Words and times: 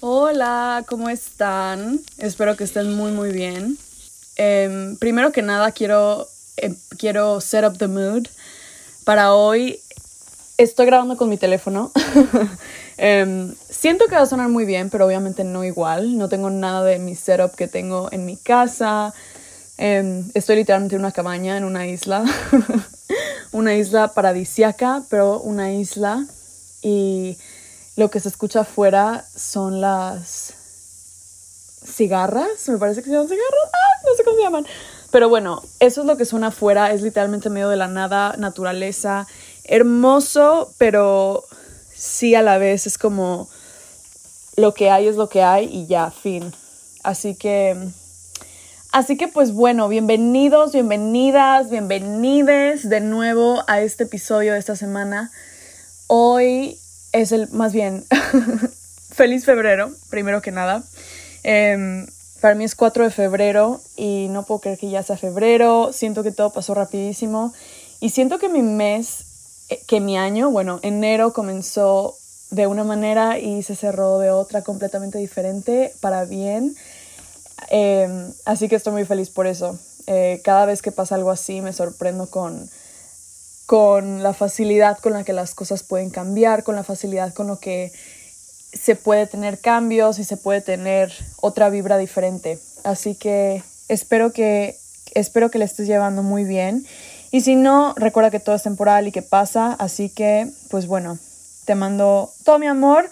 Hola, 0.00 0.84
¿cómo 0.86 1.08
están? 1.08 1.98
Espero 2.18 2.56
que 2.56 2.62
estén 2.62 2.94
muy 2.94 3.10
muy 3.10 3.32
bien. 3.32 3.76
Em, 4.36 4.96
primero 4.96 5.32
que 5.32 5.42
nada 5.42 5.72
quiero, 5.72 6.28
em, 6.56 6.76
quiero 6.96 7.40
set 7.40 7.64
up 7.64 7.78
the 7.78 7.88
mood. 7.88 8.28
Para 9.04 9.34
hoy 9.34 9.80
estoy 10.56 10.86
grabando 10.86 11.16
con 11.16 11.28
mi 11.28 11.36
teléfono. 11.36 11.90
Em, 13.00 13.54
siento 13.70 14.06
que 14.06 14.16
va 14.16 14.22
a 14.22 14.26
sonar 14.26 14.48
muy 14.48 14.64
bien, 14.64 14.90
pero 14.90 15.06
obviamente 15.06 15.44
no 15.44 15.64
igual. 15.64 16.18
No 16.18 16.28
tengo 16.28 16.50
nada 16.50 16.82
de 16.84 16.98
mi 16.98 17.14
setup 17.14 17.54
que 17.54 17.68
tengo 17.68 18.08
en 18.12 18.24
mi 18.26 18.36
casa. 18.36 19.14
estoy 19.78 20.56
literalmente 20.56 20.96
en 20.96 21.02
una 21.02 21.12
cabaña, 21.12 21.56
en 21.56 21.64
una 21.64 21.86
isla. 21.86 22.24
una 23.52 23.74
isla 23.74 24.14
paradisiaca, 24.14 25.02
pero 25.10 25.40
una 25.40 25.72
isla. 25.72 26.26
Y 26.82 27.36
lo 27.98 28.10
que 28.10 28.20
se 28.20 28.28
escucha 28.28 28.60
afuera 28.60 29.24
son 29.34 29.80
las 29.80 30.54
cigarras, 31.84 32.68
me 32.68 32.78
parece 32.78 33.02
que 33.02 33.06
se 33.06 33.12
llaman 33.12 33.26
cigarras, 33.26 33.72
ah, 33.72 34.02
no 34.06 34.14
sé 34.14 34.22
cómo 34.22 34.36
se 34.36 34.42
llaman. 34.44 34.66
Pero 35.10 35.28
bueno, 35.28 35.62
eso 35.80 36.02
es 36.02 36.06
lo 36.06 36.16
que 36.16 36.24
suena 36.24 36.46
afuera, 36.48 36.92
es 36.92 37.02
literalmente 37.02 37.50
medio 37.50 37.68
de 37.68 37.76
la 37.76 37.88
nada, 37.88 38.36
naturaleza, 38.38 39.26
hermoso, 39.64 40.72
pero 40.78 41.42
sí 41.92 42.36
a 42.36 42.42
la 42.42 42.58
vez 42.58 42.86
es 42.86 42.98
como 42.98 43.48
lo 44.54 44.74
que 44.74 44.90
hay 44.90 45.08
es 45.08 45.16
lo 45.16 45.28
que 45.28 45.42
hay 45.42 45.64
y 45.64 45.88
ya, 45.88 46.12
fin. 46.12 46.52
Así 47.02 47.34
que, 47.34 47.76
así 48.92 49.16
que 49.16 49.26
pues 49.26 49.52
bueno, 49.52 49.88
bienvenidos, 49.88 50.70
bienvenidas, 50.70 51.68
bienvenides 51.68 52.88
de 52.88 53.00
nuevo 53.00 53.64
a 53.66 53.80
este 53.80 54.04
episodio 54.04 54.52
de 54.52 54.60
esta 54.60 54.76
semana. 54.76 55.32
Hoy 56.06 56.78
es 57.12 57.32
el, 57.32 57.48
más 57.50 57.72
bien, 57.72 58.04
feliz 59.10 59.44
febrero, 59.44 59.92
primero 60.10 60.42
que 60.42 60.52
nada. 60.52 60.82
Em, 61.42 62.06
para 62.40 62.54
mí 62.54 62.64
es 62.64 62.74
4 62.74 63.04
de 63.04 63.10
febrero 63.10 63.80
y 63.96 64.28
no 64.30 64.44
puedo 64.44 64.60
creer 64.60 64.78
que 64.78 64.90
ya 64.90 65.02
sea 65.02 65.16
febrero. 65.16 65.92
Siento 65.92 66.22
que 66.22 66.30
todo 66.30 66.52
pasó 66.52 66.74
rapidísimo. 66.74 67.52
Y 68.00 68.10
siento 68.10 68.38
que 68.38 68.48
mi 68.48 68.62
mes, 68.62 69.64
eh, 69.68 69.80
que 69.86 70.00
mi 70.00 70.16
año, 70.16 70.50
bueno, 70.50 70.78
enero 70.82 71.32
comenzó 71.32 72.16
de 72.50 72.66
una 72.66 72.84
manera 72.84 73.38
y 73.38 73.62
se 73.62 73.74
cerró 73.74 74.18
de 74.18 74.30
otra 74.30 74.62
completamente 74.62 75.18
diferente 75.18 75.92
para 76.00 76.24
bien. 76.24 76.76
Em, 77.70 78.32
así 78.44 78.68
que 78.68 78.76
estoy 78.76 78.92
muy 78.92 79.04
feliz 79.04 79.30
por 79.30 79.46
eso. 79.46 79.78
Eh, 80.06 80.40
cada 80.44 80.64
vez 80.64 80.80
que 80.80 80.92
pasa 80.92 81.16
algo 81.16 81.30
así 81.30 81.60
me 81.60 81.72
sorprendo 81.72 82.30
con 82.30 82.70
con 83.68 84.22
la 84.22 84.32
facilidad 84.32 84.96
con 84.96 85.12
la 85.12 85.24
que 85.24 85.34
las 85.34 85.54
cosas 85.54 85.82
pueden 85.82 86.08
cambiar, 86.08 86.64
con 86.64 86.74
la 86.74 86.84
facilidad 86.84 87.34
con 87.34 87.48
lo 87.48 87.58
que 87.58 87.92
se 88.72 88.96
puede 88.96 89.26
tener 89.26 89.58
cambios 89.58 90.18
y 90.18 90.24
se 90.24 90.38
puede 90.38 90.62
tener 90.62 91.12
otra 91.42 91.68
vibra 91.68 91.98
diferente. 91.98 92.58
Así 92.82 93.14
que 93.14 93.62
espero 93.90 94.32
que 94.32 94.78
espero 95.12 95.50
que 95.50 95.58
le 95.58 95.66
estés 95.66 95.86
llevando 95.86 96.22
muy 96.22 96.44
bien. 96.44 96.86
Y 97.30 97.42
si 97.42 97.56
no, 97.56 97.92
recuerda 97.98 98.30
que 98.30 98.40
todo 98.40 98.54
es 98.54 98.62
temporal 98.62 99.06
y 99.06 99.12
que 99.12 99.20
pasa, 99.20 99.74
así 99.78 100.08
que 100.08 100.50
pues 100.70 100.86
bueno, 100.86 101.18
te 101.66 101.74
mando 101.74 102.32
todo 102.44 102.58
mi 102.58 102.68
amor 102.68 103.10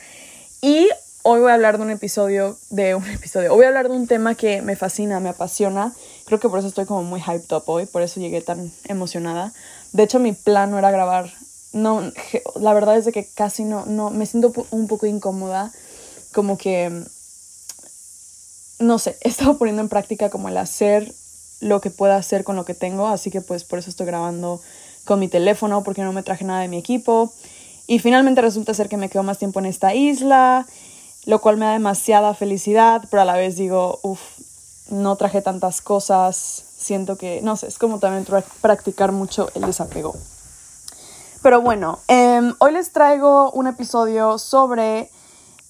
y 0.62 0.88
hoy 1.20 1.40
voy 1.40 1.50
a 1.50 1.54
hablar 1.54 1.76
de 1.76 1.84
un 1.84 1.90
episodio 1.90 2.56
de 2.70 2.94
un 2.94 3.06
episodio. 3.10 3.50
Hoy 3.50 3.56
voy 3.56 3.64
a 3.66 3.68
hablar 3.68 3.90
de 3.90 3.96
un 3.96 4.06
tema 4.06 4.34
que 4.34 4.62
me 4.62 4.74
fascina, 4.74 5.20
me 5.20 5.28
apasiona. 5.28 5.92
Creo 6.24 6.40
que 6.40 6.48
por 6.48 6.60
eso 6.60 6.68
estoy 6.68 6.86
como 6.86 7.02
muy 7.02 7.20
hyped 7.20 7.54
up 7.54 7.64
hoy, 7.66 7.84
por 7.84 8.00
eso 8.00 8.20
llegué 8.20 8.40
tan 8.40 8.72
emocionada 8.88 9.52
de 9.96 10.02
hecho, 10.02 10.18
mi 10.18 10.32
plan 10.32 10.70
no 10.70 10.78
era 10.78 10.90
grabar. 10.90 11.32
No, 11.72 12.02
la 12.60 12.74
verdad 12.74 12.98
es 12.98 13.06
de 13.06 13.12
que 13.12 13.26
casi 13.26 13.64
no, 13.64 13.86
no, 13.86 14.10
me 14.10 14.26
siento 14.26 14.52
un 14.70 14.86
poco 14.88 15.06
incómoda. 15.06 15.72
Como 16.32 16.58
que, 16.58 17.04
no 18.78 18.98
sé, 18.98 19.16
he 19.22 19.28
estado 19.28 19.56
poniendo 19.56 19.80
en 19.80 19.88
práctica 19.88 20.28
como 20.28 20.50
el 20.50 20.58
hacer 20.58 21.14
lo 21.60 21.80
que 21.80 21.90
pueda 21.90 22.16
hacer 22.16 22.44
con 22.44 22.56
lo 22.56 22.66
que 22.66 22.74
tengo. 22.74 23.08
Así 23.08 23.30
que 23.30 23.40
pues 23.40 23.64
por 23.64 23.78
eso 23.78 23.88
estoy 23.88 24.04
grabando 24.06 24.60
con 25.06 25.18
mi 25.18 25.28
teléfono, 25.28 25.82
porque 25.82 26.02
no 26.02 26.12
me 26.12 26.22
traje 26.22 26.44
nada 26.44 26.60
de 26.60 26.68
mi 26.68 26.76
equipo. 26.76 27.32
Y 27.86 27.98
finalmente 27.98 28.42
resulta 28.42 28.74
ser 28.74 28.90
que 28.90 28.98
me 28.98 29.08
quedo 29.08 29.22
más 29.22 29.38
tiempo 29.38 29.60
en 29.60 29.66
esta 29.66 29.94
isla, 29.94 30.66
lo 31.24 31.40
cual 31.40 31.56
me 31.56 31.64
da 31.64 31.72
demasiada 31.72 32.34
felicidad, 32.34 33.02
pero 33.10 33.22
a 33.22 33.24
la 33.24 33.36
vez 33.36 33.56
digo, 33.56 33.98
uff, 34.02 34.20
no 34.90 35.16
traje 35.16 35.40
tantas 35.40 35.80
cosas, 35.80 36.65
siento 36.86 37.16
que, 37.16 37.40
no 37.42 37.56
sé, 37.56 37.66
es 37.66 37.78
como 37.78 37.98
también 37.98 38.24
practicar 38.60 39.12
mucho 39.12 39.48
el 39.54 39.62
desapego. 39.62 40.14
Pero 41.42 41.60
bueno, 41.60 41.98
em, 42.08 42.54
hoy 42.58 42.72
les 42.72 42.92
traigo 42.92 43.50
un 43.50 43.66
episodio 43.66 44.38
sobre, 44.38 45.10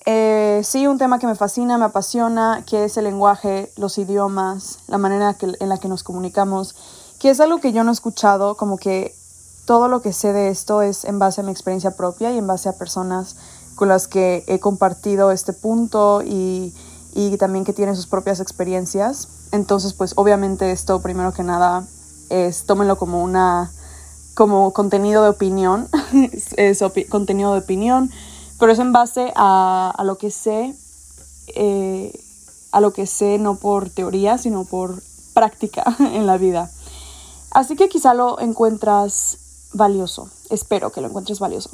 eh, 0.04 0.60
sí, 0.62 0.86
un 0.86 0.98
tema 0.98 1.18
que 1.18 1.26
me 1.26 1.34
fascina, 1.34 1.78
me 1.78 1.86
apasiona, 1.86 2.64
que 2.66 2.84
es 2.84 2.96
el 2.96 3.04
lenguaje, 3.04 3.72
los 3.76 3.98
idiomas, 3.98 4.78
la 4.88 4.98
manera 4.98 5.36
en 5.40 5.68
la 5.68 5.78
que 5.78 5.88
nos 5.88 6.02
comunicamos, 6.02 6.74
que 7.18 7.30
es 7.30 7.40
algo 7.40 7.58
que 7.60 7.72
yo 7.72 7.82
no 7.82 7.90
he 7.90 7.94
escuchado, 7.94 8.56
como 8.56 8.76
que 8.76 9.14
todo 9.64 9.88
lo 9.88 10.00
que 10.00 10.12
sé 10.12 10.32
de 10.32 10.48
esto 10.48 10.82
es 10.82 11.04
en 11.04 11.18
base 11.18 11.40
a 11.40 11.44
mi 11.44 11.50
experiencia 11.50 11.96
propia 11.96 12.30
y 12.32 12.38
en 12.38 12.46
base 12.46 12.68
a 12.68 12.72
personas 12.72 13.36
con 13.74 13.88
las 13.88 14.06
que 14.06 14.44
he 14.46 14.60
compartido 14.60 15.32
este 15.32 15.52
punto 15.52 16.22
y 16.22 16.72
y 17.16 17.38
también 17.38 17.64
que 17.64 17.72
tiene 17.72 17.96
sus 17.96 18.06
propias 18.06 18.40
experiencias. 18.40 19.28
Entonces, 19.50 19.94
pues 19.94 20.12
obviamente 20.16 20.70
esto, 20.70 21.00
primero 21.00 21.32
que 21.32 21.42
nada, 21.42 21.84
es 22.28 22.64
tómenlo 22.64 22.96
como 22.98 23.24
una 23.24 23.72
como 24.34 24.74
contenido 24.74 25.22
de 25.22 25.30
opinión, 25.30 25.88
es, 26.58 26.84
contenido 27.08 27.54
de 27.54 27.60
opinión, 27.60 28.10
pero 28.58 28.70
es 28.70 28.78
en 28.78 28.92
base 28.92 29.32
a, 29.34 29.90
a 29.96 30.04
lo 30.04 30.18
que 30.18 30.30
sé, 30.30 30.74
eh, 31.54 32.12
a 32.70 32.80
lo 32.80 32.92
que 32.92 33.06
sé 33.06 33.38
no 33.38 33.56
por 33.56 33.88
teoría, 33.88 34.36
sino 34.36 34.64
por 34.64 35.02
práctica 35.32 35.84
en 35.98 36.26
la 36.26 36.36
vida. 36.36 36.70
Así 37.50 37.76
que 37.76 37.88
quizá 37.88 38.12
lo 38.12 38.38
encuentras 38.38 39.38
valioso, 39.72 40.28
espero 40.50 40.92
que 40.92 41.00
lo 41.00 41.08
encuentres 41.08 41.38
valioso. 41.38 41.70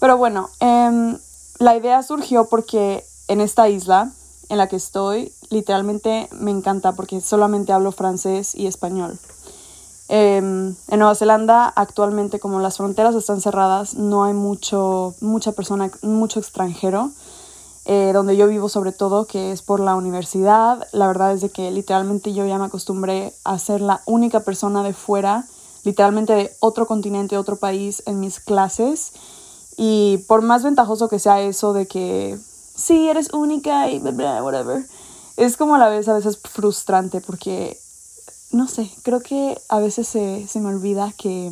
Pero 0.00 0.16
bueno, 0.16 0.48
em, 0.60 1.18
la 1.58 1.76
idea 1.76 2.02
surgió 2.02 2.46
porque 2.46 3.04
en 3.28 3.42
esta 3.42 3.68
isla, 3.68 4.12
en 4.52 4.58
la 4.58 4.66
que 4.66 4.76
estoy 4.76 5.32
literalmente 5.48 6.28
me 6.30 6.50
encanta 6.50 6.92
porque 6.92 7.22
solamente 7.22 7.72
hablo 7.72 7.90
francés 7.90 8.54
y 8.54 8.66
español. 8.66 9.18
Em, 10.10 10.74
en 10.88 10.98
Nueva 10.98 11.14
Zelanda 11.14 11.72
actualmente 11.74 12.38
como 12.38 12.60
las 12.60 12.76
fronteras 12.76 13.14
están 13.14 13.40
cerradas 13.40 13.94
no 13.94 14.24
hay 14.24 14.34
mucho, 14.34 15.14
mucha 15.22 15.52
persona, 15.52 15.90
mucho 16.02 16.38
extranjero. 16.38 17.10
Eh, 17.84 18.12
donde 18.12 18.36
yo 18.36 18.46
vivo 18.46 18.68
sobre 18.68 18.92
todo, 18.92 19.24
que 19.24 19.50
es 19.50 19.62
por 19.62 19.80
la 19.80 19.96
universidad. 19.96 20.86
La 20.92 21.08
verdad 21.08 21.32
es 21.32 21.40
de 21.40 21.48
que 21.48 21.70
literalmente 21.70 22.32
yo 22.32 22.46
ya 22.46 22.58
me 22.58 22.66
acostumbré 22.66 23.32
a 23.42 23.58
ser 23.58 23.80
la 23.80 24.02
única 24.04 24.40
persona 24.40 24.84
de 24.84 24.92
fuera, 24.92 25.46
literalmente 25.82 26.32
de 26.34 26.52
otro 26.60 26.86
continente, 26.86 27.38
otro 27.38 27.56
país 27.56 28.02
en 28.06 28.20
mis 28.20 28.38
clases. 28.38 29.12
Y 29.76 30.18
por 30.28 30.42
más 30.42 30.62
ventajoso 30.62 31.08
que 31.08 31.18
sea 31.18 31.40
eso 31.40 31.72
de 31.72 31.86
que 31.88 32.38
sí, 32.82 33.08
eres 33.08 33.32
única 33.32 33.88
y 33.90 33.98
bla, 33.98 34.42
whatever. 34.42 34.86
Es 35.36 35.56
como 35.56 35.76
a 35.76 35.78
la 35.78 35.88
vez 35.88 36.08
a 36.08 36.14
veces 36.14 36.38
frustrante 36.38 37.20
porque, 37.20 37.78
no 38.50 38.68
sé, 38.68 38.90
creo 39.02 39.20
que 39.20 39.60
a 39.68 39.78
veces 39.78 40.08
se, 40.08 40.46
se 40.48 40.60
me 40.60 40.68
olvida 40.68 41.12
que, 41.16 41.50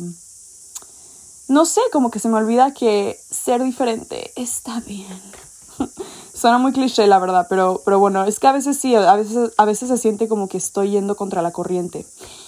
no 1.47 1.65
sé, 1.65 1.81
como 1.91 2.11
que 2.11 2.19
se 2.19 2.29
me 2.29 2.37
olvida 2.37 2.73
que 2.73 3.19
ser 3.29 3.63
diferente 3.63 4.31
está 4.35 4.81
bien. 4.81 5.21
Suena 6.33 6.57
muy 6.57 6.73
cliché, 6.73 7.07
la 7.07 7.19
verdad, 7.19 7.47
pero, 7.49 7.81
pero 7.83 7.99
bueno, 7.99 8.25
es 8.25 8.39
que 8.39 8.47
a 8.47 8.51
veces 8.51 8.77
sí, 8.77 8.95
a 8.95 9.15
veces, 9.15 9.51
a 9.57 9.65
veces 9.65 9.89
se 9.89 9.97
siente 9.97 10.27
como 10.27 10.47
que 10.47 10.57
estoy 10.57 10.91
yendo 10.91 11.15
contra 11.15 11.41
la 11.41 11.51
corriente. 11.51 12.05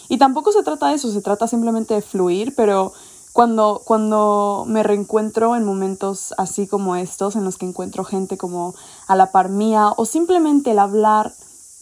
Y 0.10 0.18
tampoco 0.18 0.52
se 0.52 0.64
trata 0.64 0.90
de 0.90 0.96
eso, 0.96 1.12
se 1.12 1.22
trata 1.22 1.48
simplemente 1.48 1.94
de 1.94 2.02
fluir, 2.02 2.54
pero 2.56 2.94
cuando, 3.34 3.82
cuando 3.84 4.64
me 4.68 4.84
reencuentro 4.84 5.56
en 5.56 5.66
momentos 5.66 6.36
así 6.38 6.68
como 6.68 6.96
estos, 6.96 7.36
en 7.36 7.44
los 7.44 7.58
que 7.58 7.66
encuentro 7.66 8.06
gente 8.06 8.38
como 8.38 8.76
a 9.08 9.16
la 9.16 9.32
par 9.32 9.50
mía, 9.50 9.92
o 9.98 10.06
simplemente 10.06 10.72
el 10.72 10.80
hablar 10.80 11.34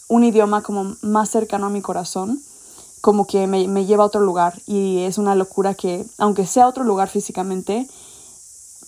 un 0.08 0.24
idioma 0.24 0.62
como 0.62 0.96
más 1.02 1.30
cercano 1.30 1.68
a 1.68 1.70
mi 1.70 1.82
corazón, 1.82 2.42
como 3.02 3.26
que 3.28 3.48
me, 3.48 3.68
me 3.68 3.86
lleva 3.86 4.04
a 4.04 4.08
otro 4.08 4.22
lugar. 4.22 4.62
Y 4.66 5.00
es 5.00 5.18
una 5.18 5.36
locura 5.36 5.74
que, 5.74 6.06
aunque 6.18 6.46
sea 6.46 6.68
otro 6.68 6.86
lugar 6.86 7.10
físicamente, 7.10 7.88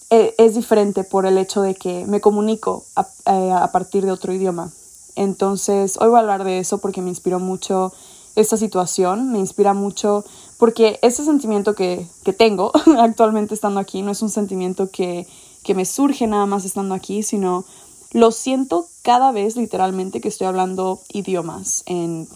e, 0.09 0.35
es 0.37 0.55
diferente 0.55 1.03
por 1.03 1.25
el 1.25 1.37
hecho 1.37 1.61
de 1.61 1.75
que 1.75 2.05
me 2.05 2.21
comunico 2.21 2.85
a, 2.95 3.07
eh, 3.25 3.51
a, 3.51 3.71
partir 3.71 4.05
de 4.05 4.11
otro 4.11 4.31
idioma. 4.31 4.71
Entonces, 5.15 5.97
hoy 5.99 6.07
voy 6.07 6.17
a 6.17 6.19
hablar 6.19 6.43
de 6.43 6.59
eso 6.59 6.77
porque 6.77 7.01
me 7.01 7.09
inspiró 7.09 7.39
mucho 7.39 7.91
esta 8.35 8.57
situación, 8.57 9.31
me 9.31 9.39
inspira 9.39 9.73
mucho 9.73 10.23
porque 10.57 10.99
ese 11.01 11.23
sentimiento 11.23 11.75
que, 11.75 12.07
tengo 12.37 12.71
actualmente 12.99 13.53
estando 13.53 13.79
aquí 13.79 14.01
no 14.01 14.11
es 14.11 14.21
un 14.21 14.29
sentimiento 14.29 14.89
que, 14.89 15.27
me 15.75 15.85
surge 15.85 16.27
nada 16.27 16.45
más 16.45 16.65
estando 16.65 16.93
aquí, 16.93 17.23
sino 17.23 17.65
lo 18.11 18.31
siento 18.31 18.87
cada 19.01 19.31
vez 19.31 19.55
literalmente 19.55 20.21
que 20.21 20.27
estoy 20.27 20.47
hablando 20.47 20.99
idiomas 21.11 21.83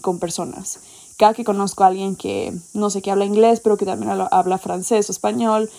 con 0.00 0.18
personas. 0.18 0.80
Cada 1.18 1.34
que 1.34 1.44
conozco 1.44 1.84
a 1.84 1.88
alguien 1.88 2.16
que 2.16 2.54
no 2.74 2.90
sé 2.90 3.02
que 3.02 3.10
habla 3.10 3.24
inglés, 3.24 3.60
pero 3.60 3.76
que 3.76 3.84
también 3.84 4.10
habla 4.30 4.58
francés 4.58 5.08
o 5.08 5.12
español, 5.12 5.70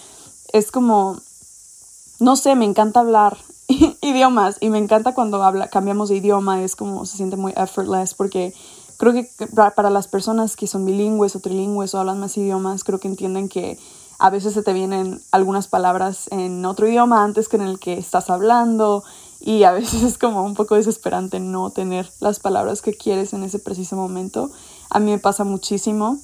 es 0.53 0.71
como, 0.71 1.19
no 2.19 2.36
sé, 2.36 2.56
me 2.56 2.65
encanta 2.65 3.00
hablar 3.00 3.38
idiomas 4.01 4.57
y 4.59 4.69
me 4.69 4.77
encanta 4.77 5.13
cuando 5.13 5.44
habla, 5.44 5.68
cambiamos 5.68 6.09
de 6.09 6.18
idioma, 6.18 6.63
es 6.63 6.75
como 6.75 7.06
se 7.06 7.18
siente 7.18 7.38
muy 7.38 7.53
effortless 7.56 8.13
porque 8.13 8.53
creo 9.00 9.13
que 9.13 9.30
para 9.75 9.90
las 9.90 10.10
personas 10.10 10.57
que 10.57 10.68
son 10.68 10.86
bilingües 10.86 11.34
o 11.34 11.40
trilingües 11.40 11.96
o 11.96 12.00
hablan 12.00 12.19
más 12.19 12.36
idiomas, 12.38 12.84
creo 12.84 13.00
que 13.00 13.07
entienden 13.07 13.48
que 13.48 13.80
a 14.19 14.30
veces 14.30 14.54
se 14.54 14.62
te 14.62 14.74
vienen 14.74 15.22
algunas 15.31 15.69
palabras 15.69 16.28
en 16.31 16.66
otro 16.66 16.86
idioma 16.86 17.24
antes 17.24 17.48
que 17.48 17.56
en 17.56 17.62
el 17.62 17.80
que 17.80 17.94
estás 17.94 18.30
hablando 18.30 19.06
y 19.40 19.63
a 19.63 19.72
veces 19.72 20.04
es 20.04 20.18
como 20.18 20.44
un 20.44 20.54
poco 20.54 20.75
desesperante 20.75 21.40
no 21.40 21.69
tener 21.69 22.12
las 22.19 22.42
palabras 22.42 22.81
que 22.81 22.94
quieres 22.94 23.31
en 23.31 23.44
ese 23.44 23.57
preciso 23.57 23.96
momento. 23.96 24.51
A 24.90 25.00
mí 25.00 25.12
me 25.12 25.18
pasa 25.18 25.46
muchísimo. 25.46 26.18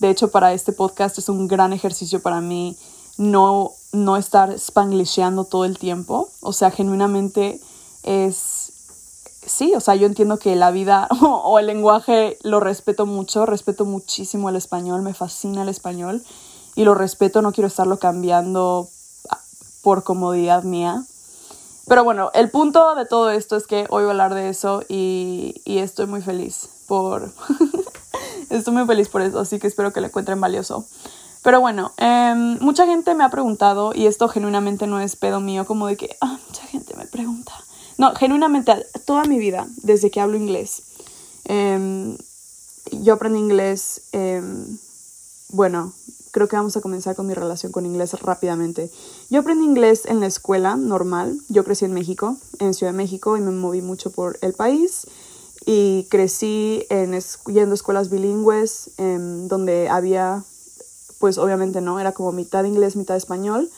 De 0.00 0.08
hecho, 0.08 0.30
para 0.30 0.54
este 0.54 0.72
podcast 0.72 1.18
es 1.18 1.28
un 1.28 1.46
gran 1.48 1.74
ejercicio 1.74 2.22
para 2.22 2.40
mí 2.40 2.78
no, 3.18 3.72
no 3.92 4.16
estar 4.16 4.58
spanglisheando 4.58 5.44
todo 5.44 5.66
el 5.66 5.78
tiempo. 5.78 6.30
O 6.40 6.54
sea, 6.54 6.70
genuinamente 6.70 7.60
es... 8.02 8.61
Sí, 9.44 9.72
o 9.74 9.80
sea, 9.80 9.94
yo 9.96 10.06
entiendo 10.06 10.38
que 10.38 10.54
la 10.56 10.70
vida 10.70 11.08
o 11.20 11.58
el 11.58 11.66
lenguaje 11.66 12.38
lo 12.42 12.60
respeto 12.60 13.06
mucho, 13.06 13.46
respeto 13.46 13.84
muchísimo 13.84 14.48
el 14.48 14.56
español, 14.56 15.02
me 15.02 15.14
fascina 15.14 15.62
el 15.62 15.68
español 15.68 16.22
y 16.74 16.84
lo 16.84 16.94
respeto, 16.94 17.42
no 17.42 17.52
quiero 17.52 17.68
estarlo 17.68 17.98
cambiando 17.98 18.88
por 19.82 20.04
comodidad 20.04 20.62
mía. 20.62 21.04
Pero 21.88 22.04
bueno, 22.04 22.30
el 22.34 22.50
punto 22.50 22.94
de 22.94 23.04
todo 23.06 23.30
esto 23.30 23.56
es 23.56 23.66
que 23.66 23.86
hoy 23.90 24.04
voy 24.04 24.06
a 24.06 24.10
hablar 24.10 24.34
de 24.34 24.48
eso 24.48 24.84
y, 24.88 25.60
y 25.64 25.78
estoy 25.78 26.06
muy 26.06 26.22
feliz 26.22 26.68
por... 26.86 27.32
estoy 28.50 28.72
muy 28.72 28.86
feliz 28.86 29.08
por 29.08 29.22
eso, 29.22 29.40
así 29.40 29.58
que 29.58 29.66
espero 29.66 29.92
que 29.92 30.00
lo 30.00 30.06
encuentren 30.06 30.40
valioso. 30.40 30.86
Pero 31.42 31.60
bueno, 31.60 31.92
em, 31.96 32.58
mucha 32.60 32.86
gente 32.86 33.14
me 33.14 33.24
ha 33.24 33.28
preguntado, 33.28 33.92
y 33.94 34.06
esto 34.06 34.28
genuinamente 34.28 34.86
no 34.86 35.00
es 35.00 35.16
pedo 35.16 35.40
mío, 35.40 35.66
como 35.66 35.88
de 35.88 35.96
que, 35.96 36.16
ah, 36.20 36.38
mucha 36.46 36.62
gente 36.66 36.94
me 36.96 37.06
pregunta. 37.06 37.52
No, 37.98 38.14
genuinamente, 38.14 38.86
toda 39.04 39.24
mi 39.24 39.38
vida, 39.38 39.66
desde 39.82 40.10
que 40.10 40.20
hablo 40.20 40.36
inglés, 40.36 40.82
em, 41.44 42.16
yo 42.90 43.14
aprendí 43.14 43.38
inglés, 43.38 44.02
em, 44.12 44.78
bueno, 45.50 45.92
creo 46.30 46.48
que 46.48 46.56
vamos 46.56 46.76
a 46.76 46.80
comenzar 46.80 47.14
con 47.14 47.26
mi 47.26 47.34
relación 47.34 47.72
con 47.72 47.84
inglés 47.86 48.12
rápidamente. 48.20 48.90
Yo 49.30 49.40
aprendí 49.40 49.64
inglés 49.64 50.06
en 50.06 50.20
la 50.20 50.26
escuela 50.26 50.76
normal, 50.76 51.38
yo 51.48 51.64
crecí 51.64 51.84
en 51.84 51.92
México, 51.92 52.36
en 52.58 52.74
Ciudad 52.74 52.92
de 52.92 52.96
México, 52.96 53.36
y 53.36 53.40
me 53.40 53.50
moví 53.50 53.82
mucho 53.82 54.10
por 54.10 54.38
el 54.40 54.54
país. 54.54 55.06
Y 55.64 56.08
crecí 56.10 56.86
en, 56.90 57.16
yendo 57.46 57.72
a 57.72 57.74
escuelas 57.74 58.10
bilingües, 58.10 58.90
donde 58.96 59.88
había 59.88 60.42
pues 61.22 61.38
obviamente 61.38 61.80
no, 61.80 62.00
era 62.00 62.10
como 62.10 62.32
mitad 62.32 62.64
inglés, 62.64 62.96
mitad 62.96 63.16
español. 63.16 63.70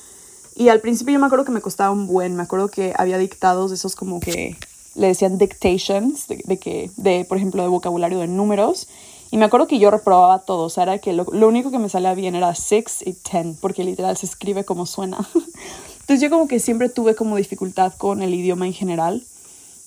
Y 0.57 0.69
al 0.69 0.81
principio 0.81 1.15
yo 1.15 1.21
me 1.21 1.27
acuerdo 1.27 1.45
que 1.45 1.53
me 1.53 1.61
costaba 1.61 1.91
un 1.91 2.07
buen, 2.07 2.37
me 2.37 2.43
acuerdo 2.43 2.69
que 2.69 2.93
había 2.97 3.19
dictados 3.19 3.71
de 3.71 3.77
esos 3.77 3.97
como 3.97 4.21
que 4.21 4.57
le 4.95 5.09
decían 5.09 5.39
dictations, 5.39 6.29
de, 6.29 6.59
que, 6.59 6.91
de, 6.97 7.25
por 7.25 7.39
ejemplo, 7.39 7.63
de 7.63 7.69
vocabulario 7.69 8.21
de 8.21 8.29
números. 8.29 8.89
Y 9.31 9.37
me 9.37 9.47
acuerdo 9.47 9.67
que 9.67 9.81
yo 9.81 9.91
reprobaba 9.91 10.41
todo, 10.41 10.65
o 10.65 10.71
sea, 10.71 10.85
era 10.85 10.99
que 10.99 11.13
lo, 11.13 11.25
lo 11.33 11.49
único 11.49 11.73
que 11.73 11.81
me 11.81 11.89
salía 11.89 12.15
bien 12.15 12.37
era 12.37 12.55
six 12.55 13.05
y 13.05 13.15
ten, 13.15 13.57
porque 13.61 13.83
literal 13.83 14.17
se 14.17 14.27
escribe 14.27 14.65
como 14.65 14.87
suena. 14.87 15.29
Entonces 16.01 16.21
yo 16.21 16.31
como 16.31 16.47
que 16.47 16.61
siempre 16.61 16.89
tuve 16.89 17.17
como 17.17 17.37
dificultad 17.37 17.95
con 17.95 18.23
el 18.23 18.35
idioma 18.35 18.67
en 18.67 18.75
general. 18.75 19.25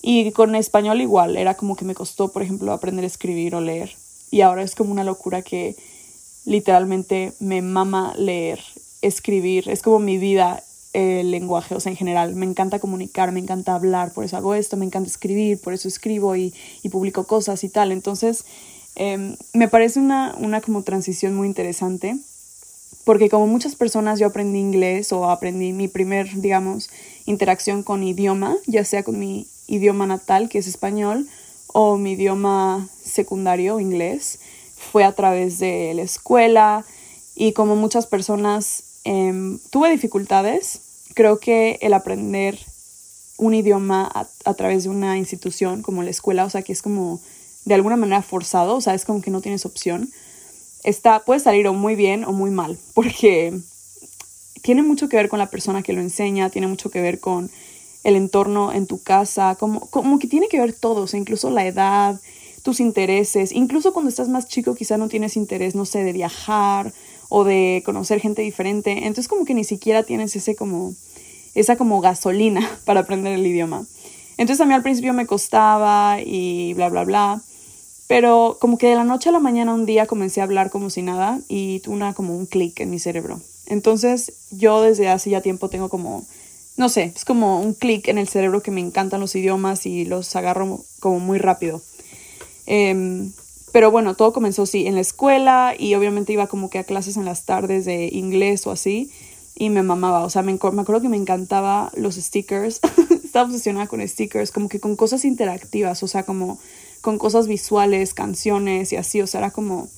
Y 0.02 0.30
con 0.32 0.54
español 0.54 1.00
igual, 1.00 1.36
era 1.36 1.54
como 1.54 1.76
que 1.76 1.84
me 1.84 1.94
costó, 1.94 2.28
por 2.28 2.42
ejemplo, 2.42 2.72
aprender 2.72 3.04
a 3.04 3.08
escribir 3.08 3.54
o 3.54 3.60
leer. 3.60 3.96
Y 4.30 4.42
ahora 4.42 4.62
es 4.62 4.74
como 4.74 4.92
una 4.92 5.04
locura 5.04 5.42
que 5.42 5.76
literalmente 6.44 7.32
me 7.40 7.62
mama 7.62 8.14
leer, 8.16 8.60
escribir, 9.02 9.68
es 9.68 9.82
como 9.82 9.98
mi 9.98 10.18
vida 10.18 10.62
el 10.92 11.30
lenguaje, 11.30 11.74
o 11.74 11.80
sea, 11.80 11.90
en 11.90 11.96
general, 11.96 12.34
me 12.34 12.46
encanta 12.46 12.78
comunicar, 12.78 13.30
me 13.32 13.40
encanta 13.40 13.74
hablar, 13.74 14.12
por 14.12 14.24
eso 14.24 14.36
hago 14.36 14.54
esto, 14.54 14.76
me 14.76 14.86
encanta 14.86 15.08
escribir, 15.08 15.60
por 15.60 15.72
eso 15.74 15.86
escribo 15.86 16.34
y, 16.34 16.54
publico 16.90 17.24
cosas 17.24 17.62
y 17.62 17.68
tal. 17.68 17.92
Entonces, 17.92 18.44
em, 18.96 19.36
me 19.52 19.68
parece 19.68 20.00
una, 20.00 20.34
una 20.38 20.60
como 20.60 20.82
transición 20.82 21.34
muy 21.34 21.46
interesante, 21.46 22.16
porque 23.04 23.28
como 23.28 23.46
muchas 23.46 23.76
personas 23.76 24.18
yo 24.18 24.26
aprendí 24.26 24.58
inglés 24.58 25.12
o 25.12 25.30
aprendí 25.30 25.72
mi 25.72 25.88
primer, 25.88 26.40
digamos, 26.40 26.90
interacción 27.26 27.82
con 27.82 28.02
idioma, 28.02 28.56
ya 28.66 28.84
sea 28.84 29.02
con 29.02 29.18
mi 29.18 29.46
idioma 29.66 30.06
natal, 30.06 30.48
que 30.48 30.58
es 30.58 30.66
español, 30.66 31.28
o 31.68 31.96
mi 31.96 32.12
idioma 32.12 32.88
secundario, 33.02 33.78
inglés 33.78 34.38
fue 34.90 35.04
a 35.04 35.12
través 35.12 35.58
de 35.58 35.92
la 35.94 36.02
escuela 36.02 36.84
y 37.34 37.52
como 37.52 37.76
muchas 37.76 38.06
personas 38.06 38.84
em, 39.08 39.58
tuve 39.70 39.90
dificultades. 39.90 40.80
Creo 41.14 41.38
que 41.38 41.78
el 41.80 41.94
aprender 41.94 42.58
un 43.38 43.54
idioma 43.54 44.10
a, 44.44 44.54
través 44.54 44.84
de 44.84 44.90
una 44.90 45.16
institución 45.16 45.80
como 45.80 46.02
la 46.02 46.10
escuela, 46.10 46.44
o 46.44 46.50
sea, 46.50 46.60
que 46.60 46.72
es 46.72 46.82
como 46.82 47.20
de 47.64 47.74
alguna 47.74 47.96
manera 47.96 48.20
forzado, 48.20 48.76
o 48.76 48.80
sea, 48.80 48.94
es 48.94 49.04
como 49.04 49.22
que 49.22 49.30
no 49.30 49.40
tienes 49.40 49.64
opción, 49.64 50.10
está, 50.84 51.20
puede 51.20 51.40
salir 51.40 51.66
o 51.68 51.72
muy 51.72 51.94
bien 51.94 52.24
o 52.24 52.32
muy 52.32 52.50
mal, 52.50 52.78
porque 52.94 53.58
tiene 54.62 54.82
mucho 54.82 55.08
que 55.08 55.16
ver 55.16 55.28
con 55.28 55.38
la 55.38 55.50
persona 55.50 55.82
que 55.82 55.92
lo 55.94 56.00
enseña, 56.00 56.50
tiene 56.50 56.66
mucho 56.66 56.90
que 56.90 57.00
ver 57.00 57.20
con 57.20 57.50
el 58.04 58.16
entorno 58.16 58.72
en 58.72 58.86
tu 58.86 59.02
casa, 59.02 59.56
como, 59.58 59.80
como 59.88 60.18
que 60.18 60.26
tiene 60.26 60.48
que 60.48 60.60
ver 60.60 60.72
todo, 60.74 61.02
o 61.02 61.06
sea, 61.06 61.20
incluso 61.20 61.50
la 61.50 61.66
edad, 61.66 62.20
tus 62.62 62.80
intereses. 62.80 63.52
Incluso 63.52 63.92
cuando 63.92 64.08
estás 64.10 64.28
más 64.28 64.46
chico 64.48 64.74
quizá 64.74 64.98
no 64.98 65.08
tienes 65.08 65.36
interés, 65.36 65.74
no 65.74 65.84
sé, 65.84 66.04
de 66.04 66.12
viajar 66.12 66.92
o 67.28 67.44
de 67.44 67.82
conocer 67.84 68.20
gente 68.20 68.42
diferente. 68.42 68.92
Entonces 69.06 69.28
como 69.28 69.44
que 69.44 69.54
ni 69.54 69.64
siquiera 69.64 70.02
tienes 70.02 70.34
ese 70.36 70.56
como, 70.56 70.94
esa 71.54 71.76
como 71.76 72.00
gasolina 72.00 72.78
para 72.84 73.00
aprender 73.00 73.34
el 73.34 73.46
idioma. 73.46 73.86
Entonces 74.36 74.60
a 74.60 74.66
mí 74.66 74.74
al 74.74 74.82
principio 74.82 75.12
me 75.12 75.26
costaba 75.26 76.18
y 76.24 76.74
bla, 76.74 76.88
bla, 76.88 77.04
bla. 77.04 77.42
Pero 78.06 78.56
como 78.60 78.78
que 78.78 78.88
de 78.88 78.94
la 78.94 79.04
noche 79.04 79.28
a 79.28 79.32
la 79.32 79.40
mañana 79.40 79.74
un 79.74 79.84
día 79.84 80.06
comencé 80.06 80.40
a 80.40 80.44
hablar 80.44 80.70
como 80.70 80.88
si 80.88 81.02
nada 81.02 81.40
y 81.48 81.82
una, 81.86 82.14
como 82.14 82.34
un 82.34 82.46
clic 82.46 82.80
en 82.80 82.90
mi 82.90 82.98
cerebro. 82.98 83.40
Entonces 83.66 84.32
yo 84.50 84.80
desde 84.80 85.08
hace 85.08 85.30
ya 85.30 85.42
tiempo 85.42 85.68
tengo 85.68 85.90
como, 85.90 86.24
no 86.78 86.88
sé, 86.88 87.12
es 87.14 87.26
como 87.26 87.60
un 87.60 87.74
clic 87.74 88.08
en 88.08 88.16
el 88.16 88.26
cerebro 88.26 88.62
que 88.62 88.70
me 88.70 88.80
encantan 88.80 89.20
los 89.20 89.36
idiomas 89.36 89.84
y 89.84 90.06
los 90.06 90.34
agarro 90.36 90.80
como 91.00 91.20
muy 91.20 91.38
rápido. 91.38 91.82
Em, 92.64 93.32
pero 93.72 93.90
bueno, 93.90 94.14
todo 94.14 94.32
comenzó 94.32 94.66
sí 94.66 94.86
en 94.86 94.94
la 94.94 95.00
escuela 95.00 95.74
y 95.78 95.94
obviamente 95.94 96.32
iba 96.32 96.46
como 96.46 96.70
que 96.70 96.78
a 96.78 96.84
clases 96.84 97.16
en 97.16 97.24
las 97.24 97.44
tardes 97.44 97.84
de 97.84 98.08
inglés 98.12 98.66
o 98.66 98.70
así 98.70 99.10
y 99.58 99.70
me 99.70 99.82
mamaba, 99.82 100.22
o 100.24 100.30
sea, 100.30 100.42
me, 100.42 100.52
me 100.52 100.82
acuerdo 100.82 101.02
que 101.02 101.08
me 101.08 101.16
encantaba 101.16 101.90
los 101.96 102.14
stickers, 102.14 102.80
estaba 103.24 103.46
obsesionada 103.46 103.88
con 103.88 104.06
stickers, 104.06 104.52
como 104.52 104.68
que 104.68 104.78
con 104.78 104.94
cosas 104.94 105.24
interactivas, 105.24 106.02
o 106.04 106.08
sea, 106.08 106.22
como 106.22 106.60
con 107.00 107.18
cosas 107.18 107.48
visuales, 107.48 108.14
canciones 108.14 108.92
y 108.92 108.96
así, 108.96 109.20
o 109.20 109.26
sea, 109.26 109.40
era 109.40 109.50
como, 109.50 109.88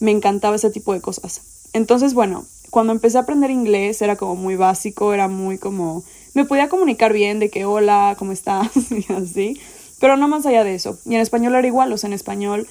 me 0.00 0.10
encantaba 0.10 0.56
ese 0.56 0.70
tipo 0.70 0.92
de 0.92 1.00
cosas. 1.00 1.40
Entonces, 1.72 2.12
bueno, 2.12 2.44
cuando 2.70 2.92
empecé 2.92 3.16
a 3.16 3.22
aprender 3.22 3.50
inglés 3.50 4.02
era 4.02 4.16
como 4.16 4.36
muy 4.36 4.56
básico, 4.56 5.14
era 5.14 5.28
muy 5.28 5.56
como, 5.56 6.04
me 6.34 6.44
podía 6.44 6.68
comunicar 6.68 7.14
bien 7.14 7.38
de 7.38 7.48
que 7.48 7.64
hola, 7.64 8.16
¿cómo 8.18 8.32
estás? 8.32 8.70
y 8.90 9.10
así, 9.14 9.58
pero 9.98 10.18
no 10.18 10.28
más 10.28 10.44
allá 10.44 10.62
de 10.62 10.74
eso. 10.74 10.98
Y 11.06 11.14
en 11.14 11.22
español 11.22 11.54
era 11.54 11.66
igual, 11.66 11.90
o 11.90 11.96
sea, 11.96 12.08
en 12.08 12.14
español 12.14 12.68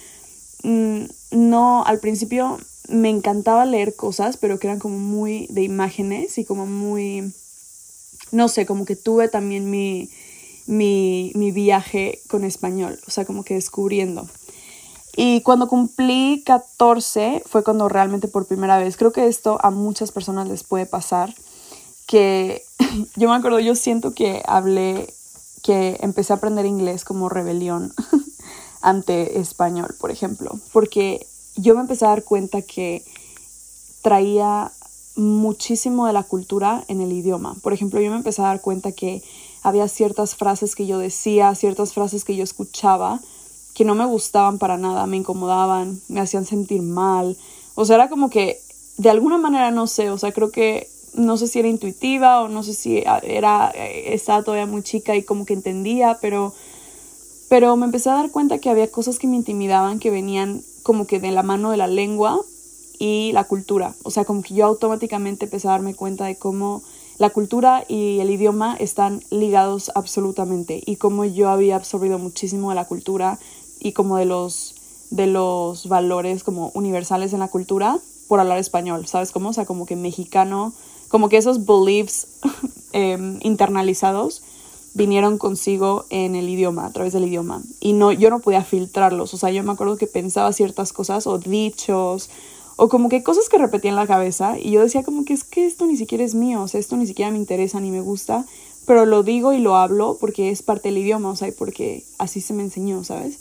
mm, 0.65 1.05
no, 1.31 1.83
al 1.85 1.99
principio 1.99 2.59
me 2.89 3.09
encantaba 3.09 3.65
leer 3.65 3.95
cosas, 3.95 4.37
pero 4.37 4.59
que 4.59 4.67
eran 4.67 4.79
como 4.79 4.97
muy 4.97 5.47
de 5.49 5.63
imágenes 5.63 6.37
y 6.37 6.45
como 6.45 6.65
muy, 6.65 7.33
no 8.31 8.47
sé, 8.47 8.65
como 8.65 8.85
que 8.85 8.95
tuve 8.95 9.27
también 9.27 9.69
mi, 9.69 10.09
mi, 10.67 11.31
mi 11.35 11.51
viaje 11.51 12.19
con 12.27 12.43
español, 12.43 12.99
o 13.07 13.11
sea, 13.11 13.25
como 13.25 13.43
que 13.43 13.55
descubriendo. 13.55 14.27
Y 15.17 15.41
cuando 15.41 15.67
cumplí 15.67 16.43
14 16.45 17.41
fue 17.45 17.63
cuando 17.63 17.87
realmente 17.87 18.27
por 18.27 18.47
primera 18.47 18.77
vez, 18.77 18.97
creo 18.97 19.13
que 19.13 19.27
esto 19.27 19.57
a 19.61 19.71
muchas 19.71 20.11
personas 20.11 20.47
les 20.47 20.63
puede 20.63 20.85
pasar, 20.85 21.33
que 22.07 22.63
yo 23.15 23.29
me 23.29 23.35
acuerdo, 23.35 23.59
yo 23.59 23.75
siento 23.75 24.13
que 24.13 24.43
hablé 24.45 25.13
que 25.63 25.97
empecé 26.01 26.31
a 26.31 26.35
aprender 26.35 26.65
inglés 26.65 27.03
como 27.03 27.27
rebelión 27.27 27.91
ante 28.85 29.39
español, 29.39 29.95
por 29.99 30.11
ejemplo, 30.11 30.59
porque 30.71 31.25
yo 31.55 31.73
me 31.73 31.81
empecé 31.81 32.05
a 32.05 32.09
dar 32.09 32.23
cuenta 32.23 32.61
que 32.61 33.03
traía 34.03 34.71
muchísimo 35.15 36.05
de 36.05 36.13
la 36.13 36.21
cultura 36.21 36.83
en 36.87 37.01
el 37.01 37.11
idioma. 37.11 37.55
Por 37.63 37.73
ejemplo, 37.73 37.99
yo 37.99 38.11
me 38.11 38.17
empecé 38.17 38.43
a 38.43 38.45
dar 38.45 38.61
cuenta 38.61 38.91
que 38.91 39.23
había 39.63 39.87
ciertas 39.87 40.35
frases 40.35 40.75
que 40.75 40.85
yo 40.85 40.99
decía, 40.99 41.55
ciertas 41.55 41.93
frases 41.93 42.23
que 42.23 42.35
yo 42.35 42.43
escuchaba 42.43 43.19
que 43.73 43.85
no 43.85 43.95
me 43.95 44.05
gustaban 44.05 44.59
para 44.59 44.77
nada, 44.77 45.07
me 45.07 45.17
incomodaban, 45.17 45.99
me 46.07 46.21
hacían 46.21 46.45
sentir 46.45 46.81
mal. 46.81 47.35
O 47.73 47.85
sea, 47.85 47.95
era 47.95 48.07
como 48.07 48.29
que 48.29 48.61
de 48.97 49.09
alguna 49.09 49.39
manera 49.39 49.71
no 49.71 49.87
sé, 49.87 50.11
o 50.11 50.17
sea, 50.17 50.31
creo 50.31 50.51
que 50.51 50.87
no 51.15 51.37
sé 51.37 51.47
si 51.47 51.59
era 51.59 51.67
intuitiva 51.67 52.41
o 52.41 52.47
no 52.47 52.61
sé 52.61 52.73
si 52.73 53.03
era, 53.23 53.71
eh, 53.73 54.13
estaba 54.13 54.43
todavía 54.43 54.67
muy 54.67 54.83
chica 54.83 55.15
y 55.15 55.23
como 55.23 55.45
que 55.45 55.53
entendía, 55.53 56.19
pero, 56.21 56.53
pero 57.55 57.73
me 57.77 57.85
empecé 57.85 58.09
a 58.09 58.15
dar 58.15 58.31
cuenta 58.31 58.57
que 58.57 58.69
había 58.69 58.91
cosas 58.91 59.17
que 59.17 59.27
me 59.27 59.37
intimidaban 59.37 59.99
que 59.99 60.11
venían 60.11 60.61
como 60.83 61.07
que 61.07 61.21
de 61.21 61.31
la 61.31 61.41
mano 61.41 61.71
de 61.71 61.77
la 61.77 61.87
lengua 61.87 62.41
y 62.99 63.31
la 63.31 63.45
cultura. 63.45 63.95
O 64.03 64.11
sea, 64.11 64.25
como 64.25 64.41
que 64.41 64.55
yo 64.55 64.65
automáticamente 64.65 65.45
empecé 65.45 65.69
a 65.69 65.71
darme 65.71 65.95
cuenta 65.95 66.25
de 66.25 66.35
cómo 66.35 66.83
la 67.17 67.29
cultura 67.29 67.85
y 67.87 68.19
el 68.19 68.29
idioma 68.29 68.75
están 68.77 69.23
ligados 69.29 69.89
absolutamente 69.95 70.83
y 70.85 70.97
como 70.97 71.23
yo 71.23 71.47
había 71.47 71.77
absorbido 71.77 72.19
muchísimo 72.19 72.71
de 72.71 72.75
la 72.75 72.89
cultura 72.89 73.39
y 73.79 73.93
como 73.93 74.17
de 74.17 74.25
los 74.25 74.75
de 75.09 75.27
los 75.27 75.87
valores 75.87 76.43
como 76.43 76.71
universales 76.73 77.31
en 77.31 77.39
la 77.39 77.47
cultura 77.47 77.99
por 78.27 78.41
hablar 78.41 78.57
español, 78.57 79.07
¿sabes 79.07 79.31
cómo? 79.31 79.51
O 79.51 79.53
sea, 79.53 79.65
como 79.65 79.85
que 79.85 79.95
mexicano, 79.95 80.73
como 81.07 81.29
que 81.29 81.37
esos 81.37 81.65
beliefs 81.65 82.27
em, 82.91 83.39
internalizados 83.43 84.43
vinieron 84.95 85.37
consigo 85.37 86.05
en 86.09 86.35
el 86.35 86.49
idioma, 86.49 86.87
a 86.87 86.91
través 86.91 87.13
del 87.13 87.25
idioma. 87.25 87.61
Y 87.79 87.93
no, 87.93 88.11
yo 88.11 88.29
no 88.31 88.39
podía 88.39 88.63
filtrarlos. 88.63 89.33
O 89.33 89.37
sea, 89.37 89.51
yo 89.51 89.61
me 89.61 89.73
acuerdo 89.73 89.97
que 89.97 90.07
pensaba 90.07 90.51
ciertas 90.53 90.93
cosas 90.93 91.27
o 91.27 91.37
dichos 91.37 92.29
o 92.77 92.89
como 92.89 93.09
que 93.09 93.21
cosas 93.21 93.49
que 93.49 93.57
repetía 93.57 93.89
en 93.89 93.95
la 93.95 94.07
cabeza 94.07 94.57
y 94.59 94.71
yo 94.71 94.81
decía 94.81 95.03
como 95.03 95.23
que 95.23 95.33
es 95.33 95.43
que 95.43 95.65
esto 95.65 95.85
ni 95.85 95.95
siquiera 95.95 96.23
es 96.23 96.35
mío, 96.35 96.61
o 96.61 96.67
sea, 96.67 96.79
esto 96.79 96.97
ni 96.97 97.07
siquiera 97.07 97.31
me 97.31 97.37
interesa 97.37 97.79
ni 97.79 97.89
me 97.91 98.01
gusta, 98.01 98.45
pero 98.85 99.05
lo 99.05 99.23
digo 99.23 99.53
y 99.53 99.59
lo 99.59 99.77
hablo 99.77 100.17
porque 100.19 100.49
es 100.49 100.61
parte 100.61 100.89
del 100.89 100.97
idioma, 100.97 101.29
o 101.29 101.35
sea, 101.35 101.47
y 101.47 101.51
porque 101.51 102.03
así 102.17 102.41
se 102.41 102.53
me 102.53 102.63
enseñó, 102.63 103.03
¿sabes? 103.03 103.39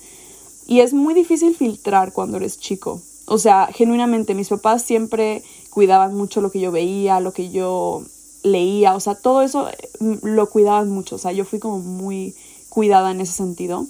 Y 0.66 0.80
es 0.80 0.94
muy 0.94 1.14
difícil 1.14 1.54
filtrar 1.54 2.12
cuando 2.12 2.36
eres 2.36 2.58
chico. 2.58 3.02
O 3.26 3.38
sea, 3.38 3.68
genuinamente 3.72 4.34
mis 4.34 4.48
papás 4.48 4.82
siempre 4.82 5.42
cuidaban 5.70 6.14
mucho 6.14 6.40
lo 6.40 6.50
que 6.50 6.60
yo 6.60 6.70
veía, 6.70 7.20
lo 7.20 7.32
que 7.32 7.50
yo 7.50 8.04
leía, 8.44 8.94
o 8.94 9.00
sea, 9.00 9.16
todo 9.16 9.42
eso 9.42 9.68
mm, 9.98 10.18
lo 10.22 10.48
cuidaban 10.48 10.88
mucho, 10.90 11.16
o 11.16 11.18
sea, 11.18 11.32
yo 11.32 11.44
fui 11.44 11.58
como 11.58 11.80
muy 11.80 12.36
cuidada 12.68 13.10
en 13.10 13.20
ese 13.20 13.32
sentido 13.32 13.86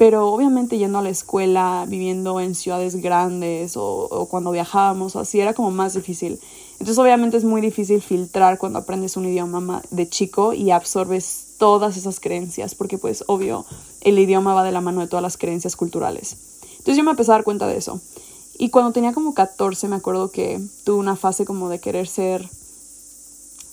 pero 0.00 0.28
obviamente 0.28 0.78
yendo 0.78 0.96
a 0.96 1.02
la 1.02 1.10
escuela, 1.10 1.84
viviendo 1.86 2.40
en 2.40 2.54
ciudades 2.54 2.96
grandes 2.96 3.74
o, 3.76 4.28
cuando 4.30 4.50
viajábamos 4.50 5.14
así, 5.14 5.38
era 5.40 5.52
como 5.52 5.70
más 5.70 5.92
difícil. 5.92 6.40
Entonces 6.72 6.96
obviamente 6.96 7.36
es 7.36 7.44
muy 7.44 7.60
difícil 7.60 8.00
filtrar 8.00 8.56
cuando 8.56 8.78
aprendes 8.78 9.18
un 9.18 9.26
idioma 9.26 9.82
de 9.90 10.08
chico 10.08 10.54
y 10.54 10.70
absorbes 10.70 11.48
todas 11.58 11.98
esas 11.98 12.18
creencias, 12.18 12.74
porque 12.74 12.96
pues 12.96 13.24
obvio 13.26 13.66
el 14.00 14.18
idioma 14.18 14.54
va 14.54 14.64
de 14.64 14.72
la 14.72 14.80
mano 14.80 15.02
de 15.02 15.06
todas 15.06 15.22
las 15.22 15.36
creencias 15.36 15.76
culturales. 15.76 16.34
Entonces 16.78 16.96
yo 16.96 17.04
me 17.04 17.10
empecé 17.10 17.32
a 17.32 17.34
dar 17.34 17.44
cuenta 17.44 17.66
de 17.66 17.76
eso. 17.76 18.00
Y 18.56 18.70
cuando 18.70 18.92
tenía 18.92 19.12
como 19.12 19.34
14 19.34 19.86
me 19.88 19.96
acuerdo 19.96 20.30
que 20.30 20.62
tuve 20.84 20.96
una 20.96 21.16
fase 21.16 21.44
como 21.44 21.68
de 21.68 21.78
querer 21.78 22.08
ser, 22.08 22.48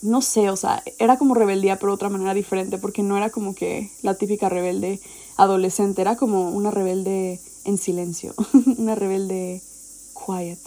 no 0.02 0.22
sé, 0.22 0.50
o 0.50 0.56
sea, 0.56 0.84
era 1.00 1.18
como 1.18 1.34
rebeldía 1.34 1.78
pero 1.78 1.92
de 1.92 1.96
otra 1.96 2.10
manera 2.10 2.34
diferente, 2.34 2.78
porque 2.78 3.04
no 3.04 3.18
era 3.18 3.30
como 3.30 3.56
que 3.56 3.92
la 4.02 4.16
típica 4.16 4.50
rebelde 4.50 5.00
adolescente, 5.38 6.02
era 6.02 6.16
como 6.16 6.50
una 6.50 6.72
rebelde 6.72 7.40
en 7.66 7.78
silencio, 7.78 8.34
una 8.78 8.96
rebelde 8.96 9.62
quiet. 10.26 10.60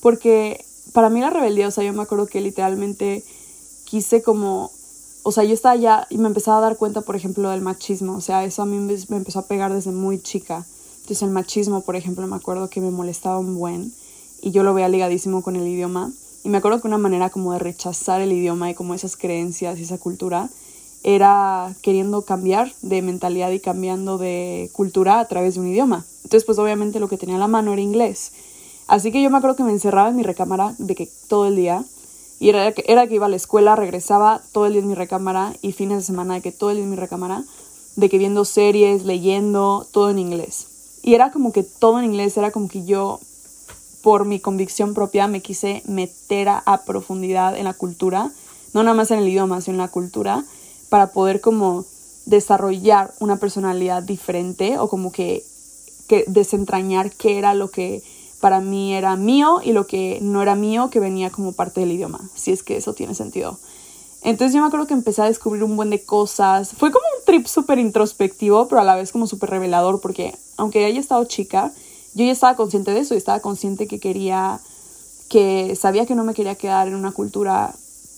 Porque 0.00 0.64
para 0.92 1.10
mí 1.10 1.20
la 1.20 1.30
rebeldía, 1.30 1.68
o 1.68 1.70
sea, 1.70 1.84
yo 1.84 1.92
me 1.92 2.02
acuerdo 2.02 2.26
que 2.26 2.40
literalmente 2.40 3.24
quise 3.84 4.22
como, 4.22 4.70
o 5.22 5.32
sea, 5.32 5.44
yo 5.44 5.54
estaba 5.54 5.76
ya 5.76 6.06
y 6.10 6.18
me 6.18 6.28
empezaba 6.28 6.58
a 6.58 6.60
dar 6.60 6.76
cuenta, 6.76 7.00
por 7.00 7.16
ejemplo, 7.16 7.50
del 7.50 7.60
machismo, 7.60 8.16
o 8.16 8.20
sea, 8.20 8.44
eso 8.44 8.62
a 8.62 8.66
mí 8.66 8.78
me, 8.78 8.94
empezó 9.16 9.40
a 9.40 9.46
pegar 9.46 9.72
desde 9.72 9.90
muy 9.90 10.18
chica. 10.20 10.66
Entonces 10.96 11.22
el 11.22 11.30
machismo, 11.30 11.82
por 11.82 11.96
ejemplo, 11.96 12.26
me 12.26 12.36
acuerdo 12.36 12.68
que 12.68 12.80
me 12.80 12.90
molestaba 12.90 13.38
un 13.38 13.56
buen 13.56 13.92
y 14.42 14.50
yo 14.50 14.62
lo 14.62 14.74
veía 14.74 14.88
ligadísimo 14.88 15.42
con 15.42 15.56
el 15.56 15.66
idioma. 15.66 16.12
Y 16.48 16.50
me 16.50 16.56
acuerdo 16.56 16.80
que 16.80 16.86
una 16.86 16.96
manera 16.96 17.28
como 17.28 17.52
de 17.52 17.58
rechazar 17.58 18.22
el 18.22 18.32
idioma 18.32 18.70
y 18.70 18.74
como 18.74 18.94
esas 18.94 19.18
creencias 19.18 19.78
y 19.78 19.82
esa 19.82 19.98
cultura 19.98 20.48
era 21.02 21.74
queriendo 21.82 22.22
cambiar 22.22 22.72
de 22.80 23.02
mentalidad 23.02 23.50
y 23.50 23.60
cambiando 23.60 24.16
de 24.16 24.70
cultura 24.72 25.20
a 25.20 25.28
través 25.28 25.54
de 25.56 25.60
un 25.60 25.66
idioma. 25.68 26.06
Entonces, 26.24 26.46
pues 26.46 26.58
obviamente 26.58 27.00
lo 27.00 27.08
que 27.10 27.18
tenía 27.18 27.36
a 27.36 27.38
la 27.38 27.48
mano 27.48 27.74
era 27.74 27.82
inglés. 27.82 28.32
Así 28.86 29.12
que 29.12 29.22
yo 29.22 29.28
me 29.28 29.36
acuerdo 29.36 29.56
que 29.56 29.62
me 29.62 29.72
encerraba 29.72 30.08
en 30.08 30.16
mi 30.16 30.22
recámara 30.22 30.74
de 30.78 30.94
que 30.94 31.06
todo 31.28 31.48
el 31.48 31.54
día, 31.54 31.84
y 32.40 32.48
era 32.48 32.72
era 32.86 33.06
que 33.06 33.14
iba 33.16 33.26
a 33.26 33.28
la 33.28 33.36
escuela, 33.36 33.76
regresaba 33.76 34.40
todo 34.50 34.64
el 34.64 34.72
día 34.72 34.80
en 34.80 34.88
mi 34.88 34.94
recámara, 34.94 35.52
y 35.60 35.72
fines 35.72 35.98
de 35.98 36.04
semana 36.04 36.32
de 36.32 36.40
que 36.40 36.50
todo 36.50 36.70
el 36.70 36.76
día 36.76 36.84
en 36.84 36.90
mi 36.90 36.96
recámara, 36.96 37.44
de 37.96 38.08
que 38.08 38.16
viendo 38.16 38.46
series, 38.46 39.04
leyendo, 39.04 39.86
todo 39.92 40.08
en 40.08 40.18
inglés. 40.18 40.68
Y 41.02 41.12
era 41.12 41.30
como 41.30 41.52
que 41.52 41.62
todo 41.62 41.98
en 41.98 42.06
inglés, 42.06 42.38
era 42.38 42.52
como 42.52 42.68
que 42.68 42.86
yo, 42.86 43.20
por 44.02 44.24
mi 44.24 44.40
convicción 44.40 44.94
propia, 44.94 45.26
me 45.26 45.42
quise 45.42 45.82
meter 45.86 46.48
a, 46.48 46.82
profundidad 46.86 47.56
en 47.56 47.64
la 47.64 47.74
cultura, 47.74 48.30
no 48.72 48.82
nada 48.82 48.94
más 48.94 49.10
en 49.10 49.18
el 49.18 49.28
idioma, 49.28 49.60
sino 49.60 49.74
en 49.74 49.78
la 49.78 49.88
cultura, 49.88 50.44
para 50.88 51.12
poder 51.12 51.40
como 51.40 51.84
desarrollar 52.26 53.14
una 53.20 53.36
personalidad 53.38 54.02
diferente 54.02 54.78
o 54.78 54.88
como 54.88 55.12
que, 55.12 55.44
que 56.06 56.24
desentrañar 56.26 57.10
qué 57.10 57.38
era 57.38 57.54
lo 57.54 57.70
que 57.70 58.02
para 58.40 58.60
mí 58.60 58.94
era 58.94 59.16
mío 59.16 59.60
y 59.62 59.72
lo 59.72 59.86
que 59.86 60.18
no 60.22 60.42
era 60.42 60.54
mío 60.54 60.90
que 60.90 61.00
venía 61.00 61.30
como 61.30 61.52
parte 61.52 61.80
del 61.80 61.92
idioma, 61.92 62.20
si 62.34 62.52
es 62.52 62.62
que 62.62 62.76
eso 62.76 62.94
tiene 62.94 63.14
sentido. 63.14 63.58
Entonces 64.22 64.54
yo 64.54 64.60
me 64.60 64.66
acuerdo 64.66 64.86
que 64.86 64.94
empecé 64.94 65.22
a 65.22 65.26
descubrir 65.26 65.62
un 65.62 65.76
buen 65.76 65.90
de 65.90 66.02
cosas. 66.02 66.72
Fue 66.76 66.90
como 66.90 67.04
un 67.18 67.24
trip 67.24 67.46
súper 67.46 67.78
introspectivo, 67.78 68.66
pero 68.68 68.80
a 68.80 68.84
la 68.84 68.96
vez 68.96 69.12
como 69.12 69.26
súper 69.26 69.50
revelador, 69.50 70.00
porque 70.00 70.36
aunque 70.56 70.84
haya 70.84 70.98
estado 70.98 71.24
chica, 71.24 71.72
yo 72.14 72.24
ya 72.24 72.32
estaba 72.32 72.56
consciente 72.56 72.90
de 72.92 73.00
eso 73.00 73.14
y 73.14 73.18
estaba 73.18 73.40
consciente 73.40 73.86
que 73.86 74.00
quería, 74.00 74.60
que 75.28 75.76
sabía 75.76 76.06
que 76.06 76.14
no 76.14 76.24
me 76.24 76.34
quería 76.34 76.54
quedar 76.54 76.88
en 76.88 76.94
una 76.94 77.12
cultura 77.12 77.74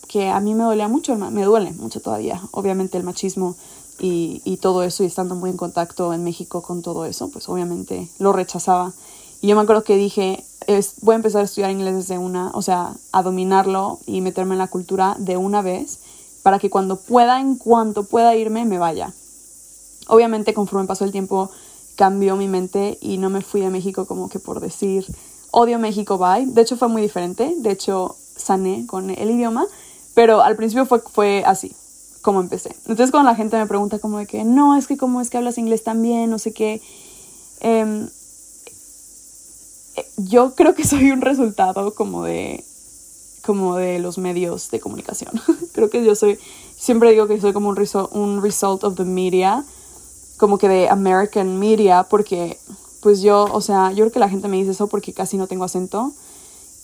que 0.09 0.28
a 0.28 0.40
mí 0.40 0.54
me 0.54 0.64
dolía 0.64 0.88
mucho, 0.88 1.14
me 1.16 1.44
duele 1.44 1.73
mucho 1.73 2.00
todavía, 2.00 2.42
obviamente 2.50 2.99
el 2.99 3.04
machismo 3.04 3.56
y, 4.00 4.42
y, 4.44 4.56
todo 4.56 4.82
eso, 4.82 5.02
y 5.02 5.06
estando 5.06 5.35
muy 5.35 5.50
en 5.50 5.56
contacto 5.56 6.12
en 6.14 6.25
México 6.25 6.62
con 6.62 6.82
todo 6.82 7.04
eso, 7.04 7.30
pues 7.30 7.49
obviamente 7.49 8.09
lo 8.18 8.32
rechazaba. 8.32 8.92
Y 9.40 9.49
yo 9.49 9.56
me 9.56 9.62
acuerdo 9.62 9.85
que 9.85 9.97
dije, 9.97 10.44
es, 10.66 10.94
voy 11.02 11.14
a 11.14 11.16
empezar 11.16 11.42
a 11.42 11.44
estudiar 11.44 11.70
inglés 11.70 11.94
desde 11.94 12.18
una, 12.18 12.50
o 12.54 12.62
sea, 12.62 12.94
a 13.12 13.23
dominarlo 13.23 13.99
y 14.06 14.20
meterme 14.20 14.54
en 14.54 14.59
la 14.59 14.68
cultura 14.68 15.16
de 15.18 15.37
una 15.37 15.62
vez, 15.62 16.00
para 16.42 16.59
que 16.59 16.70
cuando 16.70 16.97
pueda, 16.97 17.40
en 17.40 17.56
cuanto 17.56 18.04
pueda 18.04 18.35
irme, 18.35 18.64
me 18.64 18.78
vaya. 18.78 19.12
Obviamente 20.09 20.54
conforme 20.54 20.87
pasó 20.87 21.04
el 21.04 21.12
tiempo 21.12 21.50
cambió 22.00 22.35
mi 22.35 22.49
mente 22.49 22.97
y 23.02 23.19
no 23.19 23.28
me 23.28 23.42
fui 23.42 23.62
a 23.62 23.69
México 23.69 24.07
como 24.07 24.30
que 24.30 24.38
por 24.38 24.61
decir, 24.61 25.04
odio 25.50 25.78
México, 25.78 26.16
bye. 26.16 26.47
De 26.47 26.62
hecho 26.62 26.78
fue 26.78 26.88
muy 26.88 27.02
diferente, 27.02 27.52
de 27.59 27.71
hecho 27.71 28.16
sané 28.37 28.87
con 28.87 29.11
el 29.11 29.30
idioma 29.30 29.66
pero 30.14 30.40
al 30.40 30.57
principio 30.57 30.87
fue, 30.87 31.00
fue 31.00 31.42
así, 31.45 31.76
como 32.23 32.40
empecé. 32.40 32.75
Entonces 32.87 33.11
cuando 33.11 33.30
la 33.30 33.37
gente 33.37 33.59
me 33.59 33.66
pregunta 33.66 33.99
como 33.99 34.16
de 34.16 34.26
que, 34.26 34.45
no, 34.45 34.78
es 34.78 34.87
que 34.87 34.97
cómo 34.97 35.21
es 35.21 35.28
que 35.28 35.37
hablas 35.37 35.59
inglés 35.59 35.85
tan 35.85 36.00
bien, 36.00 36.30
no 36.30 36.38
sé 36.38 36.54
qué, 36.54 36.80
em, 37.61 38.09
yo 40.16 40.54
creo 40.54 40.75
que 40.75 40.85
soy 40.87 41.11
un 41.11 41.21
resultado 41.21 41.95
como 41.95 42.25
de 42.25 42.64
como 43.45 43.76
de 43.76 43.99
los 43.99 44.16
medios 44.16 44.71
de 44.71 44.80
comunicación. 44.80 45.38
creo 45.75 45.90
que 45.90 46.02
yo 46.02 46.14
soy, 46.14 46.38
siempre 46.78 47.11
digo 47.11 47.26
que 47.26 47.38
soy 47.38 47.52
como 47.52 47.69
un, 47.69 47.76
un 48.12 48.42
result 48.42 48.85
of 48.85 48.97
the 48.97 49.04
media, 49.04 49.66
como 50.40 50.56
que 50.56 50.68
de 50.68 50.88
American 50.88 51.59
media, 51.59 52.04
porque 52.04 52.59
pues 53.02 53.20
yo, 53.20 53.44
o 53.52 53.61
sea, 53.61 53.90
yo 53.92 54.04
creo 54.04 54.12
que 54.12 54.18
la 54.18 54.30
gente 54.30 54.49
me 54.49 54.56
dice 54.56 54.70
eso 54.70 54.87
porque 54.87 55.12
casi 55.12 55.37
no 55.37 55.47
tengo 55.47 55.64
acento. 55.64 56.12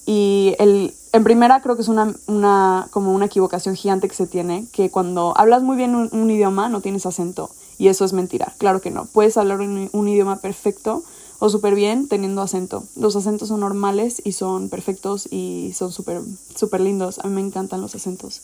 Y 0.04 0.54
el, 0.58 0.94
en 1.12 1.25
primera 1.25 1.62
creo 1.62 1.75
que 1.75 1.80
es 1.80 1.88
una, 1.88 2.14
una, 2.26 2.86
como 2.90 3.12
una 3.12 3.25
equivocación 3.25 3.75
gigante 3.75 4.08
que 4.08 4.14
se 4.14 4.26
tiene, 4.26 4.66
que 4.72 4.90
cuando 4.90 5.32
hablas 5.38 5.62
muy 5.62 5.76
bien 5.76 5.94
un, 5.94 6.30
idioma 6.30 6.68
no 6.68 6.82
tienes 6.82 7.06
acento. 7.06 7.50
Y 7.78 7.88
eso 7.88 8.04
es 8.04 8.12
mentira, 8.12 8.54
claro 8.58 8.82
que 8.82 8.90
no. 8.90 9.06
Puedes 9.06 9.38
hablar 9.38 9.60
un, 9.60 10.08
idioma 10.08 10.36
perfecto 10.36 11.02
o 11.38 11.48
súper 11.48 11.75
bien 11.75 12.08
teniendo 12.08 12.42
acento. 12.42 12.84
Los 12.94 13.16
acentos 13.16 13.48
son 13.48 13.60
normales 13.60 14.20
y 14.22 14.32
son 14.32 14.68
perfectos 14.68 15.28
y 15.32 15.72
son 15.75 15.92
súper 15.92 16.20
super 16.54 16.82
lindos. 16.82 17.20
A 17.20 17.28
mí 17.28 17.34
me 17.34 17.40
encantan 17.40 17.80
los 17.80 17.94
acentos. 17.94 18.42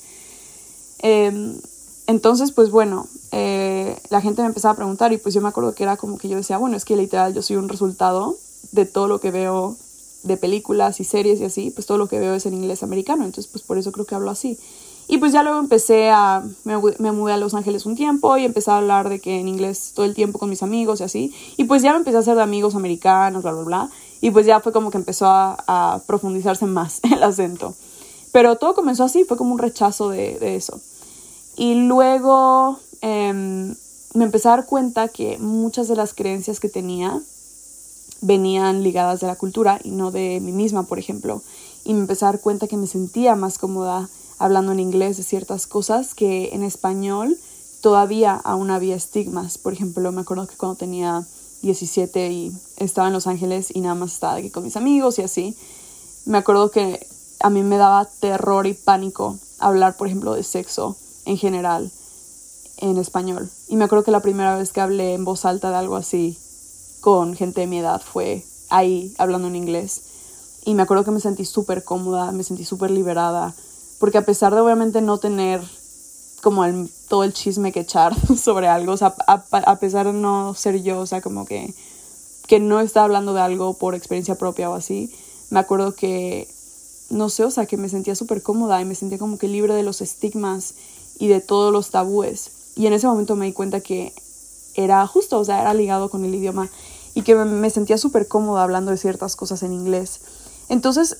Em, 1.00 1.58
entonces, 2.12 2.52
pues 2.52 2.70
bueno, 2.70 3.06
eh, 3.30 3.98
la 4.10 4.20
gente 4.20 4.42
me 4.42 4.48
empezaba 4.48 4.72
a 4.72 4.76
preguntar 4.76 5.14
y 5.14 5.16
pues 5.16 5.34
yo 5.34 5.40
me 5.40 5.48
acuerdo 5.48 5.74
que 5.74 5.82
era 5.82 5.96
como 5.96 6.18
que 6.18 6.28
yo 6.28 6.36
decía, 6.36 6.58
bueno, 6.58 6.76
es 6.76 6.84
que 6.84 6.94
literal 6.94 7.32
yo 7.32 7.40
soy 7.40 7.56
un 7.56 7.70
resultado 7.70 8.36
de 8.70 8.84
todo 8.84 9.08
lo 9.08 9.18
que 9.18 9.30
veo 9.30 9.78
de 10.22 10.36
películas 10.36 11.00
y 11.00 11.04
series 11.04 11.40
y 11.40 11.44
así, 11.44 11.70
pues 11.70 11.86
todo 11.86 11.96
lo 11.96 12.08
que 12.08 12.18
veo 12.18 12.34
es 12.34 12.44
en 12.44 12.52
inglés 12.52 12.82
americano, 12.82 13.24
entonces 13.24 13.50
pues 13.50 13.64
por 13.64 13.78
eso 13.78 13.92
creo 13.92 14.04
que 14.04 14.14
hablo 14.14 14.30
así. 14.30 14.58
Y 15.08 15.16
pues 15.16 15.32
ya 15.32 15.42
luego 15.42 15.58
empecé 15.58 16.10
a, 16.10 16.42
me, 16.64 17.12
mudé 17.12 17.32
a 17.32 17.38
Los 17.38 17.54
Ángeles 17.54 17.86
un 17.86 17.96
tiempo 17.96 18.36
y 18.36 18.44
empecé 18.44 18.70
a 18.70 18.76
hablar 18.76 19.08
de 19.08 19.18
que 19.18 19.40
en 19.40 19.48
inglés 19.48 19.92
todo 19.94 20.04
el 20.04 20.14
tiempo 20.14 20.38
con 20.38 20.50
mis 20.50 20.62
amigos 20.62 21.00
y 21.00 21.04
así. 21.04 21.34
Y 21.56 21.64
pues 21.64 21.80
ya 21.80 21.92
me 21.92 21.98
empecé 21.98 22.18
a 22.18 22.20
hacer 22.20 22.36
de 22.36 22.42
amigos 22.42 22.74
americanos, 22.74 23.42
bla, 23.42 23.52
bla, 23.52 23.62
bla. 23.62 23.90
Y 24.20 24.30
pues 24.32 24.44
ya 24.44 24.60
fue 24.60 24.70
como 24.70 24.90
que 24.90 24.98
empezó 24.98 25.28
a, 25.28 26.02
profundizarse 26.06 26.66
más 26.66 27.00
el 27.10 27.22
acento. 27.22 27.74
Pero 28.32 28.56
todo 28.56 28.74
comenzó 28.74 29.04
así, 29.04 29.24
fue 29.24 29.38
como 29.38 29.52
un 29.54 29.58
rechazo 29.58 30.10
de 30.10 30.56
eso. 30.56 30.78
Y 31.56 31.74
luego 31.74 32.78
em, 33.00 33.74
me 34.14 34.24
empecé 34.24 34.48
a 34.48 34.52
dar 34.52 34.66
cuenta 34.66 35.08
que 35.08 35.38
muchas 35.38 35.88
de 35.88 35.96
las 35.96 36.14
creencias 36.14 36.60
que 36.60 36.68
tenía 36.68 37.20
venían 38.20 38.82
ligadas 38.82 39.20
de 39.20 39.26
la 39.26 39.36
cultura 39.36 39.80
y 39.82 39.90
no 39.90 40.10
de 40.10 40.40
mí 40.40 40.52
misma, 40.52 40.84
por 40.84 40.98
ejemplo. 40.98 41.42
Y 41.84 41.92
me 41.94 42.00
empecé 42.00 42.24
a 42.24 42.28
dar 42.28 42.40
cuenta 42.40 42.68
que 42.68 42.76
me 42.76 42.86
sentía 42.86 43.34
más 43.34 43.58
cómoda 43.58 44.08
hablando 44.38 44.72
en 44.72 44.80
inglés 44.80 45.16
de 45.16 45.22
ciertas 45.22 45.66
cosas 45.66 46.14
que 46.14 46.50
en 46.52 46.62
español 46.62 47.36
todavía 47.80 48.34
aún 48.34 48.70
había 48.70 48.96
estigmas. 48.96 49.58
Por 49.58 49.72
ejemplo, 49.72 50.10
me 50.12 50.22
acuerdo 50.22 50.46
que 50.46 50.56
cuando 50.56 50.76
tenía 50.76 51.24
17 51.62 52.30
y 52.30 52.52
estaba 52.76 53.08
en 53.08 53.12
Los 53.12 53.26
Ángeles 53.26 53.74
y 53.74 53.80
nada 53.80 53.94
más 53.94 54.14
estaba 54.14 54.34
aquí 54.34 54.50
con 54.50 54.62
mis 54.62 54.76
amigos 54.76 55.18
y 55.18 55.22
así, 55.22 55.56
me 56.24 56.38
acuerdo 56.38 56.70
que 56.70 57.06
a 57.40 57.50
mí 57.50 57.62
me 57.62 57.76
daba 57.76 58.04
terror 58.04 58.66
y 58.66 58.74
pánico 58.74 59.36
hablar, 59.58 59.96
por 59.96 60.06
ejemplo, 60.06 60.34
de 60.34 60.44
sexo 60.44 60.96
en 61.24 61.36
general 61.36 61.90
en 62.78 62.98
español. 62.98 63.50
Y 63.68 63.76
me 63.76 63.84
acuerdo 63.84 64.04
que 64.04 64.10
la 64.10 64.20
primera 64.20 64.56
vez 64.56 64.72
que 64.72 64.80
hablé 64.80 65.14
en 65.14 65.24
voz 65.24 65.44
alta 65.44 65.70
de 65.70 65.76
algo 65.76 65.96
así 65.96 66.38
con 67.00 67.34
gente 67.34 67.62
de 67.62 67.66
mi 67.66 67.78
edad 67.78 68.00
fue 68.00 68.44
ahí 68.70 69.14
hablando 69.18 69.48
en 69.48 69.56
inglés. 69.56 70.02
Y 70.64 70.74
me 70.74 70.82
acuerdo 70.82 71.04
que 71.04 71.10
me 71.10 71.20
sentí 71.20 71.44
súper 71.44 71.84
cómoda, 71.84 72.32
me 72.32 72.44
sentí 72.44 72.64
súper 72.64 72.90
liberada, 72.90 73.54
porque 73.98 74.18
a 74.18 74.24
pesar 74.24 74.54
de 74.54 74.60
obviamente 74.60 75.00
no 75.00 75.18
tener 75.18 75.60
como 76.42 76.64
el, 76.64 76.90
todo 77.08 77.24
el 77.24 77.32
chisme 77.32 77.72
que 77.72 77.80
echar 77.80 78.14
sobre 78.36 78.68
algo, 78.68 78.92
o 78.92 78.96
sea, 78.96 79.14
a, 79.26 79.78
pesar 79.78 80.06
de 80.06 80.12
no 80.12 80.54
ser 80.54 80.82
yo, 80.82 81.00
o 81.00 81.06
sea, 81.06 81.20
como 81.20 81.44
que, 81.46 81.74
que 82.46 82.58
no 82.58 82.80
estaba 82.80 83.04
hablando 83.04 83.32
de 83.32 83.40
algo 83.40 83.74
por 83.74 83.94
experiencia 83.94 84.34
propia 84.34 84.70
o 84.70 84.74
así, 84.74 85.12
me 85.50 85.60
acuerdo 85.60 85.94
que, 85.94 86.48
no 87.10 87.28
sé, 87.28 87.44
o 87.44 87.50
sea, 87.50 87.66
que 87.66 87.76
me 87.76 87.88
sentía 87.88 88.14
súper 88.14 88.42
cómoda 88.42 88.80
y 88.80 88.84
me 88.84 88.94
sentía 88.94 89.18
como 89.18 89.38
que 89.38 89.48
libre 89.48 89.74
de 89.74 89.82
los 89.82 90.00
estigmas 90.00 90.74
y 91.18 91.28
de 91.28 91.40
todos 91.40 91.72
los 91.72 91.90
tabúes. 91.90 92.50
Y 92.74 92.86
en 92.86 92.92
ese 92.92 93.06
momento 93.06 93.36
me 93.36 93.46
di 93.46 93.52
cuenta 93.52 93.80
que 93.80 94.14
era 94.74 95.06
justo, 95.06 95.38
o 95.38 95.44
sea, 95.44 95.60
era 95.60 95.74
ligado 95.74 96.08
con 96.08 96.24
el 96.24 96.34
idioma 96.34 96.70
y 97.14 97.22
que 97.22 97.34
me 97.34 97.70
sentía 97.70 97.98
súper 97.98 98.26
cómoda 98.28 98.62
hablando 98.62 98.90
de 98.90 98.96
ciertas 98.96 99.36
cosas 99.36 99.62
en 99.62 99.72
inglés. 99.72 100.20
Entonces, 100.68 101.16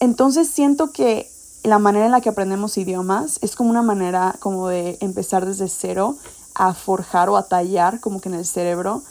entonces 0.00 0.48
siento 0.48 0.92
que 0.92 1.30
la 1.62 1.78
manera 1.78 2.06
en 2.06 2.12
la 2.12 2.22
que 2.22 2.30
aprendemos 2.30 2.78
idiomas 2.78 3.38
es 3.42 3.54
como 3.54 3.70
una 3.70 3.82
manera 3.82 4.36
como 4.40 4.68
de 4.68 4.96
empezar 5.00 5.44
desde 5.44 5.68
cero 5.68 6.16
a 6.54 6.72
forjar 6.74 7.28
o 7.28 7.36
a 7.36 7.48
tallar 7.48 8.00
como 8.00 8.20
que 8.20 8.30
en 8.30 8.34
el 8.34 8.46
cerebro 8.46 9.02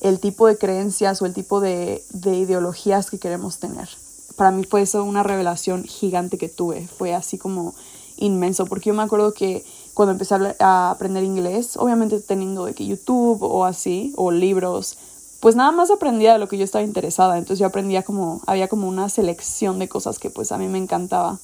el 0.00 0.18
tipo 0.18 0.46
de 0.46 0.58
creencias 0.58 1.22
o 1.22 1.26
el 1.26 1.32
tipo 1.32 1.60
de, 1.60 2.04
de 2.10 2.36
ideologías 2.36 3.10
que 3.10 3.18
queremos 3.18 3.58
tener. 3.58 3.88
Para 4.36 4.50
mí 4.50 4.64
fue 4.64 4.82
eso 4.82 5.04
una 5.04 5.22
revelación 5.22 5.84
gigante 5.84 6.36
que 6.36 6.48
tuve, 6.48 6.88
fue 6.88 7.14
así 7.14 7.38
como 7.38 7.74
inmenso, 8.16 8.66
porque 8.66 8.90
yo 8.90 8.94
me 8.94 9.02
acuerdo 9.02 9.32
que 9.32 9.64
cuando 9.94 10.12
empecé 10.12 10.34
a, 10.60 10.90
aprender 10.90 11.24
inglés, 11.24 11.76
obviamente 11.76 12.20
teniendo 12.20 12.64
de 12.64 12.74
que 12.74 12.86
YouTube 12.86 13.42
o 13.42 13.64
así, 13.64 14.12
o 14.16 14.30
libros, 14.30 14.98
pues 15.40 15.56
nada 15.56 15.72
más 15.72 15.90
aprendía 15.90 16.32
de 16.32 16.38
lo 16.38 16.48
que 16.48 16.58
yo 16.58 16.64
estaba 16.64 16.84
interesada, 16.84 17.38
entonces 17.38 17.58
yo 17.58 17.66
aprendía 17.66 18.02
como, 18.02 18.40
había 18.46 18.68
como 18.68 18.88
una 18.88 19.08
selección 19.08 19.78
de 19.78 19.88
cosas 19.88 20.18
que 20.18 20.30
pues 20.30 20.52
a 20.52 20.58
mí 20.58 20.68
me 20.68 20.78
encantaba. 20.78 21.38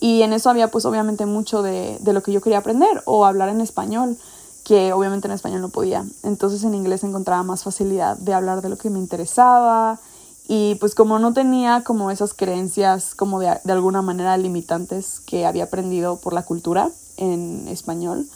Y 0.00 0.22
en 0.22 0.32
eso 0.32 0.48
había 0.48 0.70
pues 0.70 0.84
obviamente 0.84 1.26
mucho 1.26 1.62
de, 1.62 1.98
de 2.00 2.12
lo 2.12 2.22
que 2.22 2.32
yo 2.32 2.40
quería 2.40 2.58
aprender 2.58 3.02
o 3.04 3.26
hablar 3.26 3.48
en 3.48 3.60
español, 3.60 4.16
que 4.64 4.92
obviamente 4.92 5.26
en 5.26 5.32
español 5.32 5.60
no 5.60 5.68
podía. 5.68 6.04
Entonces 6.22 6.64
en 6.64 6.74
inglés 6.74 7.02
encontraba 7.04 7.42
más 7.42 7.64
facilidad 7.64 8.16
de 8.16 8.34
hablar 8.34 8.62
de 8.62 8.68
lo 8.68 8.76
que 8.78 8.90
me 8.90 8.98
interesaba, 8.98 9.98
y 10.52 10.74
pues 10.80 10.96
como 10.96 11.20
no 11.20 11.32
tenía 11.32 11.84
como 11.84 12.10
esas 12.10 12.34
creencias 12.34 13.14
como 13.14 13.38
de, 13.38 13.60
de 13.62 13.72
alguna 13.72 14.02
manera 14.02 14.36
limitantes 14.36 15.20
que 15.20 15.46
había 15.46 15.62
aprendido 15.62 16.16
por 16.16 16.32
la 16.32 16.42
cultura 16.42 16.90
en 17.18 17.68
español, 17.68 18.26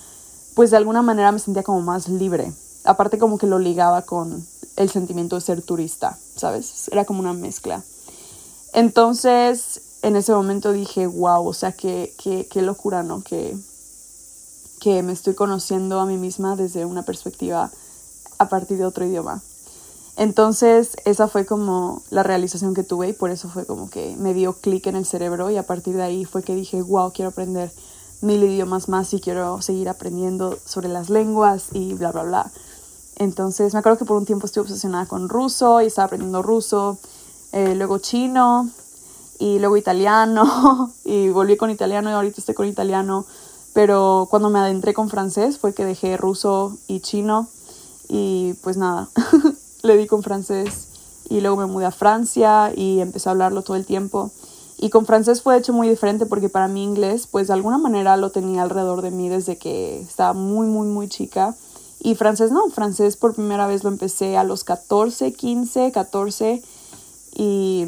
pues 0.54 0.71
de 0.71 0.76
alguna 0.76 1.02
manera 1.02 1.33
me 1.33 1.40
sentía 1.40 1.64
como 1.64 1.80
más 1.80 2.06
libre. 2.09 2.52
Aparte 2.85 3.18
como 3.18 3.37
que 3.37 3.49
lo 3.49 3.59
ligaba 3.59 4.02
con 4.02 4.47
el 4.76 4.90
sentimiento 4.90 5.35
de 5.35 5.40
ser 5.40 5.62
turista, 5.62 6.16
¿sabes? 6.37 6.87
Era 6.92 7.04
como 7.04 7.18
una 7.18 7.33
mezcla. 7.33 7.83
Entonces, 8.73 9.80
en 10.02 10.14
ese 10.14 10.33
momento 10.33 10.71
dije, 10.71 11.09
wow, 11.09 11.44
o 11.44 11.52
sea, 11.52 11.73
qué, 11.73 12.14
qué, 12.23 12.47
qué 12.49 12.62
locura, 12.62 13.02
¿no? 13.02 13.25
Que, 13.25 13.56
que 14.78 15.02
me 15.02 15.12
estoy 15.12 15.35
conociendo 15.35 15.99
a 15.99 16.06
mí 16.06 16.16
misma 16.16 16.54
desde 16.54 16.85
una 16.85 17.02
perspectiva 17.02 17.73
a 18.38 18.49
partir 18.49 18.78
de 18.78 18.85
otro 18.85 19.04
idioma. 19.04 19.42
Entonces 20.16 20.97
esa 21.04 21.26
fue 21.26 21.44
como 21.44 22.02
la 22.11 22.23
realización 22.23 22.75
que 22.75 22.85
tuve 22.85 23.09
y 23.09 23.12
por 23.12 23.30
eso 23.30 23.49
fue 23.49 23.66
como 23.66 23.90
que 23.90 24.16
me 24.16 24.33
dio 24.33 24.52
clic 24.52 24.87
en 24.87 24.97
el 24.97 25.06
cerebro 25.06 25.50
y 25.50 25.56
a 25.56 25.66
partir 25.66 25.97
de 25.97 26.02
ahí 26.02 26.25
fue 26.25 26.42
que 26.42 26.54
dije, 26.54 26.83
wow, 26.83 27.12
quiero 27.12 27.30
aprender 27.30 27.73
mil 28.21 28.42
idiomas 28.42 28.88
más 28.88 29.12
y 29.12 29.21
quiero 29.21 29.61
seguir 29.61 29.88
aprendiendo 29.88 30.59
sobre 30.64 30.88
las 30.88 31.11
lenguas 31.11 31.68
y 31.73 31.94
bla, 31.94 32.12
bla, 32.12 32.23
bla. 32.23 32.52
Entonces 33.16 33.73
me 33.73 33.80
acuerdo 33.80 33.99
que 33.99 34.04
por 34.04 34.16
un 34.16 34.25
tiempo 34.25 34.47
estuve 34.47 34.62
obsesionada 34.62 35.06
con 35.06 35.28
ruso 35.28 35.80
y 35.80 35.86
estaba 35.86 36.06
aprendiendo 36.06 36.43
ruso, 36.43 36.99
eh, 37.52 37.75
luego 37.75 37.99
chino 37.99 38.71
y 39.39 39.58
luego 39.58 39.76
italiano 39.76 40.93
y 41.04 41.28
volví 41.28 41.56
con 41.56 41.71
italiano 41.71 42.10
y 42.10 42.12
ahorita 42.12 42.41
estoy 42.41 42.54
con 42.54 42.67
italiano. 42.67 43.26
Pero 43.73 44.28
cuando 44.30 44.50
me 44.50 44.60
adentré 44.60 44.95
con 44.95 45.08
francés 45.10 45.58
fue 45.58 45.75
que 45.75 45.84
dejé 45.84 46.17
ruso 46.17 46.76
y 46.86 47.00
chino 47.00 47.49
y 48.08 48.54
pues 48.62 48.76
nada, 48.76 49.08
le 49.84 49.97
di 49.97 50.06
con 50.06 50.23
francés 50.23 50.88
y 51.28 51.40
luego 51.40 51.56
me 51.56 51.66
mudé 51.66 51.86
a 51.86 51.90
Francia 51.90 52.73
y 52.75 53.00
empecé 53.00 53.28
a 53.28 53.32
hablarlo 53.32 53.62
todo 53.62 53.76
el 53.76 53.86
tiempo. 53.86 54.30
Y 54.78 54.90
con 54.90 55.06
francés 55.06 55.42
fue 55.42 55.54
de 55.54 55.60
hecho 55.60 55.73
muy 55.73 55.88
diferente 55.88 56.26
porque 56.26 56.49
para 56.49 56.68
mí 56.68 56.82
inglés, 56.82 57.26
pues 57.30 57.47
de 57.47 57.52
alguna 57.52 57.78
manera 57.78 58.16
lo 58.16 58.30
tenía 58.30 58.62
alrededor 58.62 59.02
de 59.02 59.10
mí 59.10 59.28
desde 59.28 59.56
que 59.56 60.00
estaba 60.00 60.32
muy, 60.32 60.66
muy, 60.66 60.88
muy 60.88 61.08
chica. 61.08 61.54
Y 62.00 62.16
francés 62.16 62.50
no, 62.50 62.68
francés 62.68 63.16
por 63.16 63.34
primera 63.34 63.66
vez 63.66 63.84
lo 63.84 63.90
empecé 63.90 64.36
a 64.36 64.44
los 64.44 64.64
14, 64.64 65.32
15, 65.32 65.92
14 65.92 66.62
y, 67.34 67.86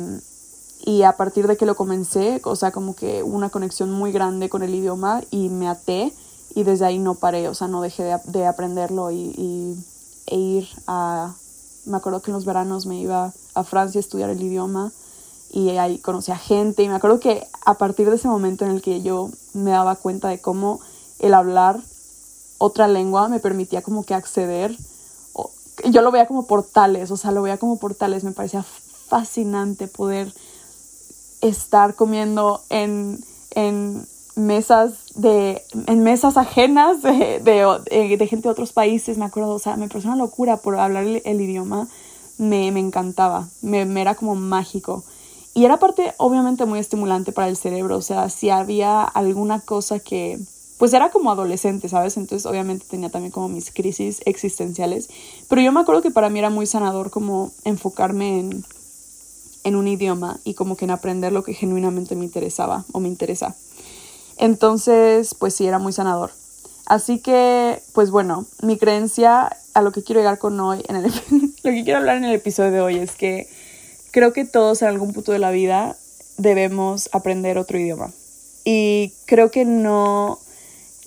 y 0.85 1.03
a 1.03 1.17
partir 1.17 1.47
de 1.47 1.57
que 1.57 1.67
lo 1.67 1.75
comencé, 1.75 2.41
o 2.45 2.57
sea, 2.57 2.71
como 2.71 2.95
que 2.95 3.23
una 3.23 3.51
conexión 3.51 3.91
muy 3.91 4.13
grande 4.13 4.49
con 4.49 4.63
el 4.63 4.75
idioma 4.75 5.23
y 5.31 5.49
me 5.49 5.69
até 5.69 6.15
y 6.55 6.63
desde 6.63 6.87
ahí 6.87 6.99
no 6.99 7.15
paré, 7.15 7.49
o 7.49 7.55
sea, 7.55 7.69
no 7.69 7.83
dejé 7.83 8.05
de, 8.05 8.19
de 8.27 8.47
aprenderlo 8.47 9.11
y, 9.11 9.35
y, 9.37 9.77
e 10.27 10.37
ir 10.37 10.69
a 10.87 11.35
me 11.87 11.97
acuerdo 11.97 12.21
que 12.21 12.31
en 12.31 12.35
los 12.35 12.45
veranos 12.45 12.87
me 12.87 13.01
iba 13.01 13.33
a 13.55 13.65
Francia 13.65 13.99
a 13.99 14.01
estudiar 14.01 14.31
el 14.31 14.43
idioma 14.43 14.93
y 15.51 15.71
ahí 15.71 15.99
conocía 15.99 16.37
gente. 16.37 16.83
Y 16.83 16.89
me 16.89 16.97
acuerdo 16.97 17.21
que 17.21 17.47
a 17.65 17.75
partir 17.75 18.11
de 18.11 18.17
ese 18.17 18.29
momento 18.29 18.65
en 18.65 18.73
el 18.73 18.83
que 18.83 19.03
yo 19.03 19.31
me 19.55 19.71
daba 19.71 19.97
cuenta 19.97 20.29
de 20.29 20.41
cómo 20.41 20.81
el 21.19 21.35
hablar 21.35 21.81
otra 22.59 22.89
lengua 22.89 23.29
me 23.29 23.41
permitía 23.41 23.83
como 23.83 24.05
que 24.05 24.15
acceder, 24.15 24.77
yo 25.85 26.03
lo 26.03 26.11
veía 26.11 26.27
como 26.27 26.47
portales, 26.47 27.11
o 27.11 27.17
sea, 27.17 27.31
lo 27.31 27.43
veía 27.43 27.59
como 27.59 27.79
portales, 27.79 28.25
me 28.25 28.33
parecía 28.33 28.63
fascinante 28.63 29.89
poder 29.89 30.33
estar 31.43 31.95
comiendo 31.95 32.63
en, 32.71 33.23
en 33.51 34.07
mesas 34.37 34.93
de 35.15 35.65
en 35.87 36.03
mesas 36.03 36.37
ajenas 36.37 37.03
de, 37.03 37.41
de, 37.41 38.27
gente 38.29 38.49
de 38.49 38.53
otros 38.53 38.73
países, 38.73 39.19
me 39.19 39.25
acuerdo, 39.25 39.51
o 39.51 39.59
sea, 39.59 39.77
me 39.77 39.89
pareció 39.89 40.11
una 40.11 40.23
locura 40.23 40.59
por 40.59 40.79
hablar 40.79 41.05
el, 41.05 41.41
idioma, 41.41 41.89
me, 42.39 42.71
me 42.71 42.81
encantaba, 42.81 43.49
me, 43.63 43.85
me, 43.87 44.03
era 44.03 44.15
como 44.15 44.35
mágico. 44.35 45.03
Y 45.55 45.65
era 45.65 45.79
parte, 45.79 46.13
obviamente, 46.19 46.67
muy 46.67 46.79
estimulante 46.79 47.33
para 47.33 47.49
el 47.49 47.57
cerebro, 47.57 47.97
o 47.97 48.03
sea, 48.03 48.29
si 48.29 48.51
había 48.51 49.03
alguna 49.03 49.61
cosa 49.61 50.01
que, 50.01 50.39
pues 50.77 50.93
era 50.93 51.11
como 51.11 51.31
adolescente, 51.31 51.89
¿sabes? 51.89 52.19
Entonces, 52.19 52.45
obviamente, 52.45 52.85
tenía 52.91 53.09
también 53.09 53.33
como 53.33 53.49
mis 53.49 53.71
crisis 53.71 54.21
existenciales, 54.27 55.09
pero 55.49 55.63
yo 55.63 55.73
me 55.73 55.81
acuerdo 55.81 56.03
que 56.03 56.11
para 56.11 56.29
mí 56.29 56.39
era 56.39 56.51
muy 56.51 56.67
sanador 56.67 57.11
como 57.11 57.53
enfocarme 57.65 58.39
en, 58.39 58.65
en 59.65 59.77
un 59.77 59.89
idioma 59.89 60.41
y 60.45 60.53
como 60.53 60.77
que 60.77 60.85
en 60.85 60.91
aprender 60.91 61.33
lo 61.33 61.43
que 61.43 61.55
genuinamente 61.55 62.17
me 62.17 62.27
interesaba 62.27 62.85
o 62.93 63.01
me 63.01 63.09
interesa. 63.09 63.57
Entonces, 64.37 65.35
pues 65.35 65.55
sí, 65.55 65.67
era 65.67 65.79
muy 65.79 65.93
sanador. 65.93 66.31
Así 66.87 67.19
que, 67.19 67.83
pues 67.93 68.11
bueno, 68.11 68.47
mi 68.63 68.79
creencia 68.79 69.57
a 69.75 69.83
lo 69.83 69.93
que 69.93 70.03
quiero 70.03 70.21
llegar 70.21 70.39
con 70.39 70.59
hoy, 70.61 70.83
en 70.89 70.97
el, 70.97 71.05
lo 71.63 71.71
que 71.71 71.85
quiero 71.85 71.99
hablar 71.99 72.19
en 72.19 72.25
el 72.25 72.35
episodio 72.35 72.71
de 72.71 72.81
hoy 72.81 72.97
es 72.99 73.17
que 73.17 73.49
creo 74.13 74.33
que 74.33 74.45
todos 74.45 74.83
en 74.83 74.89
algún 74.89 75.13
punto 75.13 75.33
de 75.33 75.39
la 75.39 75.51
vida 75.51 75.97
debemos 76.39 77.11
aprender 77.13 77.59
otro 77.59 77.79
idioma. 77.79 78.13
Y 78.65 79.13
creo 79.27 79.51
que 79.51 79.65
no, 79.65 80.39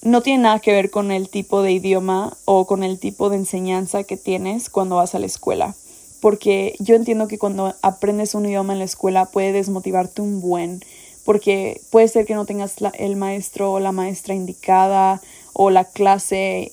no 0.02 0.22
tiene 0.22 0.44
nada 0.44 0.60
que 0.60 0.72
ver 0.72 0.90
con 0.90 1.12
el 1.12 1.30
tipo 1.30 1.62
de 1.62 1.72
idioma 1.72 2.36
o 2.46 2.68
con 2.68 2.84
el 2.84 3.00
tipo 3.00 3.30
de 3.30 3.38
enseñanza 3.38 4.04
que 4.04 4.18
tienes 4.18 4.70
cuando 4.70 4.98
vas 4.98 5.16
a 5.16 5.20
la 5.20 5.26
escuela. 5.26 5.76
Porque 6.22 6.76
yo 6.80 6.96
entiendo 6.96 7.28
que 7.28 7.38
cuando 7.38 7.76
aprendes 7.82 8.36
un 8.36 8.46
idioma 8.46 8.74
en 8.74 8.80
la 8.80 8.86
escuela 8.86 9.26
puede 9.26 9.54
desmotivarte 9.54 10.22
un 10.22 10.42
buen 10.42 10.82
porque 11.30 11.80
puede 11.92 12.08
ser 12.08 12.26
que 12.26 12.34
no 12.34 12.48
tengas 12.48 12.78
el 12.96 13.16
maestro 13.16 13.74
o 13.74 13.80
la 13.80 13.92
maestra 13.92 14.34
indicada 14.34 15.22
o 15.54 15.70
la 15.70 15.86
clase 15.86 16.72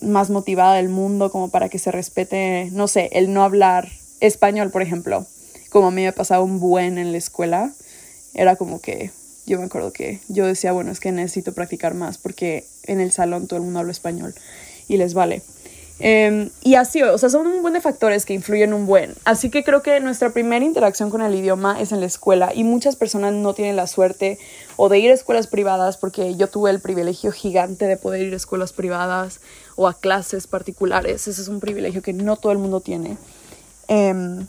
más 0.00 0.30
motivada 0.30 0.76
del 0.76 0.88
mundo 0.88 1.30
como 1.30 1.50
para 1.50 1.68
que 1.68 1.78
se 1.78 1.92
respete, 1.92 2.70
no 2.72 2.88
sé, 2.88 3.10
el 3.12 3.34
no 3.34 3.42
hablar 3.42 3.90
español, 4.20 4.70
por 4.70 4.80
ejemplo, 4.80 5.26
como 5.68 5.88
a 5.88 5.90
mí 5.90 6.04
me 6.04 6.14
pasaba 6.14 6.42
un 6.42 6.58
buen 6.58 6.96
en 6.96 7.12
la 7.12 7.18
escuela, 7.18 7.70
era 8.32 8.56
como 8.56 8.80
que 8.80 9.10
yo 9.44 9.58
me 9.58 9.66
acuerdo 9.66 9.92
que 9.92 10.20
yo 10.28 10.46
decía, 10.46 10.72
bueno, 10.72 10.90
es 10.90 11.00
que 11.00 11.12
necesito 11.12 11.52
practicar 11.52 11.92
más 11.92 12.16
porque 12.16 12.64
en 12.84 13.00
el 13.00 13.12
salón 13.12 13.46
todo 13.46 13.58
el 13.58 13.64
mundo 13.66 13.80
habla 13.80 13.92
español 13.92 14.34
y 14.88 14.96
les 14.96 15.12
vale. 15.12 15.42
Em, 16.00 16.50
y 16.62 16.76
así, 16.76 17.02
o 17.02 17.18
sea, 17.18 17.28
son 17.28 17.46
un 17.48 17.60
buen 17.60 17.74
de 17.74 17.80
factores 17.80 18.24
que 18.24 18.32
influyen 18.32 18.72
un 18.72 18.86
buen. 18.86 19.14
Así 19.24 19.50
que 19.50 19.64
creo 19.64 19.82
que 19.82 19.98
nuestra 20.00 20.30
primera 20.30 20.64
interacción 20.64 21.10
con 21.10 21.22
el 21.22 21.34
idioma 21.34 21.80
es 21.80 21.90
en 21.90 22.00
la 22.00 22.06
escuela 22.06 22.52
y 22.54 22.62
muchas 22.62 22.94
personas 22.94 23.32
no 23.32 23.52
tienen 23.52 23.74
la 23.74 23.88
suerte 23.88 24.38
o 24.76 24.88
de 24.88 25.00
ir 25.00 25.10
a 25.10 25.14
escuelas 25.14 25.48
privadas 25.48 25.96
porque 25.96 26.36
yo 26.36 26.48
tuve 26.48 26.70
el 26.70 26.80
privilegio 26.80 27.32
gigante 27.32 27.86
de 27.86 27.96
poder 27.96 28.22
ir 28.22 28.32
a 28.32 28.36
escuelas 28.36 28.72
privadas 28.72 29.40
o 29.74 29.88
a 29.88 29.94
clases 29.94 30.46
particulares. 30.46 31.26
Ese 31.26 31.42
es 31.42 31.48
un 31.48 31.58
privilegio 31.58 32.00
que 32.00 32.12
no 32.12 32.36
todo 32.36 32.52
el 32.52 32.58
mundo 32.58 32.80
tiene. 32.80 33.18
Em, 33.88 34.46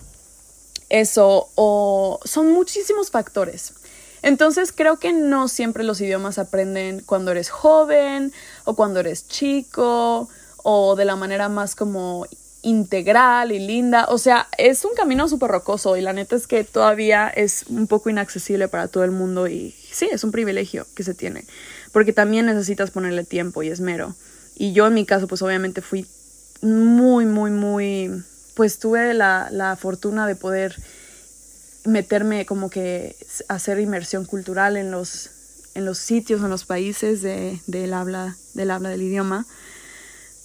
eso, 0.89 1.49
o 1.55 2.19
son 2.25 2.51
muchísimos 2.51 3.09
factores. 3.09 3.73
Entonces 4.21 4.71
creo 4.71 4.97
que 4.97 5.13
no 5.13 5.47
siempre 5.47 5.83
los 5.83 6.01
idiomas 6.01 6.37
aprenden 6.37 7.01
cuando 7.05 7.31
eres 7.31 7.49
joven 7.49 8.33
o 8.65 8.75
cuando 8.75 8.99
eres 8.99 9.27
chico 9.27 10.29
o 10.63 10.95
de 10.95 11.05
la 11.05 11.15
manera 11.15 11.49
más 11.49 11.75
como 11.75 12.25
integral 12.61 13.51
y 13.51 13.59
linda. 13.59 14.05
O 14.09 14.17
sea, 14.17 14.47
es 14.57 14.83
un 14.85 14.93
camino 14.95 15.27
súper 15.27 15.51
rocoso 15.51 15.97
y 15.97 16.01
la 16.01 16.13
neta 16.13 16.35
es 16.35 16.47
que 16.47 16.63
todavía 16.63 17.27
es 17.27 17.65
un 17.69 17.87
poco 17.87 18.09
inaccesible 18.09 18.67
para 18.67 18.87
todo 18.87 19.03
el 19.03 19.11
mundo 19.11 19.47
y 19.47 19.75
sí, 19.91 20.07
es 20.11 20.23
un 20.23 20.31
privilegio 20.31 20.85
que 20.95 21.03
se 21.03 21.13
tiene. 21.13 21.45
Porque 21.91 22.13
también 22.13 22.45
necesitas 22.45 22.91
ponerle 22.91 23.23
tiempo 23.23 23.63
y 23.63 23.69
esmero. 23.69 24.15
Y 24.55 24.73
yo 24.73 24.87
en 24.87 24.93
mi 24.93 25.05
caso, 25.05 25.27
pues 25.27 25.41
obviamente 25.41 25.81
fui 25.81 26.05
muy, 26.61 27.25
muy, 27.25 27.51
muy, 27.51 28.23
pues 28.55 28.79
tuve 28.79 29.13
la, 29.13 29.47
la 29.51 29.75
fortuna 29.75 30.27
de 30.27 30.35
poder 30.35 30.75
meterme 31.85 32.45
como 32.45 32.69
que 32.69 33.15
hacer 33.47 33.79
inmersión 33.79 34.25
cultural 34.25 34.77
en 34.77 34.91
los, 34.91 35.29
en 35.75 35.85
los 35.85 35.97
sitios, 35.97 36.41
en 36.41 36.49
los 36.49 36.65
países 36.65 37.21
de, 37.21 37.59
del, 37.67 37.93
habla, 37.93 38.35
del 38.53 38.71
habla 38.71 38.89
del 38.89 39.01
idioma. 39.01 39.45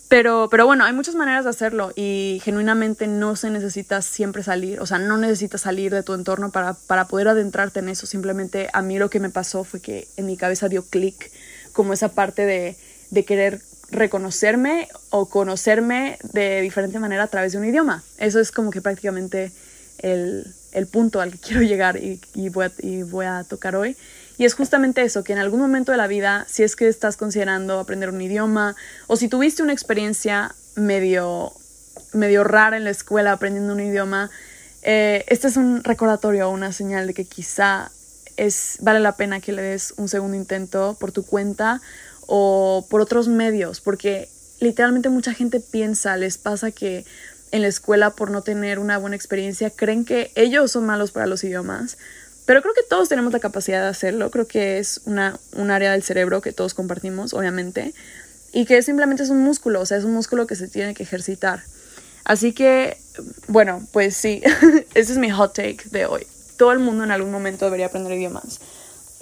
Pero, 0.09 0.49
pero 0.51 0.67
bueno, 0.67 0.85
hay 0.85 0.93
muchas 0.93 1.15
maneras 1.15 1.45
de 1.45 1.51
hacerlo 1.51 1.93
y 1.97 2.41
genuinamente 2.45 3.07
no 3.07 3.37
se 3.37 3.51
necesita 3.51 4.03
siempre 4.03 4.43
salir, 4.43 4.81
o 4.81 4.87
sea, 4.87 4.99
no 4.99 5.17
necesitas 5.17 5.63
salir 5.63 5.93
de 5.93 6.03
tu 6.03 6.13
entorno 6.13 6.51
para, 6.51 6.75
para 6.75 7.07
poder 7.07 7.29
adentrarte 7.29 7.81
en 7.81 7.89
eso. 7.89 8.07
Simplemente 8.07 8.69
a 8.73 8.83
mí 8.83 8.99
lo 8.99 9.11
que 9.11 9.19
me 9.19 9.31
pasó 9.31 9.65
fue 9.65 9.81
que 9.81 10.07
en 10.17 10.27
mi 10.27 10.37
cabeza 10.37 10.69
dio 10.69 10.85
clic 10.85 11.31
como 11.73 11.93
esa 11.93 12.11
parte 12.11 12.45
de, 12.45 12.77
de 13.11 13.25
querer 13.25 13.61
reconocerme 13.91 14.89
o 15.11 15.29
conocerme 15.29 16.19
de 16.33 16.61
diferente 16.61 16.99
manera 16.99 17.25
a 17.25 17.29
través 17.29 17.53
de 17.53 17.59
un 17.59 17.65
idioma. 17.65 18.03
Eso 18.19 18.41
es 18.41 18.53
como 18.53 18.71
que 18.71 18.83
prácticamente 18.83 19.53
el, 19.99 20.53
el 20.73 20.87
punto 20.87 21.21
al 21.21 21.33
que 21.33 21.39
quiero 21.39 21.63
llegar 21.63 21.97
y, 21.97 22.21
y, 22.35 22.49
voy 22.51 22.71
y 22.79 23.03
voy 23.03 23.27
a 23.27 23.45
tocar 23.45 23.77
hoy. 23.77 23.97
Y 24.37 24.45
es 24.45 24.55
justamente 24.55 25.03
eso, 25.03 25.23
que 25.23 25.33
en 25.33 25.39
algún 25.39 25.61
momento 25.61 25.93
de 25.93 25.99
la 25.99 26.07
vida, 26.07 26.45
si 26.49 26.63
es 26.63 26.75
que 26.77 26.89
estás 26.89 27.17
considerando 27.17 27.79
aprender 27.79 28.11
un 28.11 28.21
idioma 28.21 28.75
o 29.07 29.17
si 29.17 29.29
tuviste 29.29 29.63
una 29.63 29.73
experiencia 29.73 30.55
medio, 30.75 31.53
medio 32.13 32.43
rara 32.43 32.77
en 32.77 32.85
la 32.85 32.91
escuela 32.91 33.33
aprendiendo 33.33 33.73
un 33.73 33.81
idioma, 33.81 34.31
eh, 34.83 35.25
este 35.29 35.49
es 35.49 35.57
un 35.57 35.85
recordatorio 35.85 36.49
o 36.49 36.53
una 36.53 36.73
señal 36.73 37.07
de 37.07 37.15
que 37.15 37.25
quizá 37.25 37.91
es, 38.37 38.79
vale 38.81 39.01
la 39.01 39.17
pena 39.17 39.41
que 39.41 39.53
le 39.53 39.63
des 39.63 39.95
un 39.97 40.09
segundo 40.09 40.37
intento 40.37 40.97
por 40.99 41.13
tu 41.13 41.25
cuenta 41.25 41.81
o 42.27 42.87
por 42.91 43.01
otros 43.01 43.29
medios, 43.29 43.81
porque 43.81 44.29
literalmente 44.61 45.09
mucha 45.09 45.33
gente 45.33 45.61
piensa, 45.61 46.17
les 46.17 46.39
pasa 46.39 46.71
que 46.71 47.05
en 47.53 47.63
la 47.63 47.69
escuela 47.69 48.11
por 48.11 48.31
no 48.31 48.43
tener 48.43 48.79
una 48.79 48.99
buena 48.99 49.15
experiencia 49.15 49.71
creen 49.71 50.05
que 50.05 50.33
ellos 50.35 50.73
son 50.73 50.87
malos 50.87 51.13
para 51.13 51.27
los 51.27 51.45
idiomas, 51.45 51.99
pero 52.47 52.61
creo 52.61 52.75
que 52.75 52.83
todos 52.83 53.09
tenemos 53.09 53.33
la 53.33 53.41
capacidad 53.41 53.81
de 53.83 53.89
hacerlo, 53.89 54.31
creo 54.31 54.47
que 54.47 54.79
es 54.79 55.01
una, 55.07 55.39
un 55.53 55.71
área 55.71 55.93
del 55.93 56.03
cerebro 56.03 56.41
que 56.41 56.53
todos 56.53 56.75
compartimos, 56.75 57.33
obviamente, 57.33 57.95
y 58.53 58.67
que 58.67 58.83
simplemente 58.83 59.23
es 59.23 59.31
un 59.31 59.43
músculo, 59.43 59.81
o 59.81 59.87
sea, 59.87 59.97
es 59.97 60.05
un 60.05 60.13
músculo 60.13 60.47
que 60.47 60.55
se 60.55 60.69
tiene 60.69 60.95
que 60.95 61.03
ejercitar. 61.03 61.63
Así 62.25 62.53
que, 62.53 62.99
bueno, 63.49 63.87
pues 63.93 64.17
sí, 64.17 64.43
ese 64.95 65.13
es 65.13 65.19
mi 65.19 65.31
hot 65.31 65.55
take 65.55 65.85
de 65.91 66.07
hoy. 66.07 66.27
Todo 66.57 66.73
el 66.73 66.79
mundo 66.79 67.05
en 67.05 67.11
algún 67.11 67.33
momento 67.33 67.65
debería 67.65 67.87
aprender 67.87 68.13
idiomas. 68.13 68.61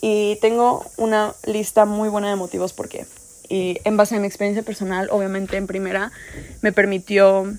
Y 0.01 0.37
tengo 0.41 0.91
una 0.97 1.35
lista 1.47 1.85
muy 1.85 2.09
buena 2.09 2.29
de 2.29 2.37
motivos 2.37 2.73
por 2.73 2.89
qué. 2.89 3.07
Y 3.49 3.79
en 3.85 3.97
base 3.97 4.17
a 4.17 4.21
mi 4.21 4.27
experiencia 4.27 4.63
personal, 4.63 5.09
obviamente 5.11 5.57
en 5.57 5.67
primera, 5.67 6.11
me 6.61 6.73
permitió 6.73 7.53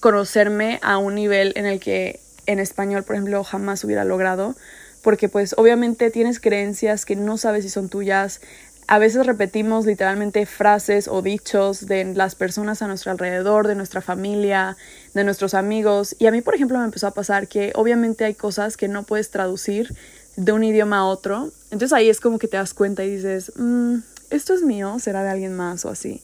conocerme 0.00 0.78
a 0.82 0.98
un 0.98 1.14
nivel 1.14 1.52
en 1.56 1.66
el 1.66 1.80
que 1.80 2.20
en 2.46 2.58
español, 2.58 3.04
por 3.04 3.16
ejemplo, 3.16 3.42
jamás 3.44 3.84
hubiera 3.84 4.04
logrado, 4.04 4.54
porque 5.02 5.28
pues 5.28 5.54
obviamente 5.58 6.10
tienes 6.10 6.40
creencias 6.40 7.04
que 7.04 7.16
no 7.16 7.36
sabes 7.36 7.64
si 7.64 7.70
son 7.70 7.88
tuyas. 7.88 8.40
A 8.86 8.98
veces 8.98 9.26
repetimos 9.26 9.86
literalmente 9.86 10.44
frases 10.44 11.08
o 11.08 11.22
dichos 11.22 11.86
de 11.86 12.04
las 12.14 12.34
personas 12.34 12.82
a 12.82 12.86
nuestro 12.86 13.12
alrededor, 13.12 13.66
de 13.66 13.74
nuestra 13.74 14.02
familia, 14.02 14.76
de 15.14 15.24
nuestros 15.24 15.54
amigos. 15.54 16.16
Y 16.18 16.26
a 16.26 16.30
mí, 16.30 16.42
por 16.42 16.54
ejemplo, 16.54 16.78
me 16.78 16.84
empezó 16.84 17.06
a 17.06 17.12
pasar 17.12 17.48
que 17.48 17.72
obviamente 17.74 18.24
hay 18.24 18.34
cosas 18.34 18.76
que 18.76 18.88
no 18.88 19.04
puedes 19.04 19.30
traducir 19.30 19.94
de 20.36 20.52
un 20.52 20.64
idioma 20.64 20.98
a 20.98 21.04
otro. 21.06 21.50
Entonces 21.70 21.92
ahí 21.92 22.08
es 22.08 22.20
como 22.20 22.38
que 22.38 22.48
te 22.48 22.56
das 22.56 22.74
cuenta 22.74 23.04
y 23.04 23.16
dices, 23.16 23.52
mm, 23.56 23.96
esto 24.30 24.52
es 24.52 24.62
mío, 24.62 24.98
será 24.98 25.22
de 25.22 25.30
alguien 25.30 25.54
más 25.54 25.84
o 25.84 25.90
así. 25.90 26.20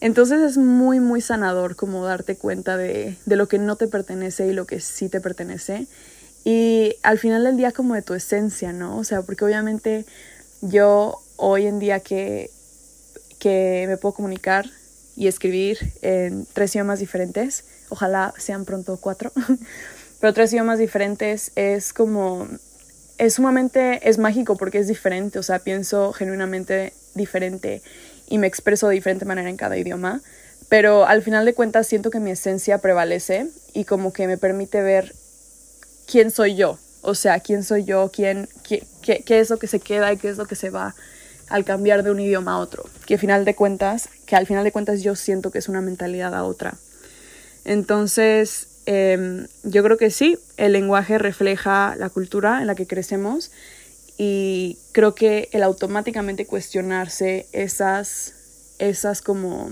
Entonces 0.00 0.40
es 0.42 0.56
muy, 0.56 1.00
muy 1.00 1.20
sanador 1.20 1.74
como 1.74 2.04
darte 2.04 2.36
cuenta 2.36 2.76
de, 2.76 3.16
de 3.26 3.36
lo 3.36 3.48
que 3.48 3.58
no 3.58 3.76
te 3.76 3.88
pertenece 3.88 4.46
y 4.46 4.52
lo 4.52 4.66
que 4.66 4.80
sí 4.80 5.08
te 5.08 5.20
pertenece. 5.20 5.86
Y 6.44 6.96
al 7.02 7.18
final 7.18 7.44
del 7.44 7.56
día 7.56 7.72
como 7.72 7.94
de 7.94 8.02
tu 8.02 8.14
esencia, 8.14 8.72
¿no? 8.72 8.96
O 8.96 9.04
sea, 9.04 9.22
porque 9.22 9.44
obviamente 9.44 10.06
yo 10.60 11.20
hoy 11.36 11.66
en 11.66 11.78
día 11.78 12.00
que, 12.00 12.50
que 13.38 13.86
me 13.88 13.96
puedo 13.96 14.14
comunicar 14.14 14.66
y 15.16 15.26
escribir 15.26 15.92
en 16.02 16.46
tres 16.52 16.74
idiomas 16.74 17.00
diferentes, 17.00 17.64
ojalá 17.88 18.34
sean 18.38 18.64
pronto 18.64 18.98
cuatro, 19.00 19.32
pero 20.20 20.32
tres 20.32 20.52
idiomas 20.52 20.78
diferentes 20.78 21.52
es 21.56 21.92
como 21.92 22.46
es 23.18 23.34
sumamente, 23.34 24.08
es 24.08 24.18
mágico 24.18 24.56
porque 24.56 24.78
es 24.78 24.86
diferente, 24.86 25.40
o 25.40 25.42
sea, 25.42 25.58
pienso 25.58 26.12
genuinamente 26.12 26.92
diferente 27.14 27.82
y 28.28 28.38
me 28.38 28.46
expreso 28.46 28.88
de 28.88 28.94
diferente 28.94 29.24
manera 29.24 29.48
en 29.48 29.56
cada 29.56 29.76
idioma, 29.76 30.20
pero 30.68 31.06
al 31.06 31.22
final 31.22 31.44
de 31.44 31.54
cuentas 31.54 31.86
siento 31.86 32.10
que 32.10 32.20
mi 32.20 32.30
esencia 32.30 32.78
prevalece 32.78 33.48
y 33.72 33.84
como 33.84 34.12
que 34.12 34.26
me 34.26 34.36
permite 34.36 34.82
ver 34.82 35.14
quién 36.06 36.30
soy 36.30 36.56
yo, 36.56 36.78
o 37.02 37.14
sea, 37.14 37.40
quién 37.40 37.64
soy 37.64 37.84
yo, 37.84 38.10
quién, 38.12 38.48
qué, 38.62 38.86
qué, 39.02 39.22
qué 39.24 39.40
es 39.40 39.50
lo 39.50 39.58
que 39.58 39.66
se 39.66 39.80
queda 39.80 40.12
y 40.12 40.16
qué 40.16 40.28
es 40.28 40.36
lo 40.36 40.46
que 40.46 40.56
se 40.56 40.70
va 40.70 40.94
al 41.48 41.64
cambiar 41.64 42.02
de 42.02 42.10
un 42.10 42.20
idioma 42.20 42.54
a 42.54 42.58
otro, 42.58 42.84
que 43.06 43.14
al 43.14 43.20
final 43.20 43.44
de 43.44 43.54
cuentas, 43.54 44.10
que 44.26 44.36
al 44.36 44.46
final 44.46 44.64
de 44.64 44.72
cuentas 44.72 45.02
yo 45.02 45.16
siento 45.16 45.50
que 45.50 45.58
es 45.58 45.68
una 45.68 45.80
mentalidad 45.80 46.34
a 46.34 46.44
otra. 46.44 46.74
Entonces, 47.64 48.68
Em, 48.90 49.48
yo 49.64 49.82
creo 49.82 49.98
que 49.98 50.10
sí, 50.10 50.38
el 50.56 50.72
lenguaje 50.72 51.18
refleja 51.18 51.94
la 51.98 52.08
cultura 52.08 52.62
en 52.62 52.66
la 52.66 52.74
que 52.74 52.86
crecemos 52.86 53.50
y 54.18 54.78
creo 54.90 55.14
que 55.14 55.48
el 55.52 55.62
automáticamente 55.62 56.44
cuestionarse 56.44 57.46
esas, 57.52 58.34
esas 58.78 59.22
como 59.22 59.70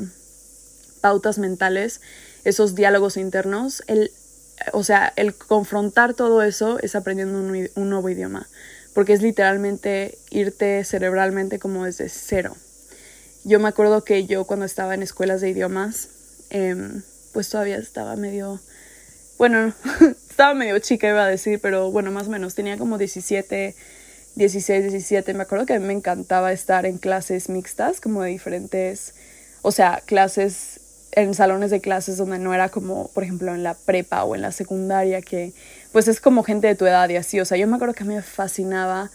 pautas 1.00 1.38
mentales, 1.38 2.00
esos 2.44 2.76
diálogos 2.76 3.16
internos, 3.16 3.82
el, 3.88 4.12
o 4.72 4.84
sea, 4.84 5.12
el 5.16 5.34
confrontar 5.34 6.14
todo 6.14 6.42
eso 6.42 6.78
es 6.80 6.94
aprendiendo 6.94 7.38
un, 7.40 7.90
nuevo 7.90 8.08
idioma, 8.08 8.48
porque 8.94 9.12
es 9.12 9.20
literalmente 9.20 10.16
irte 10.30 10.84
cerebralmente 10.84 11.58
como 11.58 11.84
desde 11.84 12.08
cero. 12.08 12.56
Yo 13.44 13.58
me 13.58 13.68
acuerdo 13.68 14.04
que 14.04 14.26
yo 14.26 14.44
cuando 14.44 14.64
estaba 14.64 14.94
en 14.94 15.02
escuelas 15.02 15.40
de 15.40 15.50
idiomas, 15.50 16.08
eh, 16.50 17.02
pues 17.32 17.50
todavía 17.50 17.78
estaba 17.78 18.14
medio 18.14 18.60
bueno, 19.38 19.74
estaba 20.30 20.54
medio 20.54 20.78
chica 20.78 21.08
iba 21.08 21.24
a 21.24 21.28
decir, 21.28 21.60
pero 21.60 21.90
bueno, 21.90 22.10
más 22.10 22.28
o 22.28 22.30
menos, 22.30 22.54
tenía 22.54 22.78
como 22.78 22.96
17, 22.96 23.74
16, 24.36 24.84
17. 24.84 25.34
Me 25.34 25.42
acuerdo 25.42 25.66
que 25.66 25.74
a 25.74 25.80
mí 25.80 25.86
me 25.86 25.92
encantaba 25.92 26.52
estar 26.52 26.86
en 26.86 26.98
clases 26.98 27.48
mixtas, 27.48 28.00
como 28.00 28.22
de 28.22 28.30
diferentes, 28.30 29.14
o 29.62 29.72
sea, 29.72 30.02
clases 30.04 30.80
en 31.12 31.32
salones 31.32 31.70
de 31.70 31.80
clases 31.80 32.18
donde 32.18 32.38
no 32.38 32.52
era 32.52 32.68
como, 32.68 33.08
por 33.08 33.24
ejemplo, 33.24 33.54
en 33.54 33.62
la 33.62 33.74
prepa 33.74 34.22
o 34.24 34.34
en 34.34 34.42
la 34.42 34.52
secundaria, 34.52 35.22
que 35.22 35.54
pues 35.90 36.08
es 36.08 36.20
como 36.20 36.44
gente 36.44 36.66
de 36.66 36.74
tu 36.74 36.86
edad 36.86 37.08
y 37.08 37.16
así. 37.16 37.40
O 37.40 37.46
sea, 37.46 37.56
yo 37.56 37.66
me 37.66 37.76
acuerdo 37.76 37.94
que 37.94 38.04
a 38.04 38.06
mí 38.06 38.14
me 38.14 38.22
fascinaba 38.22 39.10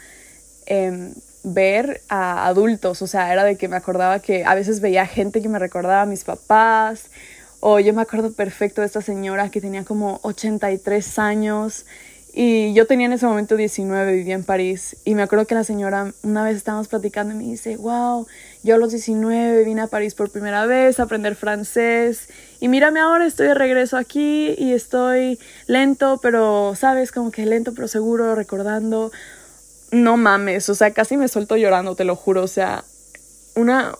em, 0.65 1.13
ver 1.43 2.01
a 2.09 2.47
adultos, 2.47 3.01
o 3.03 3.07
sea, 3.07 3.31
era 3.31 3.43
de 3.43 3.55
que 3.57 3.67
me 3.67 3.75
acordaba 3.75 4.19
que 4.19 4.43
a 4.45 4.55
veces 4.55 4.79
veía 4.79 5.05
gente 5.05 5.41
que 5.41 5.49
me 5.49 5.59
recordaba 5.59 6.01
a 6.01 6.05
mis 6.07 6.23
papás 6.23 7.09
o 7.59 7.79
yo 7.79 7.93
me 7.93 8.01
acuerdo 8.01 8.33
perfecto 8.33 8.81
de 8.81 8.87
esta 8.87 9.01
señora 9.01 9.49
que 9.49 9.61
tenía 9.61 9.85
como 9.85 10.19
83 10.23 11.19
años 11.19 11.85
y 12.33 12.73
yo 12.73 12.87
tenía 12.87 13.07
en 13.07 13.13
ese 13.13 13.25
momento 13.25 13.57
19, 13.57 14.13
vivía 14.13 14.35
en 14.35 14.45
París. 14.45 14.95
Y 15.03 15.15
me 15.15 15.23
acuerdo 15.23 15.45
que 15.45 15.55
la 15.55 15.65
señora, 15.65 16.13
una 16.23 16.43
vez 16.43 16.55
estábamos 16.55 16.87
platicando 16.87 17.33
y 17.33 17.37
me 17.37 17.43
dice, 17.43 17.75
wow, 17.75 18.25
yo 18.63 18.75
a 18.75 18.77
los 18.77 18.91
19 18.91 19.65
vine 19.65 19.81
a 19.81 19.87
París 19.87 20.15
por 20.15 20.29
primera 20.31 20.65
vez 20.65 20.99
a 20.99 21.03
aprender 21.03 21.35
francés. 21.35 22.29
Y 22.61 22.69
mírame 22.69 23.01
ahora, 23.01 23.25
estoy 23.25 23.47
de 23.47 23.53
regreso 23.53 23.97
aquí 23.97 24.55
y 24.57 24.71
estoy 24.71 25.39
lento, 25.67 26.19
pero, 26.21 26.73
¿sabes? 26.75 27.11
Como 27.11 27.31
que 27.31 27.45
lento, 27.45 27.73
pero 27.73 27.89
seguro, 27.89 28.33
recordando. 28.33 29.11
No 29.91 30.15
mames, 30.15 30.69
o 30.69 30.75
sea, 30.75 30.91
casi 30.91 31.17
me 31.17 31.27
suelto 31.27 31.57
llorando, 31.57 31.95
te 31.95 32.05
lo 32.05 32.15
juro. 32.15 32.43
O 32.43 32.47
sea, 32.47 32.85
una, 33.55 33.93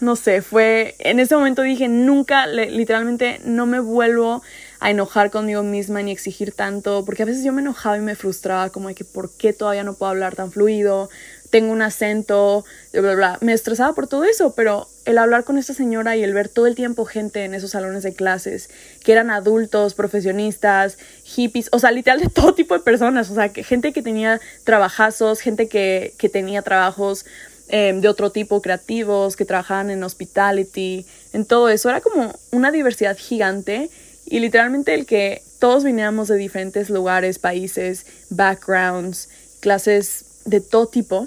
no 0.00 0.16
sé, 0.16 0.42
fue, 0.42 0.96
en 0.98 1.20
ese 1.20 1.36
momento 1.36 1.62
dije, 1.62 1.86
nunca, 1.86 2.48
literalmente, 2.48 3.40
no 3.44 3.66
me 3.66 3.78
vuelvo 3.78 4.42
a 4.80 4.90
enojar 4.90 5.30
conmigo 5.30 5.62
misma 5.62 6.02
ni 6.02 6.12
exigir 6.12 6.52
tanto, 6.52 7.04
porque 7.04 7.22
a 7.22 7.26
veces 7.26 7.44
yo 7.44 7.52
me 7.52 7.62
enojaba 7.62 7.96
y 7.96 8.00
me 8.00 8.14
frustraba 8.14 8.70
como 8.70 8.94
que 8.94 9.04
por 9.04 9.30
qué 9.32 9.52
todavía 9.52 9.84
no 9.84 9.94
puedo 9.94 10.10
hablar 10.10 10.34
tan 10.34 10.52
fluido, 10.52 11.08
tengo 11.50 11.72
un 11.72 11.82
acento, 11.82 12.64
bla, 12.92 13.00
bla, 13.00 13.14
bla. 13.14 13.38
Me 13.40 13.52
estresaba 13.52 13.94
por 13.94 14.06
todo 14.06 14.24
eso, 14.24 14.54
pero 14.54 14.88
el 15.04 15.18
hablar 15.18 15.44
con 15.44 15.58
esta 15.58 15.74
señora 15.74 16.16
y 16.16 16.22
el 16.22 16.34
ver 16.34 16.48
todo 16.48 16.66
el 16.66 16.74
tiempo 16.74 17.04
gente 17.04 17.44
en 17.44 17.54
esos 17.54 17.70
salones 17.70 18.02
de 18.02 18.12
clases, 18.12 18.68
que 19.02 19.12
eran 19.12 19.30
adultos, 19.30 19.94
profesionistas, 19.94 20.98
hippies, 21.24 21.68
o 21.72 21.78
sea, 21.78 21.92
literal 21.92 22.20
de 22.20 22.28
todo 22.34 22.54
tipo 22.54 22.74
de 22.74 22.80
personas, 22.80 23.30
o 23.30 23.34
sea, 23.34 23.50
que 23.50 23.62
gente 23.62 23.92
que 23.92 24.02
tenía 24.02 24.40
trabajazos, 24.64 25.40
gente 25.40 25.68
que, 25.68 26.14
que 26.18 26.28
tenía 26.28 26.62
trabajos 26.62 27.24
em, 27.68 28.00
de 28.00 28.08
otro 28.08 28.30
tipo, 28.30 28.60
creativos, 28.60 29.36
que 29.36 29.44
trabajaban 29.44 29.90
en 29.90 30.02
hospitality, 30.02 31.06
en 31.32 31.44
todo 31.44 31.68
eso, 31.68 31.88
era 31.88 32.00
como 32.00 32.38
una 32.50 32.70
diversidad 32.70 33.16
gigante 33.16 33.90
y 34.26 34.40
literalmente 34.40 34.92
el 34.94 35.06
que 35.06 35.42
todos 35.58 35.84
viniéramos 35.84 36.28
de 36.28 36.36
diferentes 36.36 36.90
lugares, 36.90 37.38
países, 37.38 38.06
backgrounds, 38.28 39.28
clases 39.60 40.42
de 40.44 40.60
todo 40.60 40.86
tipo, 40.86 41.26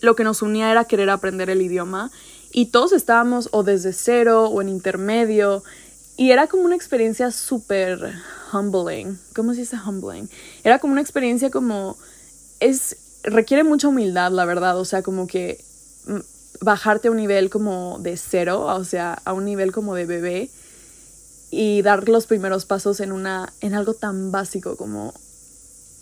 lo 0.00 0.16
que 0.16 0.24
nos 0.24 0.42
unía 0.42 0.70
era 0.70 0.84
querer 0.84 1.10
aprender 1.10 1.48
el 1.50 1.62
idioma 1.62 2.10
y 2.50 2.66
todos 2.66 2.92
estábamos 2.92 3.48
o 3.52 3.62
desde 3.62 3.92
cero 3.92 4.46
o 4.46 4.60
en 4.60 4.68
intermedio 4.68 5.62
y 6.16 6.30
era 6.30 6.46
como 6.46 6.64
una 6.64 6.76
experiencia 6.76 7.30
súper 7.30 8.12
humbling. 8.52 9.18
¿Cómo 9.34 9.54
se 9.54 9.60
dice 9.60 9.76
humbling? 9.76 10.28
Era 10.64 10.78
como 10.78 10.92
una 10.92 11.00
experiencia 11.00 11.50
como 11.50 11.96
es 12.60 12.96
requiere 13.22 13.64
mucha 13.64 13.88
humildad, 13.88 14.32
la 14.32 14.44
verdad, 14.44 14.78
o 14.78 14.84
sea, 14.84 15.02
como 15.02 15.26
que 15.26 15.62
mm, 16.06 16.18
bajarte 16.60 17.08
a 17.08 17.10
un 17.10 17.16
nivel 17.16 17.50
como 17.50 17.98
de 18.00 18.16
cero, 18.16 18.66
o 18.66 18.84
sea, 18.84 19.14
a 19.24 19.32
un 19.32 19.44
nivel 19.44 19.72
como 19.72 19.94
de 19.94 20.06
bebé 20.06 20.50
y 21.52 21.82
dar 21.82 22.08
los 22.08 22.26
primeros 22.26 22.64
pasos 22.64 22.98
en 23.00 23.12
una 23.12 23.52
en 23.60 23.74
algo 23.74 23.92
tan 23.92 24.32
básico 24.32 24.78
como 24.78 25.12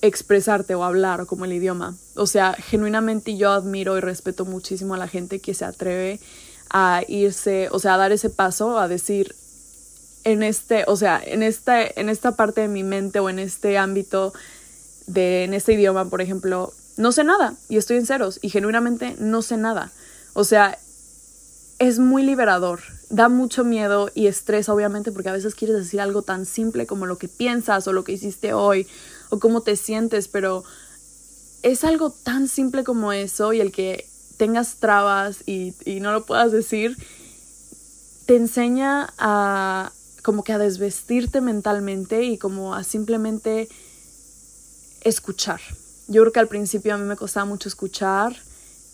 expresarte 0.01 0.77
o 0.77 0.85
hablar 0.85 1.27
como 1.27 1.45
el 1.45 1.53
idioma. 1.53 1.97
O 2.15 2.29
sea, 2.29 2.55
genuinamente 2.55 3.37
yo 3.37 3.51
admiro 3.51 3.99
y 3.99 4.01
respeto 4.01 4.45
muchísimo 4.45 4.95
a 4.95 4.99
la 4.99 5.09
gente 5.09 5.41
que 5.41 5.53
se 5.53 5.65
atreve 5.65 6.21
a 6.71 7.03
irse, 7.09 7.69
o 7.73 7.81
sea, 7.81 7.95
a 7.95 7.99
dar 7.99 8.13
ese 8.13 8.31
paso, 8.31 8.79
a 8.79 8.87
decir 8.87 9.35
en 10.23 10.45
este, 10.45 10.85
o 10.87 10.95
sea, 10.95 11.21
en 11.23 11.43
esta, 11.43 11.83
en 11.83 12.09
esta 12.09 12.37
parte 12.37 12.61
de 12.61 12.69
mi 12.69 12.85
mente 12.85 13.19
o 13.19 13.29
en 13.29 13.41
este 13.41 13.77
ámbito 13.77 14.33
de, 15.09 15.43
en 15.43 15.53
este 15.53 15.73
idioma, 15.73 16.09
por 16.09 16.21
ejemplo, 16.21 16.73
no 16.97 17.11
sé 17.11 17.25
nada 17.25 17.55
y 17.69 17.77
estoy 17.77 17.97
en 17.97 18.07
ceros 18.07 18.39
y 18.41 18.51
genuinamente 18.51 19.17
no 19.19 19.43
sé 19.43 19.57
nada. 19.57 19.91
O 20.33 20.45
sea, 20.45 20.79
es 21.81 21.99
muy 21.99 22.23
liberador, 22.23 22.81
da 23.11 23.29
mucho 23.29 23.65
miedo 23.65 24.11
y 24.15 24.29
estrés, 24.29 24.69
obviamente, 24.69 25.13
porque 25.13 25.29
a 25.29 25.33
veces 25.33 25.55
quieres 25.55 25.77
decir 25.77 26.01
algo 26.01 26.23
tan 26.23 26.47
simple 26.47 26.87
como 26.87 27.07
lo 27.07 27.19
que 27.19 27.29
piensas 27.29 27.87
o 27.87 27.93
lo 27.93 28.05
que 28.05 28.13
hiciste 28.13 28.53
hoy 28.53 28.87
o 29.29 29.41
cómo 29.41 29.63
te 29.63 29.77
sientes, 29.77 30.29
pero 30.29 30.65
es 31.63 31.85
algo 31.85 32.11
tan 32.11 32.49
simple 32.49 32.85
como 32.85 33.13
eso 33.13 33.53
y 33.53 33.61
el 33.61 33.73
que 33.73 34.09
tengas 34.37 34.77
trabas 34.77 35.43
y, 35.47 35.75
y 35.85 36.01
no 36.01 36.13
lo 36.13 36.25
puedas 36.25 36.53
decir, 36.53 36.97
te 38.27 38.37
enseña 38.37 39.13
a 39.19 39.93
como 40.23 40.45
que 40.45 40.53
a 40.53 40.59
desvestirte 40.59 41.41
mentalmente 41.41 42.23
y 42.23 42.39
como 42.39 42.75
a 42.75 42.85
simplemente 42.85 43.69
escuchar. 45.03 45.61
Yo 46.09 46.23
creo 46.23 46.33
que 46.33 46.41
al 46.41 46.49
principio 46.49 46.95
a 46.95 46.99
mí 46.99 47.05
me 47.05 47.17
costaba 47.17 47.47
mucho 47.47 47.69
escuchar 47.69 48.37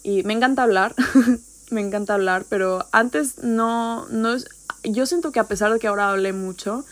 y 0.02 0.22
me 0.22 0.32
encanta 0.32 0.62
hablar, 0.62 0.94
me 1.70 1.80
encanta 1.80 2.14
hablar, 2.14 2.46
pero 2.48 2.86
antes 2.92 3.42
no, 3.42 4.06
no 4.08 4.34
es, 4.34 4.48
yo 4.84 5.06
siento 5.06 5.32
que 5.32 5.40
a 5.40 5.48
pesar 5.48 5.72
de 5.72 5.78
que 5.78 5.86
ahora 5.86 6.10
hablé 6.10 6.32
mucho, 6.32 6.84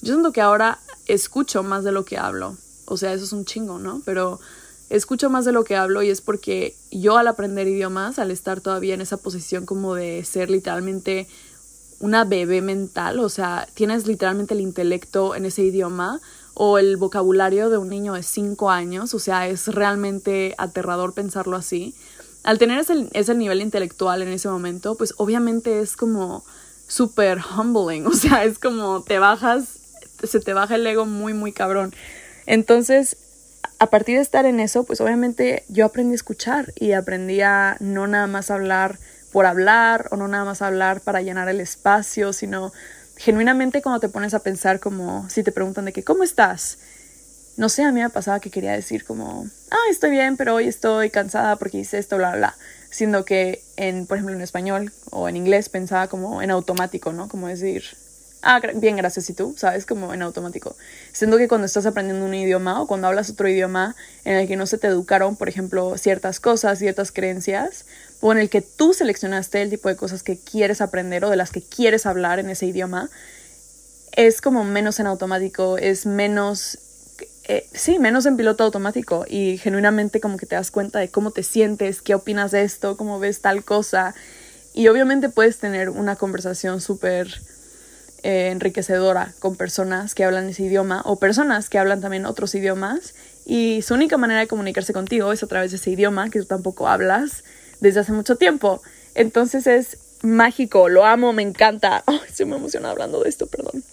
yo 0.00 0.14
siento 0.14 0.32
que 0.32 0.40
ahora 0.40 0.78
escucho 1.06 1.62
más 1.62 1.84
de 1.84 1.92
lo 1.92 2.04
que 2.04 2.18
hablo. 2.18 2.56
O 2.86 2.96
sea, 2.96 3.12
eso 3.12 3.24
es 3.24 3.32
un 3.32 3.44
chingo, 3.44 3.78
¿no? 3.78 4.02
Pero 4.04 4.40
escucho 4.90 5.30
más 5.30 5.44
de 5.44 5.52
lo 5.52 5.64
que 5.64 5.76
hablo 5.76 6.02
y 6.02 6.10
es 6.10 6.20
porque 6.20 6.76
yo 6.90 7.16
al 7.16 7.26
aprender 7.26 7.66
idiomas, 7.66 8.18
al 8.18 8.30
estar 8.30 8.60
todavía 8.60 8.94
en 8.94 9.00
esa 9.00 9.16
posición 9.16 9.66
como 9.66 9.94
de 9.94 10.24
ser 10.24 10.50
literalmente 10.50 11.26
una 12.00 12.24
bebé 12.24 12.60
mental, 12.60 13.20
o 13.20 13.28
sea, 13.28 13.66
tienes 13.74 14.06
literalmente 14.06 14.54
el 14.54 14.60
intelecto 14.60 15.34
en 15.34 15.46
ese 15.46 15.62
idioma 15.62 16.20
o 16.52 16.78
el 16.78 16.96
vocabulario 16.96 17.70
de 17.70 17.78
un 17.78 17.88
niño 17.88 18.14
de 18.14 18.22
5 18.22 18.70
años, 18.70 19.14
o 19.14 19.18
sea, 19.18 19.48
es 19.48 19.68
realmente 19.68 20.54
aterrador 20.58 21.14
pensarlo 21.14 21.56
así 21.56 21.94
al 22.44 22.58
tener 22.58 22.78
ese, 22.78 23.08
ese 23.12 23.34
nivel 23.34 23.60
intelectual 23.60 24.22
en 24.22 24.28
ese 24.28 24.48
momento, 24.48 24.96
pues 24.96 25.14
obviamente 25.16 25.80
es 25.80 25.96
como 25.96 26.44
súper 26.86 27.38
humbling, 27.38 28.06
o 28.06 28.12
sea, 28.12 28.44
es 28.44 28.58
como 28.58 29.02
te 29.02 29.18
bajas, 29.18 29.78
se 30.22 30.40
te 30.40 30.52
baja 30.52 30.76
el 30.76 30.86
ego 30.86 31.06
muy, 31.06 31.34
muy 31.34 31.52
cabrón. 31.52 31.94
Entonces, 32.46 33.16
a 33.78 33.86
partir 33.86 34.16
de 34.16 34.22
estar 34.22 34.46
en 34.46 34.60
eso, 34.60 34.84
pues 34.84 35.00
obviamente 35.00 35.64
yo 35.68 35.86
aprendí 35.86 36.12
a 36.12 36.16
escuchar 36.16 36.72
y 36.76 36.92
aprendí 36.92 37.40
a 37.40 37.76
no 37.80 38.06
nada 38.06 38.26
más 38.26 38.50
hablar 38.50 38.98
por 39.32 39.46
hablar 39.46 40.08
o 40.10 40.16
no 40.16 40.28
nada 40.28 40.44
más 40.44 40.62
hablar 40.62 41.00
para 41.00 41.22
llenar 41.22 41.48
el 41.48 41.60
espacio, 41.60 42.32
sino 42.32 42.72
genuinamente 43.16 43.82
cuando 43.82 44.00
te 44.00 44.08
pones 44.08 44.34
a 44.34 44.40
pensar 44.40 44.80
como 44.80 45.28
si 45.28 45.42
te 45.42 45.52
preguntan 45.52 45.86
de 45.86 45.92
que, 45.92 46.04
¿cómo 46.04 46.22
estás? 46.22 46.78
No 47.56 47.68
sé, 47.68 47.84
a 47.84 47.92
mí 47.92 48.00
me 48.00 48.10
pasaba 48.10 48.40
que 48.40 48.50
quería 48.50 48.72
decir 48.72 49.04
como, 49.04 49.46
ah, 49.70 49.90
estoy 49.90 50.10
bien, 50.10 50.36
pero 50.36 50.54
hoy 50.54 50.66
estoy 50.66 51.10
cansada 51.10 51.56
porque 51.56 51.78
hice 51.78 51.98
esto, 51.98 52.16
bla, 52.16 52.30
bla, 52.30 52.38
bla. 52.38 52.56
Siendo 52.90 53.24
que, 53.24 53.62
en, 53.76 54.06
por 54.06 54.16
ejemplo, 54.16 54.34
en 54.34 54.42
español 54.42 54.92
o 55.10 55.28
en 55.28 55.36
inglés 55.36 55.68
pensaba 55.68 56.08
como 56.08 56.42
en 56.42 56.50
automático, 56.50 57.12
¿no? 57.12 57.28
Como 57.28 57.48
decir, 57.48 57.84
ah, 58.42 58.60
bien, 58.74 58.96
gracias, 58.96 59.30
y 59.30 59.34
tú, 59.34 59.54
¿sabes? 59.56 59.86
Como 59.86 60.12
en 60.14 60.22
automático. 60.22 60.76
Siendo 61.12 61.38
que 61.38 61.48
cuando 61.48 61.66
estás 61.66 61.86
aprendiendo 61.86 62.24
un 62.24 62.34
idioma 62.34 62.80
o 62.80 62.86
cuando 62.86 63.08
hablas 63.08 63.30
otro 63.30 63.48
idioma 63.48 63.96
en 64.24 64.36
el 64.36 64.46
que 64.46 64.56
no 64.56 64.66
se 64.66 64.78
te 64.78 64.86
educaron, 64.86 65.36
por 65.36 65.48
ejemplo, 65.48 65.96
ciertas 65.98 66.40
cosas, 66.40 66.78
ciertas 66.78 67.12
creencias, 67.12 67.84
o 68.20 68.32
en 68.32 68.38
el 68.38 68.50
que 68.50 68.62
tú 68.62 68.94
seleccionaste 68.94 69.62
el 69.62 69.70
tipo 69.70 69.88
de 69.88 69.96
cosas 69.96 70.22
que 70.22 70.38
quieres 70.38 70.80
aprender 70.80 71.24
o 71.24 71.30
de 71.30 71.36
las 71.36 71.50
que 71.50 71.62
quieres 71.62 72.06
hablar 72.06 72.38
en 72.38 72.50
ese 72.50 72.66
idioma, 72.66 73.10
es 74.12 74.40
como 74.40 74.64
menos 74.64 75.00
en 75.00 75.06
automático, 75.06 75.78
es 75.78 76.06
menos 76.06 76.78
eh, 77.46 77.68
sí, 77.72 77.98
menos 77.98 78.24
en 78.26 78.36
piloto 78.36 78.64
automático 78.64 79.26
y 79.28 79.58
genuinamente 79.58 80.20
como 80.20 80.38
que 80.38 80.46
te 80.46 80.56
das 80.56 80.70
cuenta 80.70 80.98
de 80.98 81.10
cómo 81.10 81.30
te 81.30 81.42
sientes, 81.42 82.00
qué 82.00 82.14
opinas 82.14 82.50
de 82.50 82.62
esto, 82.62 82.96
cómo 82.96 83.18
ves 83.18 83.40
tal 83.40 83.64
cosa. 83.64 84.14
Y 84.72 84.88
obviamente 84.88 85.28
puedes 85.28 85.58
tener 85.58 85.90
una 85.90 86.16
conversación 86.16 86.80
súper 86.80 87.28
eh, 88.22 88.48
enriquecedora 88.50 89.34
con 89.38 89.56
personas 89.56 90.14
que 90.14 90.24
hablan 90.24 90.48
ese 90.48 90.62
idioma 90.62 91.02
o 91.04 91.18
personas 91.18 91.68
que 91.68 91.78
hablan 91.78 92.00
también 92.00 92.24
otros 92.24 92.54
idiomas 92.54 93.14
y 93.44 93.82
su 93.82 93.92
única 93.92 94.16
manera 94.16 94.40
de 94.40 94.46
comunicarse 94.46 94.94
contigo 94.94 95.30
es 95.30 95.42
a 95.42 95.46
través 95.46 95.70
de 95.70 95.76
ese 95.76 95.90
idioma 95.90 96.30
que 96.30 96.40
tú 96.40 96.46
tampoco 96.46 96.88
hablas 96.88 97.44
desde 97.80 98.00
hace 98.00 98.12
mucho 98.12 98.36
tiempo. 98.36 98.80
Entonces 99.14 99.66
es 99.66 99.98
mágico, 100.22 100.88
lo 100.88 101.04
amo, 101.04 101.34
me 101.34 101.42
encanta. 101.42 102.02
Oh, 102.14 102.20
estoy 102.26 102.46
muy 102.46 102.56
emocionada 102.56 102.92
hablando 102.92 103.22
de 103.22 103.28
esto, 103.28 103.46
perdón. 103.46 103.84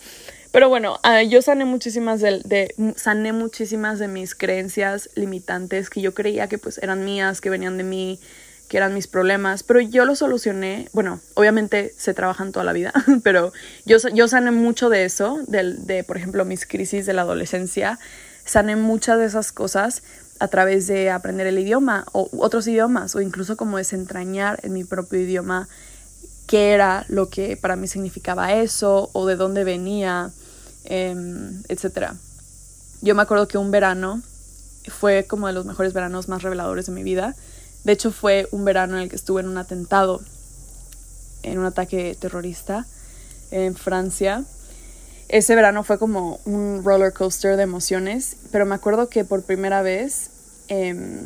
Pero 0.51 0.67
bueno, 0.67 0.99
ah, 1.03 1.23
yo 1.23 1.41
sané 1.41 1.63
muchísimas 1.63 2.19
de, 2.19 2.75
sané 2.97 3.31
muchísimas 3.31 3.99
de 3.99 4.09
mis 4.09 4.35
creencias 4.35 5.09
limitantes 5.15 5.89
que 5.89 6.01
yo 6.01 6.13
creía 6.13 6.47
que 6.47 6.57
pues 6.57 6.77
eran 6.79 7.05
mías, 7.05 7.39
que 7.39 7.49
venían 7.49 7.77
de 7.77 7.85
mí, 7.85 8.19
que 8.67 8.77
eran 8.77 8.93
mis 8.93 9.07
problemas, 9.07 9.63
pero 9.63 9.79
yo 9.79 10.05
lo 10.05 10.15
solucioné, 10.15 10.89
bueno, 10.93 11.21
obviamente 11.35 11.93
se 11.97 12.13
trabajan 12.13 12.51
toda 12.51 12.65
la 12.65 12.73
vida, 12.73 12.93
pero 13.23 13.53
yo, 13.85 13.97
yo 14.13 14.27
sané 14.27 14.51
mucho 14.51 14.89
de 14.89 15.05
eso, 15.05 15.39
de, 15.47 15.73
de, 15.73 16.03
por 16.03 16.17
ejemplo, 16.17 16.43
mis 16.43 16.65
crisis 16.65 17.05
de 17.05 17.13
la 17.13 17.21
adolescencia, 17.21 17.97
sané 18.43 18.75
muchas 18.75 19.19
de 19.19 19.25
esas 19.25 19.53
cosas 19.53 20.03
a 20.39 20.47
través 20.47 20.87
de 20.87 21.11
aprender 21.11 21.47
el 21.47 21.59
idioma 21.59 22.05
o 22.11 22.29
otros 22.37 22.67
idiomas 22.67 23.15
o 23.15 23.21
incluso 23.21 23.55
como 23.55 23.77
desentrañar 23.77 24.59
en 24.63 24.73
mi 24.73 24.83
propio 24.83 25.19
idioma 25.19 25.69
qué 26.47 26.71
era 26.71 27.05
lo 27.07 27.29
que 27.29 27.55
para 27.55 27.75
mí 27.75 27.87
significaba 27.87 28.53
eso 28.53 29.09
o 29.13 29.25
de 29.27 29.35
dónde 29.35 29.63
venía 29.63 30.31
Em, 30.85 31.61
etcétera. 31.69 32.15
Yo 33.01 33.15
me 33.15 33.21
acuerdo 33.21 33.47
que 33.47 33.57
un 33.57 33.71
verano 33.71 34.21
fue 34.87 35.25
como 35.25 35.47
de 35.47 35.53
los 35.53 35.65
mejores 35.65 35.93
veranos 35.93 36.27
más 36.27 36.41
reveladores 36.41 36.87
de 36.87 36.91
mi 36.91 37.03
vida. 37.03 37.35
De 37.83 37.93
hecho, 37.93 38.11
fue 38.11 38.47
un 38.51 38.65
verano 38.65 38.97
en 38.97 39.03
el 39.03 39.09
que 39.09 39.15
estuve 39.15 39.41
en 39.41 39.47
un 39.47 39.57
atentado, 39.57 40.21
en 41.43 41.59
un 41.59 41.65
ataque 41.65 42.15
terrorista 42.19 42.85
en 43.51 43.75
Francia. 43.75 44.43
Ese 45.27 45.55
verano 45.55 45.83
fue 45.83 45.97
como 45.97 46.39
un 46.45 46.83
roller 46.83 47.13
coaster 47.13 47.57
de 47.57 47.63
emociones, 47.63 48.37
pero 48.51 48.65
me 48.65 48.75
acuerdo 48.75 49.07
que 49.07 49.23
por 49.23 49.43
primera 49.43 49.81
vez 49.81 50.29
em, 50.67 51.21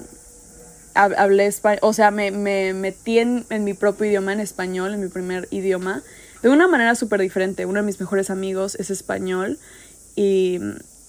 hablé 0.93 1.47
español, 1.47 1.79
o 1.81 1.93
sea, 1.93 2.11
me, 2.11 2.31
me 2.31 2.73
metí 2.73 3.19
en, 3.19 3.45
mi 3.49 3.73
propio 3.73 4.07
idioma, 4.07 4.33
en 4.33 4.39
español, 4.39 4.93
en 4.93 5.01
mi 5.01 5.07
primer 5.07 5.47
idioma, 5.51 6.03
de 6.45 6.51
una 6.51 6.67
manera 6.67 6.93
súper 6.93 7.21
diferente. 7.21 7.65
Uno 7.65 7.79
de 7.79 7.85
mis 7.87 7.99
mejores 7.99 8.29
amigos 8.29 8.75
es 8.75 8.91
español 8.91 9.57
y 10.15 10.59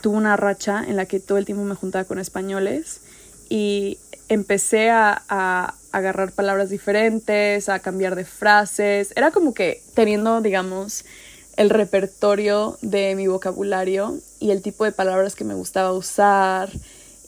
tuve 0.00 0.16
una 0.16 0.34
racha 0.34 0.82
en 0.82 0.96
la 0.96 1.04
que 1.04 1.20
todo 1.20 1.36
el 1.36 1.44
tiempo 1.44 1.62
me 1.62 1.74
juntaba 1.74 2.06
con 2.06 2.18
españoles 2.18 3.02
y 3.50 3.98
empecé 4.30 4.88
a, 4.88 5.24
a, 5.28 5.74
agarrar 5.92 6.32
palabras 6.32 6.70
diferentes, 6.70 7.68
a 7.68 7.80
cambiar 7.80 8.16
de 8.16 8.24
frases. 8.24 9.12
Era 9.14 9.30
como 9.30 9.52
que 9.52 9.82
teniendo, 9.92 10.40
digamos, 10.40 11.04
el 11.58 11.68
repertorio 11.68 12.78
de 12.80 13.14
mi 13.14 13.26
vocabulario 13.26 14.18
y 14.40 14.52
el 14.52 14.62
tipo 14.62 14.84
de 14.86 14.92
palabras 14.92 15.34
que 15.34 15.44
me 15.44 15.52
gustaba 15.52 15.92
usar 15.92 16.70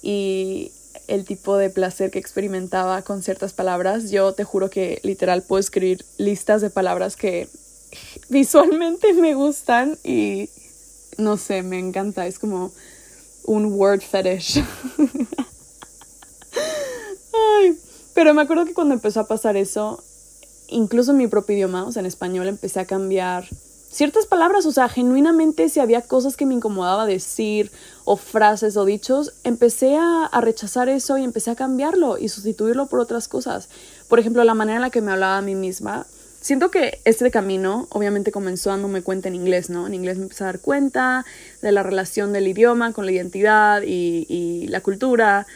y 0.00 0.72
el 1.08 1.26
tipo 1.26 1.58
de 1.58 1.68
placer 1.68 2.10
que 2.10 2.18
experimentaba 2.18 3.02
con 3.02 3.22
ciertas 3.22 3.52
palabras. 3.52 4.10
Yo 4.10 4.32
te 4.32 4.44
juro 4.44 4.70
que 4.70 4.98
literal 5.02 5.42
puedo 5.42 5.60
escribir 5.60 6.06
listas 6.16 6.62
de 6.62 6.70
palabras 6.70 7.14
que 7.14 7.50
visualmente 8.28 9.12
me 9.14 9.34
gustan 9.34 9.98
y 10.04 10.48
no 11.18 11.36
sé, 11.36 11.62
me 11.62 11.78
encanta. 11.78 12.26
Es 12.26 12.38
como 12.38 12.72
un 13.44 13.72
word 13.74 14.00
fetish. 14.00 14.64
Ay, 17.32 17.76
pero 18.14 18.32
me 18.34 18.42
acuerdo 18.42 18.64
que 18.64 18.74
cuando 18.74 18.94
empezó 18.94 19.20
a 19.20 19.26
pasar 19.26 19.56
eso, 19.56 20.02
incluso 20.68 21.10
en 21.10 21.18
mi 21.18 21.26
propio 21.26 21.56
idioma, 21.56 21.84
o 21.84 21.92
sea, 21.92 22.00
en 22.00 22.06
español, 22.06 22.46
empecé 22.48 22.80
a 22.80 22.86
cambiar 22.86 23.46
ciertas 23.90 24.26
palabras, 24.26 24.66
o 24.66 24.72
sea, 24.72 24.88
genuinamente 24.88 25.68
si 25.68 25.80
había 25.80 26.02
cosas 26.02 26.36
que 26.36 26.46
me 26.46 26.54
incomodaba 26.54 27.06
decir 27.06 27.72
o 28.04 28.16
frases 28.16 28.76
o 28.76 28.84
dichos, 28.84 29.32
empecé 29.44 29.96
a, 29.96 30.26
a, 30.26 30.40
rechazar 30.40 30.88
eso 30.88 31.16
y 31.18 31.24
empecé 31.24 31.50
a 31.50 31.56
cambiarlo 31.56 32.18
y 32.18 32.28
sustituirlo 32.28 32.86
por 32.86 33.00
otras 33.00 33.28
cosas. 33.28 33.68
Por 34.08 34.18
ejemplo, 34.18 34.44
la 34.44 34.54
manera 34.54 34.76
en 34.76 34.82
la 34.82 34.90
que 34.90 35.00
me 35.00 35.10
hablaba 35.12 35.38
a 35.38 35.42
mí 35.42 35.54
misma. 35.54 36.06
Siento 36.48 36.70
que 36.70 37.02
este 37.04 37.30
camino 37.30 37.88
obviamente 37.90 38.32
comenzó 38.32 38.70
dándome 38.70 39.02
cuenta 39.02 39.28
en 39.28 39.34
inglés, 39.34 39.68
¿no? 39.68 39.86
En 39.86 39.92
inglés 39.92 40.16
me 40.16 40.22
empecé 40.22 40.44
a 40.44 40.46
dar 40.46 40.60
cuenta 40.60 41.26
de 41.60 41.72
la 41.72 41.82
relación 41.82 42.32
del 42.32 42.48
idioma 42.48 42.94
con 42.94 43.04
la 43.04 43.12
identidad 43.12 43.82
y, 43.82 44.24
y 44.30 44.66
la 44.68 44.80
cultura. 44.80 45.46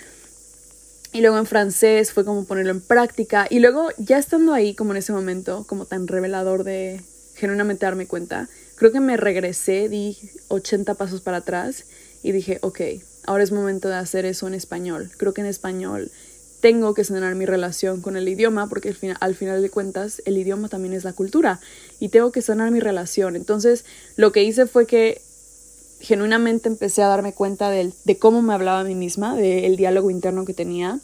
Y 1.10 1.22
luego 1.22 1.38
en 1.38 1.46
francés 1.46 2.12
fue 2.12 2.26
como 2.26 2.44
ponerlo 2.44 2.72
en 2.72 2.82
práctica. 2.82 3.46
Y 3.48 3.60
luego 3.60 3.88
ya 3.96 4.18
estando 4.18 4.52
ahí, 4.52 4.74
como 4.74 4.90
en 4.90 4.98
ese 4.98 5.14
momento, 5.14 5.64
como 5.66 5.86
tan 5.86 6.08
revelador 6.08 6.62
de, 6.62 7.00
genuinamente 7.36 7.86
darme 7.86 8.06
cuenta, 8.06 8.50
creo 8.74 8.92
que 8.92 9.00
me 9.00 9.16
regresé, 9.16 9.88
di 9.88 10.18
80 10.48 10.92
pasos 10.96 11.22
para 11.22 11.38
atrás 11.38 11.86
y 12.22 12.32
dije, 12.32 12.58
ok, 12.60 12.82
ahora 13.24 13.42
es 13.42 13.50
momento 13.50 13.88
de 13.88 13.94
hacer 13.94 14.26
eso 14.26 14.46
en 14.46 14.52
español. 14.52 15.10
Creo 15.16 15.32
que 15.32 15.40
en 15.40 15.46
español 15.46 16.10
tengo 16.62 16.94
que 16.94 17.02
sanar 17.02 17.34
mi 17.34 17.44
relación 17.44 18.00
con 18.00 18.16
el 18.16 18.28
idioma 18.28 18.68
porque 18.68 18.88
al 18.88 18.94
final, 18.94 19.16
al 19.20 19.34
final 19.34 19.60
de 19.60 19.68
cuentas 19.68 20.22
el 20.24 20.38
idioma 20.38 20.68
también 20.68 20.94
es 20.94 21.02
la 21.02 21.12
cultura 21.12 21.60
y 21.98 22.08
tengo 22.08 22.30
que 22.30 22.40
sanar 22.40 22.70
mi 22.70 22.78
relación. 22.78 23.34
Entonces 23.34 23.84
lo 24.16 24.30
que 24.30 24.44
hice 24.44 24.66
fue 24.66 24.86
que 24.86 25.20
genuinamente 26.00 26.68
empecé 26.68 27.02
a 27.02 27.08
darme 27.08 27.32
cuenta 27.32 27.68
de, 27.68 27.92
de 28.04 28.16
cómo 28.16 28.42
me 28.42 28.54
hablaba 28.54 28.80
a 28.80 28.84
mí 28.84 28.94
misma, 28.94 29.34
del 29.36 29.76
diálogo 29.76 30.10
interno 30.10 30.44
que 30.44 30.54
tenía 30.54 31.00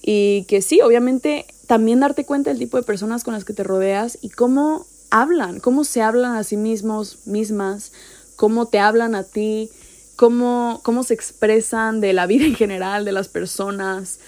y 0.00 0.44
que 0.44 0.62
sí, 0.62 0.80
obviamente 0.80 1.44
también 1.66 2.00
darte 2.00 2.24
cuenta 2.24 2.48
del 2.48 2.58
tipo 2.58 2.78
de 2.78 2.82
personas 2.82 3.22
con 3.22 3.34
las 3.34 3.44
que 3.44 3.52
te 3.52 3.64
rodeas 3.64 4.16
y 4.22 4.30
cómo 4.30 4.86
hablan, 5.10 5.60
cómo 5.60 5.84
se 5.84 6.00
hablan 6.00 6.36
a 6.36 6.42
sí 6.42 6.56
mismos, 6.56 7.18
mismas, 7.26 7.92
cómo 8.34 8.66
te 8.66 8.78
hablan 8.78 9.14
a 9.14 9.24
ti, 9.24 9.70
cómo, 10.16 10.80
cómo 10.82 11.02
se 11.02 11.12
expresan 11.12 12.00
de 12.00 12.14
la 12.14 12.26
vida 12.26 12.46
en 12.46 12.54
general, 12.54 13.04
de 13.04 13.12
las 13.12 13.28
personas, 13.28 14.20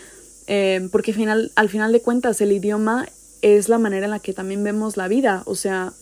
eh, 0.48 0.88
porque 0.90 1.12
al 1.12 1.16
final, 1.16 1.52
al 1.56 1.68
final 1.68 1.92
de 1.92 2.00
cuentas 2.00 2.40
el 2.40 2.52
idioma 2.52 3.06
es 3.42 3.68
la 3.68 3.78
manera 3.78 4.06
en 4.06 4.10
la 4.10 4.18
que 4.18 4.32
también 4.32 4.64
vemos 4.64 4.96
la 4.96 5.06
vida, 5.06 5.42
o 5.44 5.54
sea, 5.54 5.92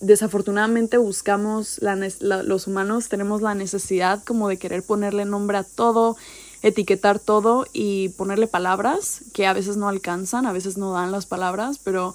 desafortunadamente 0.00 0.98
buscamos, 0.98 1.78
la, 1.80 1.94
los 2.42 2.66
humanos 2.66 3.08
tenemos 3.08 3.40
la 3.40 3.54
necesidad 3.54 4.22
como 4.24 4.48
de 4.48 4.58
querer 4.58 4.82
ponerle 4.82 5.24
nombre 5.24 5.58
a 5.58 5.62
todo, 5.62 6.16
etiquetar 6.62 7.20
todo 7.20 7.66
y 7.72 8.10
ponerle 8.10 8.48
palabras 8.48 9.22
que 9.32 9.46
a 9.46 9.52
veces 9.52 9.76
no 9.76 9.88
alcanzan, 9.88 10.44
a 10.46 10.52
veces 10.52 10.76
no 10.76 10.92
dan 10.92 11.12
las 11.12 11.26
palabras, 11.26 11.78
pero 11.78 12.14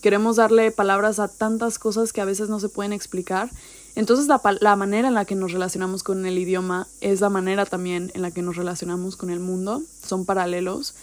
queremos 0.00 0.36
darle 0.36 0.70
palabras 0.70 1.18
a 1.18 1.28
tantas 1.28 1.78
cosas 1.78 2.14
que 2.14 2.22
a 2.22 2.24
veces 2.24 2.48
no 2.48 2.58
se 2.58 2.70
pueden 2.70 2.94
explicar. 2.94 3.50
Entonces 3.96 4.28
la, 4.28 4.40
la, 4.60 4.76
manera 4.76 5.08
en 5.08 5.14
la 5.14 5.24
que 5.24 5.34
nos 5.34 5.52
relacionamos 5.52 6.02
con 6.02 6.24
el 6.26 6.38
idioma 6.38 6.86
es 7.00 7.20
la 7.22 7.30
manera 7.30 7.64
también 7.64 8.12
en 8.14 8.22
la 8.22 8.30
que 8.30 8.42
nos 8.42 8.56
relacionamos 8.56 9.16
con 9.16 9.30
el 9.30 9.40
mundo, 9.40 9.82
son 10.06 10.26
paralelos. 10.26 10.94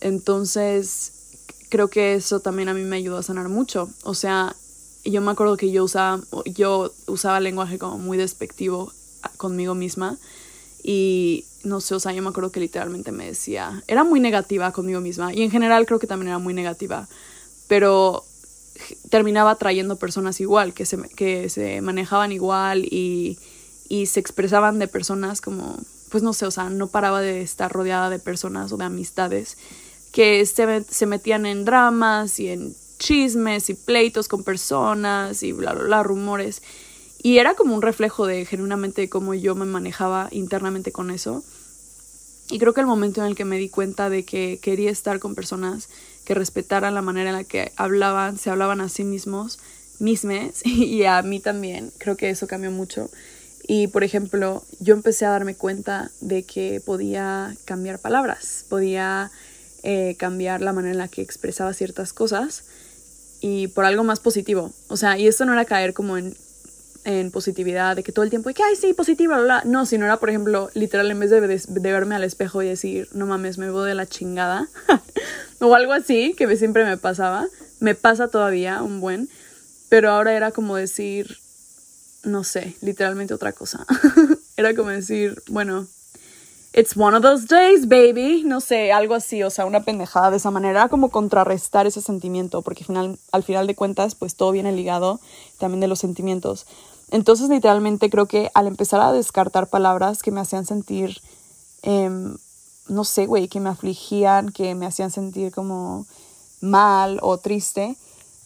Entonces 0.00 1.12
creo 1.70 1.88
que 1.88 2.14
eso 2.14 2.40
también 2.40 2.68
a 2.68 2.74
mí 2.74 2.82
me 2.82 2.96
ayudó 2.96 3.16
a 3.16 3.22
sanar 3.22 3.48
mucho. 3.48 3.88
O 4.02 4.14
sea, 4.14 4.56
yo 5.04 5.20
me 5.20 5.30
acuerdo 5.30 5.56
que 5.56 5.70
yo 5.70 5.84
usaba, 5.84 6.20
yo 6.44 6.92
usaba 7.06 7.40
lenguaje 7.40 7.78
como 7.78 7.96
muy 7.98 8.18
despectivo 8.18 8.92
conmigo 9.36 9.74
misma 9.74 10.18
y 10.82 11.46
no 11.64 11.80
sé, 11.80 11.94
o 11.94 12.00
sea, 12.00 12.12
yo 12.12 12.22
me 12.22 12.28
acuerdo 12.30 12.50
que 12.50 12.60
literalmente 12.60 13.12
me 13.12 13.26
decía, 13.26 13.82
era 13.86 14.02
muy 14.02 14.18
negativa 14.18 14.72
conmigo 14.72 15.00
misma 15.00 15.32
y 15.32 15.42
en 15.42 15.50
general 15.50 15.86
creo 15.86 16.00
que 16.00 16.08
también 16.08 16.28
era 16.28 16.38
muy 16.38 16.54
negativa, 16.54 17.08
pero 17.68 18.24
terminaba 19.10 19.56
trayendo 19.56 19.96
personas 19.96 20.40
igual, 20.40 20.74
que 20.74 20.86
se, 20.86 20.98
que 21.10 21.48
se 21.48 21.80
manejaban 21.80 22.32
igual 22.32 22.84
y, 22.84 23.38
y 23.88 24.06
se 24.06 24.20
expresaban 24.20 24.78
de 24.78 24.88
personas 24.88 25.40
como, 25.40 25.78
pues 26.10 26.22
no 26.22 26.32
sé, 26.32 26.46
o 26.46 26.50
sea, 26.50 26.70
no 26.70 26.88
paraba 26.88 27.20
de 27.20 27.42
estar 27.42 27.72
rodeada 27.72 28.10
de 28.10 28.18
personas 28.18 28.72
o 28.72 28.76
de 28.76 28.84
amistades 28.84 29.56
que 30.12 30.44
se, 30.46 30.84
se 30.84 31.06
metían 31.06 31.46
en 31.46 31.64
dramas 31.64 32.38
y 32.38 32.48
en 32.48 32.74
chismes 32.98 33.68
y 33.70 33.74
pleitos 33.74 34.28
con 34.28 34.44
personas 34.44 35.42
y 35.42 35.52
bla, 35.52 35.72
bla, 35.72 35.84
bla, 35.84 36.02
rumores. 36.02 36.62
Y 37.22 37.38
era 37.38 37.54
como 37.54 37.74
un 37.74 37.82
reflejo 37.82 38.26
de 38.26 38.44
genuinamente 38.44 39.08
cómo 39.08 39.34
yo 39.34 39.54
me 39.54 39.64
manejaba 39.64 40.28
internamente 40.30 40.92
con 40.92 41.10
eso. 41.10 41.42
Y 42.50 42.58
creo 42.58 42.74
que 42.74 42.80
el 42.80 42.86
momento 42.86 43.22
en 43.22 43.28
el 43.28 43.34
que 43.34 43.44
me 43.44 43.58
di 43.58 43.68
cuenta 43.68 44.10
de 44.10 44.24
que 44.24 44.58
quería 44.60 44.90
estar 44.90 45.18
con 45.18 45.34
personas 45.34 45.88
que 46.24 46.34
respetaran 46.34 46.94
la 46.94 47.02
manera 47.02 47.30
en 47.30 47.36
la 47.36 47.44
que 47.44 47.72
hablaban, 47.76 48.38
se 48.38 48.50
hablaban 48.50 48.80
a 48.80 48.88
sí 48.88 49.04
mismos, 49.04 49.58
mismes, 49.98 50.62
y 50.64 51.04
a 51.04 51.22
mí 51.22 51.40
también. 51.40 51.92
Creo 51.98 52.16
que 52.16 52.30
eso 52.30 52.46
cambió 52.46 52.70
mucho. 52.70 53.10
Y 53.66 53.86
por 53.86 54.02
ejemplo, 54.02 54.64
yo 54.80 54.94
empecé 54.94 55.24
a 55.24 55.30
darme 55.30 55.54
cuenta 55.54 56.10
de 56.20 56.42
que 56.42 56.80
podía 56.84 57.54
cambiar 57.64 58.00
palabras, 58.00 58.64
podía 58.68 59.30
eh, 59.84 60.16
cambiar 60.18 60.62
la 60.62 60.72
manera 60.72 60.92
en 60.92 60.98
la 60.98 61.08
que 61.08 61.22
expresaba 61.22 61.72
ciertas 61.72 62.12
cosas 62.12 62.64
y 63.40 63.68
por 63.68 63.84
algo 63.84 64.04
más 64.04 64.20
positivo. 64.20 64.72
O 64.88 64.96
sea, 64.96 65.18
y 65.18 65.26
esto 65.26 65.44
no 65.44 65.52
era 65.52 65.64
caer 65.64 65.94
como 65.94 66.16
en 66.18 66.36
en 67.04 67.30
positividad, 67.30 67.96
de 67.96 68.02
que 68.02 68.12
todo 68.12 68.24
el 68.24 68.30
tiempo, 68.30 68.50
que, 68.50 68.62
ay, 68.62 68.76
sí, 68.76 68.92
positiva, 68.94 69.40
bla, 69.40 69.62
No, 69.64 69.86
sino 69.86 70.04
era, 70.04 70.18
por 70.18 70.30
ejemplo, 70.30 70.70
literal, 70.74 71.10
en 71.10 71.18
vez 71.18 71.30
de, 71.30 71.40
de, 71.40 71.92
verme 71.92 72.14
al 72.14 72.24
espejo 72.24 72.62
y 72.62 72.68
decir, 72.68 73.08
no 73.12 73.26
mames, 73.26 73.58
me 73.58 73.66
veo 73.66 73.82
de 73.82 73.94
la 73.94 74.06
chingada, 74.06 74.68
o 75.60 75.74
algo 75.74 75.92
así, 75.92 76.34
que 76.36 76.56
siempre 76.56 76.84
me 76.84 76.96
pasaba, 76.96 77.46
me 77.80 77.94
pasa 77.94 78.28
todavía 78.28 78.82
un 78.82 79.00
buen, 79.00 79.28
pero 79.88 80.10
ahora 80.10 80.34
era 80.34 80.52
como 80.52 80.76
decir, 80.76 81.38
no 82.24 82.44
sé, 82.44 82.76
literalmente 82.80 83.34
otra 83.34 83.52
cosa. 83.52 83.84
era 84.56 84.74
como 84.74 84.90
decir, 84.90 85.42
bueno, 85.48 85.86
it's 86.74 86.96
one 86.96 87.16
of 87.16 87.22
those 87.22 87.46
days, 87.46 87.86
baby, 87.86 88.44
no 88.44 88.60
sé, 88.60 88.92
algo 88.92 89.14
así, 89.14 89.42
o 89.42 89.50
sea, 89.50 89.66
una 89.66 89.82
pendejada 89.82 90.30
de 90.30 90.38
esa 90.38 90.50
manera, 90.50 90.88
como 90.88 91.10
contrarrestar 91.10 91.86
ese 91.86 92.00
sentimiento, 92.00 92.62
porque 92.62 92.82
al 92.82 92.86
final, 92.86 93.18
al 93.32 93.42
final 93.42 93.66
de 93.66 93.74
cuentas, 93.74 94.14
pues 94.14 94.36
todo 94.36 94.52
viene 94.52 94.72
ligado 94.72 95.20
también 95.58 95.80
de 95.80 95.88
los 95.88 95.98
sentimientos. 95.98 96.66
Entonces, 97.12 97.50
literalmente 97.50 98.08
creo 98.08 98.24
que 98.24 98.50
al 98.54 98.66
empezar 98.66 99.02
a 99.02 99.12
descartar 99.12 99.68
palabras 99.68 100.22
que 100.22 100.30
me 100.30 100.40
hacían 100.40 100.64
sentir, 100.64 101.20
em, 101.82 102.38
no 102.88 103.04
sé, 103.04 103.26
güey, 103.26 103.48
que 103.48 103.60
me 103.60 103.68
afligían, 103.68 104.48
que 104.48 104.74
me 104.74 104.86
hacían 104.86 105.10
sentir 105.10 105.52
como 105.52 106.06
mal 106.62 107.18
o 107.20 107.36
triste, 107.36 107.96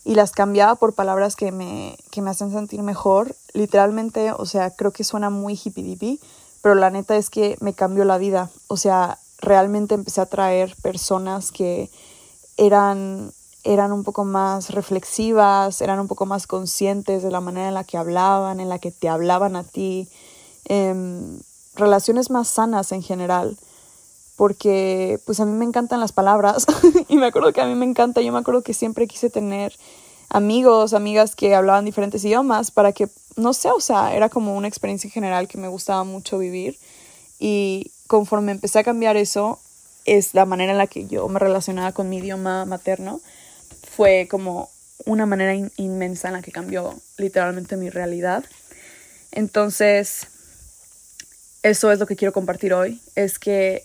y 0.05 0.16
las 0.16 0.33
cambiaba 0.33 0.74
por 0.74 0.94
palabras 0.94 1.37
que 1.37 1.52
me, 1.52 1.96
que 2.11 2.22
me 2.22 2.31
hacían 2.31 2.50
sentir 2.50 2.83
mejor, 2.83 3.37
literalmente, 3.55 4.33
o 4.33 4.46
sea, 4.46 4.70
creo 4.70 4.90
que 4.90 5.05
suena 5.05 5.31
muy 5.31 5.55
hippie 5.55 5.85
dippy, 5.85 6.20
pero 6.61 6.74
la 6.74 6.90
neta 6.90 7.16
es 7.16 7.31
que 7.31 7.57
me 7.61 7.72
cambió 7.72 8.05
la 8.05 8.18
vida. 8.18 8.50
O 8.66 8.76
sea, 8.76 9.20
realmente 9.38 9.94
empecé 9.94 10.20
a 10.20 10.26
traer 10.26 10.74
personas 10.83 11.52
que 11.52 11.88
eran 12.57 13.31
eran 13.66 13.92
un 13.92 14.05
poco 14.05 14.24
más 14.24 14.70
reflexivas, 14.70 15.81
eran 15.81 15.98
un 15.98 16.07
poco 16.07 16.24
más 16.24 16.46
conscientes 16.46 17.22
de 17.22 17.31
la 17.31 17.40
manera 17.40 17.68
en 17.68 17.74
la 17.74 17.85
que 17.85 17.96
hablaban, 17.96 18.61
en 18.61 18.68
la 18.68 18.79
que 18.79 18.92
te 18.92 19.09
hablaban 19.09 19.57
a 19.57 19.64
ti, 19.64 20.09
em, 20.66 21.40
relaciones 21.74 22.31
más 22.31 22.48
sanas 22.48 22.92
en 22.92 23.02
general, 23.02 23.57
porque 24.37 25.18
pues 25.26 25.40
a 25.40 25.44
mí 25.44 25.52
me 25.52 25.64
encantan 25.64 26.00
las 26.00 26.12
palabras 26.12 26.66
y 27.09 27.16
me 27.16 27.26
acuerdo 27.26 27.52
que 27.52 27.61
a 27.61 27.66
mí 27.66 27.74
me 27.74 27.87
encanta, 27.87 28.20
yo 28.20 28.33
me 28.33 28.38
acuerdo 28.38 28.62
que 28.62 28.72
siempre 28.72 29.09
quise 29.09 29.31
tener 29.31 29.74
amigos, 30.29 30.92
amigas 30.92 31.35
que 31.35 31.55
hablaban 31.55 31.85
diferentes 31.85 32.24
idiomas 32.24 32.70
para 32.70 32.92
que, 32.92 33.09
no 33.37 33.52
sé, 33.52 33.70
o 33.70 33.81
sea, 33.81 34.14
era 34.14 34.29
como 34.29 34.57
una 34.57 34.68
experiencia 34.68 35.09
en 35.09 35.12
general 35.12 35.48
que 35.48 35.59
me 35.59 35.68
gustaba 35.68 36.05
mucho 36.05 36.38
vivir 36.38 36.79
y 37.40 37.90
conforme 38.07 38.52
empecé 38.52 38.79
a 38.79 38.85
cambiar 38.85 39.16
eso, 39.16 39.59
es 40.04 40.35
la 40.35 40.44
manera 40.44 40.71
en 40.71 40.79
la 40.79 40.87
que 40.87 41.06
yo 41.06 41.27
me 41.29 41.40
relacionaba 41.40 41.90
con 41.90 42.08
mi 42.08 42.19
idioma 42.19 42.64
materno 42.64 43.21
fue 43.97 44.29
como 44.31 44.69
una 45.07 45.25
manera 45.25 45.55
inmensa 45.77 46.29
en 46.29 46.35
la 46.35 46.42
que 46.42 46.53
cambió 46.53 47.01
literalmente 47.17 47.77
mi 47.77 47.88
realidad. 47.88 48.44
Entonces, 49.33 50.27
eso 51.63 51.90
es 51.90 51.99
lo 51.99 52.07
que 52.07 52.17
quiero 52.17 52.33
compartir 52.33 52.75
hoy, 52.75 53.01
es 53.15 53.38
que 53.38 53.85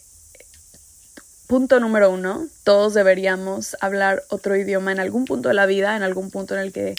punto 1.48 1.80
número 1.80 2.12
uno, 2.12 2.48
todos 2.64 2.94
deberíamos 2.94 3.78
hablar 3.80 4.24
otro 4.30 4.56
idioma 4.56 4.92
en 4.92 5.00
algún 5.00 5.26
punto 5.26 5.48
de 5.50 5.56
la 5.56 5.66
vida, 5.66 5.96
en 5.96 6.04
algún 6.04 6.30
punto 6.30 6.56
en 6.56 6.62
el 6.62 6.74
que 6.74 6.96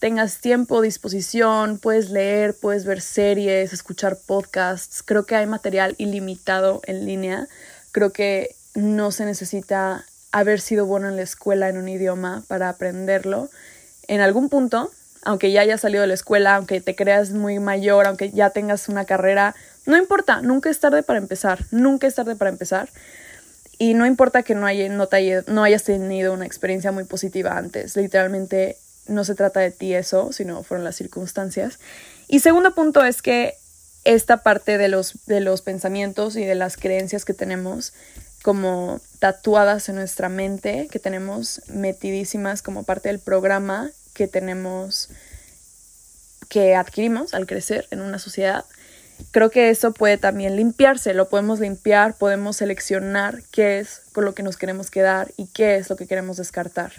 tengas 0.00 0.40
tiempo, 0.40 0.80
disposición, 0.80 1.78
puedes 1.78 2.10
leer, 2.10 2.54
puedes 2.54 2.84
ver 2.84 3.00
series, 3.00 3.72
escuchar 3.72 4.18
podcasts. 4.26 5.02
Creo 5.04 5.24
que 5.24 5.36
hay 5.36 5.46
material 5.46 5.94
ilimitado 5.98 6.82
en 6.84 7.06
línea. 7.06 7.48
Creo 7.92 8.12
que 8.12 8.54
no 8.74 9.10
se 9.10 9.24
necesita 9.24 10.04
haber 10.38 10.60
sido 10.60 10.84
bueno 10.84 11.08
en 11.08 11.16
la 11.16 11.22
escuela 11.22 11.70
en 11.70 11.78
un 11.78 11.88
idioma 11.88 12.42
para 12.46 12.68
aprenderlo. 12.68 13.48
En 14.06 14.20
algún 14.20 14.50
punto, 14.50 14.90
aunque 15.24 15.50
ya 15.50 15.62
hayas 15.62 15.80
salido 15.80 16.02
de 16.02 16.08
la 16.08 16.14
escuela, 16.14 16.56
aunque 16.56 16.82
te 16.82 16.94
creas 16.94 17.30
muy 17.30 17.58
mayor, 17.58 18.06
aunque 18.06 18.30
ya 18.30 18.50
tengas 18.50 18.90
una 18.90 19.06
carrera, 19.06 19.54
no 19.86 19.96
importa, 19.96 20.42
nunca 20.42 20.68
es 20.68 20.78
tarde 20.78 21.02
para 21.02 21.18
empezar, 21.18 21.64
nunca 21.70 22.06
es 22.06 22.14
tarde 22.14 22.36
para 22.36 22.50
empezar. 22.50 22.90
Y 23.78 23.94
no 23.94 24.04
importa 24.04 24.42
que 24.42 24.54
no, 24.54 24.66
haya, 24.66 24.90
no, 24.90 25.08
no 25.46 25.64
hayas 25.64 25.84
tenido 25.84 26.34
una 26.34 26.44
experiencia 26.44 26.92
muy 26.92 27.04
positiva 27.04 27.56
antes, 27.56 27.96
literalmente 27.96 28.76
no 29.06 29.24
se 29.24 29.34
trata 29.34 29.60
de 29.60 29.70
ti 29.70 29.94
eso, 29.94 30.32
sino 30.32 30.62
fueron 30.64 30.84
las 30.84 30.96
circunstancias. 30.96 31.78
Y 32.28 32.40
segundo 32.40 32.74
punto 32.74 33.04
es 33.04 33.22
que 33.22 33.54
esta 34.04 34.38
parte 34.42 34.76
de 34.76 34.88
los, 34.88 35.14
de 35.26 35.40
los 35.40 35.62
pensamientos 35.62 36.36
y 36.36 36.44
de 36.44 36.56
las 36.56 36.76
creencias 36.76 37.24
que 37.24 37.34
tenemos 37.34 37.94
como 38.46 39.00
tatuadas 39.18 39.88
en 39.88 39.96
nuestra 39.96 40.28
mente, 40.28 40.86
que 40.92 41.00
tenemos 41.00 41.62
metidísimas 41.66 42.62
como 42.62 42.84
parte 42.84 43.08
del 43.08 43.18
programa 43.18 43.90
que 44.14 44.28
tenemos, 44.28 45.08
que 46.48 46.76
adquirimos 46.76 47.34
al 47.34 47.48
crecer 47.48 47.88
en 47.90 48.02
una 48.02 48.20
sociedad, 48.20 48.64
creo 49.32 49.50
que 49.50 49.70
eso 49.70 49.90
puede 49.90 50.16
también 50.16 50.54
limpiarse, 50.54 51.12
lo 51.12 51.28
podemos 51.28 51.58
limpiar, 51.58 52.14
podemos 52.14 52.58
seleccionar 52.58 53.42
qué 53.50 53.80
es 53.80 54.02
con 54.12 54.24
lo 54.24 54.32
que 54.32 54.44
nos 54.44 54.56
queremos 54.56 54.92
quedar 54.92 55.32
y 55.36 55.48
qué 55.48 55.74
es 55.74 55.90
lo 55.90 55.96
que 55.96 56.06
queremos 56.06 56.36
descartar. 56.36 56.92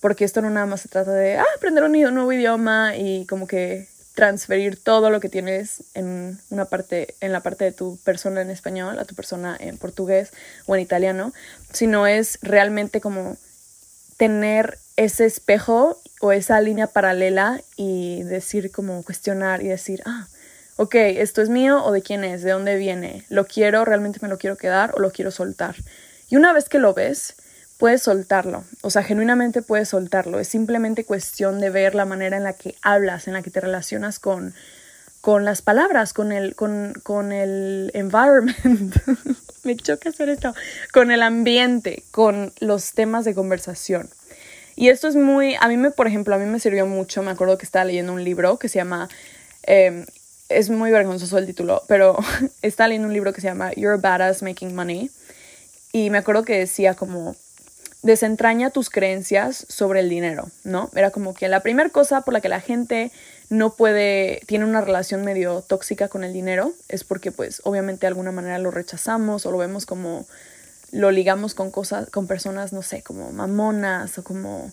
Porque 0.00 0.24
esto 0.24 0.42
no 0.42 0.50
nada 0.50 0.66
más 0.66 0.80
se 0.80 0.88
trata 0.88 1.12
de 1.12 1.36
ah, 1.36 1.46
aprender 1.56 1.84
un 1.84 1.92
nuevo 1.92 2.32
idioma 2.32 2.96
y 2.96 3.26
como 3.26 3.46
que 3.46 3.86
transferir 4.20 4.76
todo 4.76 5.08
lo 5.08 5.18
que 5.18 5.30
tienes 5.30 5.82
en 5.94 6.38
una 6.50 6.66
parte, 6.66 7.14
en 7.22 7.32
la 7.32 7.40
parte 7.40 7.64
de 7.64 7.72
tu 7.72 7.96
persona 8.04 8.42
en 8.42 8.50
español, 8.50 8.98
a 8.98 9.06
tu 9.06 9.14
persona 9.14 9.56
en 9.58 9.78
portugués 9.78 10.30
o 10.66 10.76
en 10.76 10.82
italiano, 10.82 11.32
sino 11.72 12.06
es 12.06 12.38
realmente 12.42 13.00
como 13.00 13.38
tener 14.18 14.78
ese 14.96 15.24
espejo 15.24 15.98
o 16.20 16.32
esa 16.32 16.60
línea 16.60 16.86
paralela 16.86 17.62
y 17.76 18.22
decir 18.24 18.70
como 18.70 19.02
cuestionar 19.04 19.62
y 19.62 19.68
decir, 19.68 20.02
ah, 20.04 20.28
ok, 20.76 20.96
esto 20.96 21.40
es 21.40 21.48
mío 21.48 21.82
o 21.82 21.90
de 21.90 22.02
quién 22.02 22.22
es, 22.22 22.42
de 22.42 22.50
dónde 22.50 22.76
viene, 22.76 23.24
lo 23.30 23.46
quiero, 23.46 23.86
realmente 23.86 24.18
me 24.20 24.28
lo 24.28 24.36
quiero 24.36 24.56
quedar 24.56 24.92
o 24.96 25.00
lo 25.00 25.12
quiero 25.12 25.30
soltar. 25.30 25.76
Y 26.28 26.36
una 26.36 26.52
vez 26.52 26.68
que 26.68 26.78
lo 26.78 26.92
ves, 26.92 27.36
puedes 27.80 28.02
soltarlo, 28.02 28.62
o 28.82 28.90
sea, 28.90 29.02
genuinamente 29.02 29.62
puedes 29.62 29.88
soltarlo. 29.88 30.38
Es 30.38 30.48
simplemente 30.48 31.04
cuestión 31.04 31.60
de 31.60 31.70
ver 31.70 31.94
la 31.94 32.04
manera 32.04 32.36
en 32.36 32.44
la 32.44 32.52
que 32.52 32.76
hablas, 32.82 33.26
en 33.26 33.32
la 33.32 33.42
que 33.42 33.50
te 33.50 33.58
relacionas 33.58 34.18
con, 34.18 34.54
con 35.22 35.46
las 35.46 35.62
palabras, 35.62 36.12
con 36.12 36.30
el, 36.30 36.54
con, 36.54 36.92
con 37.02 37.32
el 37.32 37.90
environment. 37.94 38.94
Me 39.64 39.76
choca 39.76 40.10
hacer 40.10 40.28
esto. 40.28 40.54
Con 40.92 41.10
el 41.10 41.22
ambiente, 41.22 42.04
con 42.10 42.52
los 42.60 42.92
temas 42.92 43.24
de 43.24 43.34
conversación. 43.34 44.10
Y 44.76 44.90
esto 44.90 45.08
es 45.08 45.16
muy, 45.16 45.56
a 45.58 45.66
mí 45.66 45.76
me, 45.76 45.90
por 45.90 46.06
ejemplo, 46.06 46.34
a 46.34 46.38
mí 46.38 46.46
me 46.46 46.58
sirvió 46.60 46.86
mucho, 46.86 47.22
me 47.22 47.30
acuerdo 47.30 47.58
que 47.58 47.66
estaba 47.66 47.84
leyendo 47.84 48.12
un 48.14 48.24
libro 48.24 48.58
que 48.58 48.68
se 48.68 48.78
llama, 48.78 49.10
em, 49.64 50.06
es 50.48 50.70
muy 50.70 50.90
vergonzoso 50.90 51.36
el 51.36 51.44
título, 51.44 51.82
pero 51.88 52.16
estaba 52.62 52.88
leyendo 52.88 53.08
un 53.08 53.14
libro 53.14 53.32
que 53.32 53.40
se 53.40 53.48
llama 53.48 53.72
You're 53.72 53.94
a 53.94 53.96
Badass 53.96 54.42
Making 54.42 54.74
Money. 54.74 55.10
Y 55.92 56.08
me 56.08 56.18
acuerdo 56.18 56.44
que 56.44 56.58
decía 56.58 56.94
como, 56.94 57.36
desentraña 58.02 58.70
tus 58.70 58.90
creencias 58.90 59.66
sobre 59.68 60.00
el 60.00 60.08
dinero, 60.08 60.48
¿no? 60.64 60.90
Era 60.94 61.10
como 61.10 61.34
que 61.34 61.48
la 61.48 61.60
primera 61.60 61.90
cosa 61.90 62.22
por 62.22 62.32
la 62.32 62.40
que 62.40 62.48
la 62.48 62.60
gente 62.60 63.12
no 63.50 63.74
puede, 63.74 64.40
tiene 64.46 64.64
una 64.64 64.80
relación 64.80 65.22
medio 65.22 65.62
tóxica 65.62 66.08
con 66.08 66.24
el 66.24 66.32
dinero 66.32 66.72
es 66.88 67.04
porque 67.04 67.32
pues 67.32 67.60
obviamente 67.64 68.02
de 68.02 68.08
alguna 68.08 68.32
manera 68.32 68.58
lo 68.58 68.70
rechazamos 68.70 69.44
o 69.44 69.50
lo 69.50 69.58
vemos 69.58 69.86
como, 69.86 70.26
lo 70.92 71.10
ligamos 71.10 71.54
con 71.54 71.70
cosas, 71.70 72.08
con 72.10 72.26
personas, 72.26 72.72
no 72.72 72.82
sé, 72.82 73.02
como 73.02 73.32
mamonas 73.32 74.16
o 74.18 74.24
como, 74.24 74.72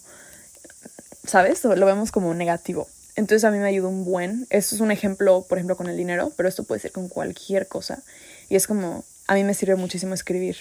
¿sabes? 1.26 1.64
Lo 1.64 1.86
vemos 1.86 2.12
como 2.12 2.34
negativo. 2.34 2.88
Entonces 3.16 3.44
a 3.46 3.52
mí 3.52 3.58
me 3.58 3.68
ayudó 3.68 3.90
un 3.90 4.06
buen. 4.06 4.46
Esto 4.52 4.76
es 4.76 4.82
un 4.82 4.92
ejemplo, 4.92 5.44
por 5.50 5.58
ejemplo, 5.58 5.76
con 5.76 5.90
el 5.90 5.98
dinero, 5.98 6.32
pero 6.38 6.48
esto 6.48 6.64
puede 6.64 6.80
ser 6.80 6.92
con 6.92 7.10
cualquier 7.10 7.68
cosa. 7.68 8.04
Y 8.48 8.56
es 8.56 8.68
como, 8.68 9.04
a 9.26 9.34
mí 9.34 9.44
me 9.44 9.56
sirve 9.56 9.76
muchísimo 9.76 10.14
escribir. 10.14 10.58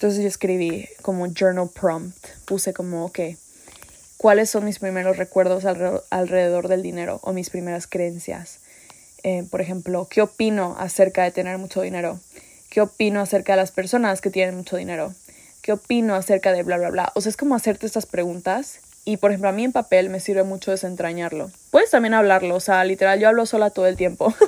Entonces 0.00 0.22
yo 0.22 0.28
escribí 0.28 0.88
como 1.02 1.26
journal 1.26 1.68
prompt, 1.68 2.26
puse 2.46 2.72
como, 2.72 3.04
ok, 3.04 3.18
¿cuáles 4.16 4.48
son 4.48 4.64
mis 4.64 4.78
primeros 4.78 5.18
recuerdos 5.18 5.66
alrededor, 5.66 6.68
del 6.68 6.82
dinero 6.82 7.20
o 7.22 7.34
mis 7.34 7.50
primeras 7.50 7.86
creencias? 7.86 8.60
Eh, 9.24 9.44
por 9.50 9.60
ejemplo, 9.60 10.08
¿qué 10.08 10.22
opino 10.22 10.74
acerca 10.78 11.24
de 11.24 11.32
tener 11.32 11.58
mucho 11.58 11.82
dinero? 11.82 12.18
¿Qué 12.70 12.80
opino 12.80 13.20
acerca 13.20 13.52
de 13.52 13.58
las 13.58 13.72
personas 13.72 14.22
que 14.22 14.30
tienen 14.30 14.56
mucho 14.56 14.78
dinero? 14.78 15.12
¿Qué 15.60 15.72
opino 15.72 16.14
acerca 16.14 16.52
de 16.52 16.62
bla, 16.62 16.78
bla, 16.78 16.88
bla? 16.88 17.12
O 17.14 17.20
sea, 17.20 17.28
es 17.28 17.36
como 17.36 17.54
hacerte 17.54 17.84
estas 17.84 18.06
preguntas 18.06 18.80
y, 19.04 19.18
por 19.18 19.32
ejemplo, 19.32 19.50
a 19.50 19.52
mí 19.52 19.64
en 19.64 19.72
papel 19.72 20.08
me 20.08 20.20
sirve 20.20 20.44
mucho 20.44 20.70
desentrañarlo. 20.70 21.50
Puedes 21.70 21.90
también 21.90 22.14
hablarlo, 22.14 22.54
o 22.54 22.60
sea, 22.60 22.82
literal, 22.84 23.20
yo 23.20 23.28
hablo 23.28 23.44
sola 23.44 23.68
todo 23.68 23.86
el 23.86 23.98
tiempo. 23.98 24.32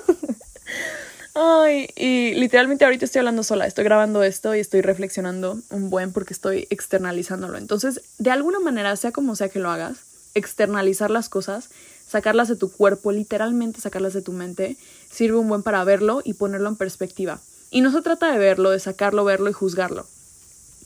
Ay, 1.35 1.89
y 1.97 2.35
literalmente 2.35 2.85
ahorita 2.85 3.05
estoy 3.05 3.21
hablando 3.21 3.43
sola, 3.43 3.67
estoy 3.67 3.85
grabando 3.85 4.23
esto 4.23 4.55
y 4.55 4.61
estoy 4.61 4.83
reflexionando 4.83 5.59
un 5.71 5.91
buen 5.91 6.13
porque 6.13 6.35
estoy 6.35 6.67
externalizándolo. 6.71 7.57
Entonces, 7.57 8.03
de 8.19 8.31
alguna 8.31 8.61
manera, 8.61 8.95
sea 8.97 9.13
como 9.13 9.35
sea 9.35 9.49
que 9.49 9.59
lo 9.59 9.71
hagas, 9.71 9.99
externalizar 10.35 11.11
las 11.11 11.29
cosas, 11.29 11.71
sacarlas 12.07 12.49
de 12.49 12.57
tu 12.57 12.71
cuerpo, 12.71 13.13
literalmente 13.13 13.81
sacarlas 13.81 14.13
de 14.13 14.23
tu 14.23 14.33
mente, 14.33 14.77
sirve 15.11 15.39
un 15.39 15.49
buen 15.49 15.63
para 15.63 15.83
verlo 15.85 16.21
y 16.25 16.35
ponerlo 16.35 16.69
en 16.69 16.77
perspectiva. 16.77 17.41
Y 17.71 17.81
no 17.81 17.91
se 17.91 18.03
trata 18.03 18.31
de 18.31 18.39
verlo, 18.39 18.71
de 18.71 18.81
sacarlo, 18.81 19.25
verlo 19.25 19.49
y 19.49 19.55
juzgarlo. 19.55 20.07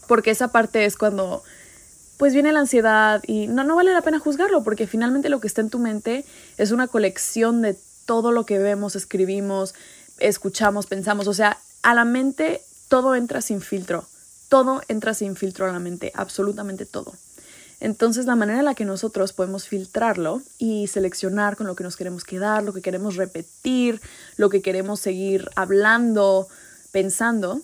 Porque 0.06 0.30
esa 0.30 0.52
parte 0.52 0.84
es 0.84 0.96
cuando 0.96 1.42
pues 2.16 2.32
viene 2.32 2.52
la 2.52 2.60
ansiedad 2.60 3.22
y 3.26 3.46
no, 3.46 3.64
no 3.64 3.76
vale 3.76 3.92
la 3.92 4.00
pena 4.00 4.18
juzgarlo 4.18 4.62
porque 4.62 4.86
finalmente 4.86 5.28
lo 5.28 5.40
que 5.40 5.48
está 5.48 5.60
en 5.60 5.68
tu 5.68 5.78
mente 5.78 6.24
es 6.56 6.70
una 6.70 6.86
colección 6.86 7.60
de 7.60 7.76
todo 8.06 8.32
lo 8.32 8.46
que 8.46 8.58
vemos, 8.58 8.96
escribimos, 8.96 9.74
escuchamos, 10.18 10.86
pensamos, 10.86 11.28
o 11.28 11.34
sea, 11.34 11.58
a 11.82 11.94
la 11.94 12.04
mente 12.04 12.62
todo 12.88 13.14
entra 13.14 13.40
sin 13.40 13.60
filtro, 13.60 14.04
todo 14.48 14.82
entra 14.88 15.14
sin 15.14 15.36
filtro 15.36 15.66
a 15.66 15.72
la 15.72 15.78
mente, 15.78 16.12
absolutamente 16.14 16.86
todo. 16.86 17.14
Entonces 17.78 18.24
la 18.24 18.36
manera 18.36 18.60
en 18.60 18.64
la 18.64 18.74
que 18.74 18.84
nosotros 18.84 19.32
podemos 19.32 19.68
filtrarlo 19.68 20.40
y 20.58 20.86
seleccionar 20.86 21.56
con 21.56 21.66
lo 21.66 21.76
que 21.76 21.84
nos 21.84 21.96
queremos 21.96 22.24
quedar, 22.24 22.62
lo 22.62 22.72
que 22.72 22.80
queremos 22.80 23.16
repetir, 23.16 24.00
lo 24.36 24.48
que 24.48 24.62
queremos 24.62 25.00
seguir 25.00 25.50
hablando, 25.56 26.48
pensando, 26.90 27.60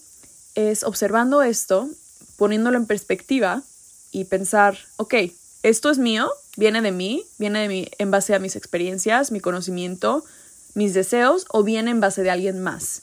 es 0.55 0.85
observando 0.85 1.43
esto, 1.43 1.89
poniéndolo 2.37 2.77
en 2.77 2.87
perspectiva 2.87 3.63
y 4.11 4.25
pensar, 4.25 4.77
ok, 4.97 5.15
esto 5.63 5.91
es 5.91 5.99
mío, 5.99 6.31
viene 6.57 6.83
de 6.83 6.93
mí, 6.93 7.25
viene 7.39 7.61
de 7.61 7.69
mí 7.69 7.89
en 7.99 8.11
base 8.11 8.35
a 8.35 8.39
mis 8.39 8.57
experiencias, 8.57 9.33
mi 9.33 9.41
conocimiento, 9.41 10.25
mis 10.75 10.95
deseos 10.95 11.47
o 11.51 11.62
viene 11.62 11.91
en 11.91 12.01
base 12.01 12.23
de 12.23 12.31
alguien 12.31 12.61
más. 12.61 13.03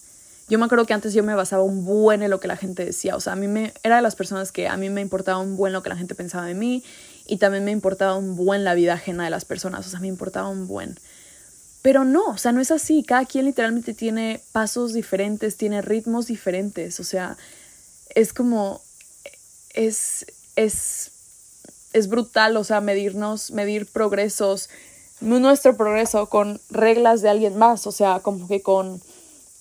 Yo 0.50 0.58
me 0.58 0.66
acuerdo 0.66 0.86
que 0.86 0.94
antes 0.94 1.14
yo 1.14 1.24
me 1.24 1.36
basaba 1.36 1.62
un 1.62 1.86
buen 1.86 2.24
en 2.24 2.32
lo 2.32 2.40
que 2.40 2.48
la 2.48 2.58
gente 2.58 2.84
decía, 2.84 3.16
o 3.16 3.20
sea, 3.20 3.34
a 3.34 3.36
mí 3.36 3.48
me 3.48 3.72
era 3.84 3.98
de 3.98 4.02
las 4.02 4.16
personas 4.16 4.52
que 4.52 4.68
a 4.68 4.78
mí 4.78 4.90
me 4.90 5.02
importaba 5.02 5.38
un 5.38 5.56
buen 5.56 5.74
lo 5.74 5.84
que 5.84 5.90
la 5.90 5.96
gente 5.96 6.16
pensaba 6.16 6.46
de 6.46 6.56
mí 6.56 6.84
y 7.28 7.38
también 7.38 7.64
me 7.66 7.72
importaba 7.72 8.16
un 8.16 8.36
buen 8.36 8.64
la 8.64 8.74
vida 8.74 8.94
ajena 8.94 9.24
de 9.24 9.30
las 9.30 9.46
personas, 9.46 9.86
o 9.86 9.90
sea, 9.92 10.00
me 10.00 10.08
importaba 10.08 10.50
un 10.50 10.68
buen. 10.68 10.98
Pero 11.84 12.04
no, 12.04 12.26
o 12.30 12.38
sea, 12.38 12.52
no 12.52 12.62
es 12.62 12.72
así, 12.72 13.04
cada 13.04 13.26
quien 13.26 13.46
literalmente 13.46 13.94
tiene 13.94 14.42
pasos 14.52 14.92
diferentes, 14.94 15.56
tiene 15.56 15.84
ritmos 15.84 16.26
diferentes, 16.26 17.00
o 17.00 17.04
sea, 17.04 17.38
es 18.16 18.34
como 18.34 18.82
es 19.76 20.26
es 20.56 21.12
es 21.94 22.08
brutal, 22.08 22.58
o 22.58 22.64
sea, 22.64 22.82
medirnos, 22.82 23.52
medir 23.52 23.86
progresos, 23.86 24.70
nuestro 25.22 25.76
progreso 25.76 26.28
con 26.28 26.60
reglas 26.70 27.22
de 27.22 27.30
alguien 27.30 27.58
más, 27.58 27.88
o 27.88 27.92
sea, 27.92 28.20
como 28.20 28.48
que 28.48 28.62
con, 28.62 29.02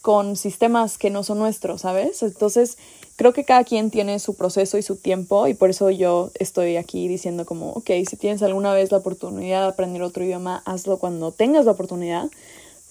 con 0.03 0.37
sistemas 0.37 0.99
que 0.99 1.11
no 1.11 1.23
son 1.23 1.39
nuestros, 1.39 1.83
¿sabes? 1.83 2.23
Entonces, 2.23 2.79
creo 3.17 3.33
que 3.33 3.45
cada 3.45 3.65
quien 3.65 3.91
tiene 3.91 4.19
su 4.21 4.35
proceso 4.35 4.79
y 4.79 4.83
su 4.83 4.97
tiempo 4.97 5.49
y 5.49 5.55
por 5.55 5.71
eso 5.71 5.91
yo 5.91 6.31
estoy 6.39 6.77
aquí 6.77 7.09
diciendo 7.09 7.45
como, 7.45 7.73
ok, 7.73 7.91
si 8.09 8.17
tienes 8.17 8.43
alguna 8.43 8.73
vez 8.73 8.93
la 8.93 8.99
oportunidad 8.99 9.63
de 9.63 9.69
aprender 9.69 10.03
otro 10.03 10.25
idioma, 10.25 10.63
hazlo 10.65 10.99
cuando 10.99 11.33
tengas 11.33 11.65
la 11.65 11.73
oportunidad, 11.73 12.31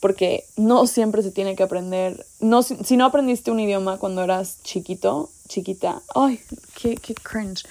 porque 0.01 0.43
no 0.57 0.85
siempre 0.85 1.23
se 1.23 1.31
tiene 1.31 1.55
que 1.55 1.63
aprender, 1.63 2.25
no, 2.39 2.61
si 2.61 2.97
no 2.97 3.05
aprendiste 3.05 3.51
un 3.51 3.59
idioma 3.59 3.97
cuando 3.97 4.23
eras 4.23 4.57
chiquito, 4.63 5.29
chiquita, 5.47 6.01
ay, 6.13 6.41
qué, 6.75 6.95
qué 6.95 7.15
cringe 7.15 7.63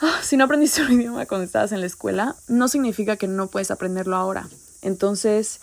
Ah, 0.00 0.20
si 0.22 0.36
no 0.36 0.44
aprendiste 0.44 0.82
un 0.82 0.92
idioma 1.00 1.26
cuando 1.26 1.44
estabas 1.44 1.72
en 1.72 1.80
la 1.80 1.86
escuela, 1.86 2.36
no 2.48 2.68
significa 2.68 3.16
que 3.16 3.28
no 3.28 3.48
puedes 3.48 3.70
aprenderlo 3.70 4.16
ahora. 4.16 4.48
Entonces, 4.82 5.60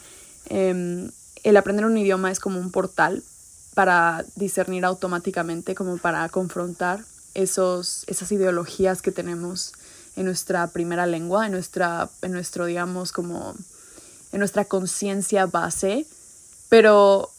em, 0.50 1.12
el 1.44 1.58
aprender 1.58 1.86
un 1.86 1.98
idioma 1.98 2.32
es 2.32 2.40
como 2.40 2.60
un 2.60 2.72
portal 2.72 3.24
para 3.74 4.26
discernir 4.36 4.86
automáticamente, 4.86 5.76
como 5.76 5.98
para 5.98 6.28
confrontar 6.30 7.04
esos, 7.34 8.04
esas 8.08 8.32
ideologías 8.32 9.02
que 9.02 9.12
tenemos 9.12 9.74
en 10.16 10.26
nuestra 10.26 10.68
primera 10.68 11.08
lengua, 11.08 11.46
en, 11.46 11.54
nuestra, 11.54 12.10
en 12.22 12.32
nuestro, 12.32 12.66
digamos, 12.66 13.12
como 13.12 13.56
en 14.32 14.40
nuestra 14.40 14.66
conciencia 14.66 15.48
base. 15.48 16.06
Pero 16.70 17.30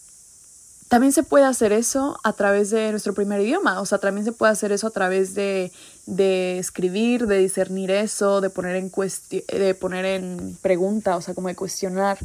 también 0.88 1.12
se 1.12 1.22
puede 1.22 1.44
hacer 1.44 1.72
eso 1.72 2.18
a 2.22 2.32
través 2.32 2.70
de 2.70 2.90
nuestro 2.90 3.14
primer 3.14 3.40
idioma, 3.40 3.80
o 3.80 3.86
sea, 3.86 3.98
también 3.98 4.24
se 4.24 4.32
puede 4.32 4.52
hacer 4.52 4.70
eso 4.70 4.86
a 4.86 4.90
través 4.90 5.34
de, 5.34 5.72
de 6.06 6.58
escribir, 6.58 7.26
de 7.26 7.38
discernir 7.38 7.90
eso, 7.90 8.40
de 8.40 8.50
poner 8.50 8.76
en 8.76 8.90
de 8.90 9.74
poner 9.74 10.04
en 10.04 10.58
pregunta, 10.60 11.16
o 11.16 11.20
sea, 11.20 11.34
como 11.34 11.48
de 11.48 11.56
cuestionar 11.56 12.18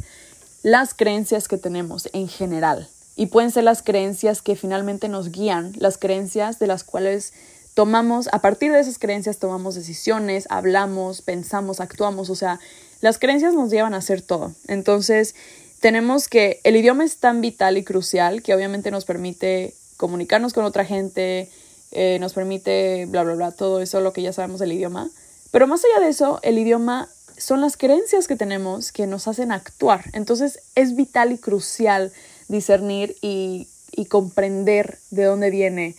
las 0.62 0.94
creencias 0.94 1.48
que 1.48 1.56
tenemos 1.56 2.08
en 2.12 2.28
general. 2.28 2.88
Y 3.16 3.26
pueden 3.26 3.50
ser 3.50 3.64
las 3.64 3.82
creencias 3.82 4.42
que 4.42 4.56
finalmente 4.56 5.08
nos 5.08 5.30
guían, 5.30 5.72
las 5.78 5.98
creencias 5.98 6.58
de 6.58 6.66
las 6.66 6.84
cuales 6.84 7.32
tomamos, 7.74 8.28
a 8.32 8.40
partir 8.40 8.72
de 8.72 8.80
esas 8.80 8.98
creencias 8.98 9.38
tomamos 9.38 9.74
decisiones, 9.74 10.46
hablamos, 10.50 11.22
pensamos, 11.22 11.80
actuamos, 11.80 12.30
o 12.30 12.34
sea, 12.34 12.60
las 13.00 13.18
creencias 13.18 13.54
nos 13.54 13.70
llevan 13.70 13.94
a 13.94 13.98
hacer 13.98 14.22
todo. 14.22 14.54
Entonces, 14.66 15.34
tenemos 15.80 16.28
que, 16.28 16.60
el 16.64 16.76
idioma 16.76 17.04
es 17.04 17.16
tan 17.16 17.40
vital 17.40 17.78
y 17.78 17.84
crucial 17.84 18.42
que 18.42 18.54
obviamente 18.54 18.90
nos 18.90 19.04
permite 19.04 19.74
comunicarnos 19.96 20.52
con 20.52 20.64
otra 20.64 20.84
gente, 20.84 21.50
eh, 21.92 22.18
nos 22.20 22.32
permite, 22.32 23.06
bla, 23.06 23.22
bla, 23.24 23.34
bla, 23.34 23.52
todo 23.52 23.80
eso, 23.80 24.00
lo 24.00 24.12
que 24.12 24.22
ya 24.22 24.32
sabemos 24.32 24.60
del 24.60 24.72
idioma. 24.72 25.10
Pero 25.50 25.66
más 25.66 25.82
allá 25.84 26.04
de 26.04 26.10
eso, 26.10 26.38
el 26.42 26.58
idioma 26.58 27.08
son 27.36 27.60
las 27.60 27.76
creencias 27.76 28.28
que 28.28 28.36
tenemos 28.36 28.92
que 28.92 29.06
nos 29.06 29.26
hacen 29.26 29.50
actuar. 29.50 30.04
Entonces 30.12 30.60
es 30.74 30.94
vital 30.94 31.32
y 31.32 31.38
crucial 31.38 32.12
discernir 32.48 33.16
y, 33.20 33.68
y 33.92 34.06
comprender 34.06 34.98
de 35.10 35.24
dónde 35.24 35.50
viene 35.50 35.96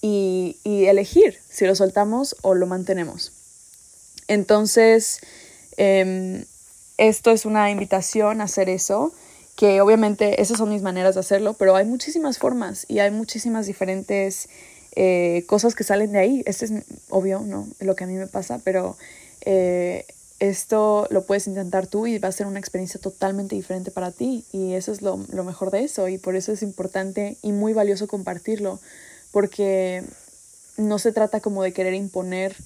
y, 0.00 0.56
y, 0.64 0.86
elegir 0.86 1.38
si 1.48 1.66
lo 1.66 1.74
soltamos 1.74 2.36
o 2.42 2.54
lo 2.54 2.66
mantenemos. 2.66 3.32
Entonces, 4.26 5.20
eh, 5.76 6.44
esto 6.98 7.30
es 7.30 7.44
una 7.44 7.70
invitación 7.70 8.40
a 8.40 8.44
hacer 8.44 8.68
eso, 8.68 9.12
que 9.56 9.80
obviamente 9.80 10.40
esas 10.40 10.58
son 10.58 10.70
mis 10.70 10.82
maneras 10.82 11.14
de 11.14 11.20
hacerlo, 11.20 11.54
pero 11.54 11.76
hay 11.76 11.84
muchísimas 11.84 12.38
formas 12.38 12.86
y 12.88 13.00
hay 13.00 13.10
muchísimas 13.10 13.66
diferentes 13.66 14.48
eh, 14.94 15.44
cosas 15.46 15.74
que 15.74 15.84
salen 15.84 16.12
de 16.12 16.18
ahí. 16.18 16.42
Este 16.46 16.66
es 16.66 16.72
obvio, 17.08 17.40
¿no? 17.40 17.68
Lo 17.80 17.96
que 17.96 18.04
a 18.04 18.06
mí 18.06 18.14
me 18.14 18.26
pasa, 18.26 18.60
pero 18.62 18.96
eh, 19.44 20.06
esto 20.38 21.06
lo 21.10 21.24
puedes 21.24 21.46
intentar 21.46 21.86
tú 21.86 22.06
y 22.06 22.18
va 22.18 22.28
a 22.28 22.32
ser 22.32 22.46
una 22.46 22.58
experiencia 22.58 23.00
totalmente 23.00 23.54
diferente 23.54 23.90
para 23.90 24.10
ti 24.10 24.44
y 24.52 24.74
eso 24.74 24.90
es 24.90 25.00
lo, 25.00 25.24
lo 25.30 25.44
mejor 25.44 25.70
de 25.70 25.84
eso 25.84 26.08
y 26.08 26.18
por 26.18 26.34
eso 26.34 26.52
es 26.52 26.62
importante 26.62 27.36
y 27.42 27.52
muy 27.52 27.72
valioso 27.72 28.08
compartirlo, 28.08 28.80
porque 29.30 30.02
no 30.76 30.98
se 30.98 31.12
trata 31.12 31.40
como 31.40 31.62
de 31.62 31.72
querer 31.72 31.94
imponer 31.94 32.56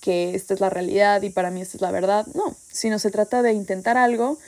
que 0.00 0.34
esta 0.34 0.54
es 0.54 0.60
la 0.60 0.68
realidad 0.70 1.22
y 1.22 1.30
para 1.30 1.50
mí 1.50 1.60
esta 1.60 1.76
es 1.76 1.80
la 1.80 1.90
verdad, 1.90 2.26
no, 2.34 2.56
sino 2.72 2.98
se 2.98 3.10
trata 3.10 3.42
de 3.42 3.52
intentar 3.52 3.96
algo 3.96 4.38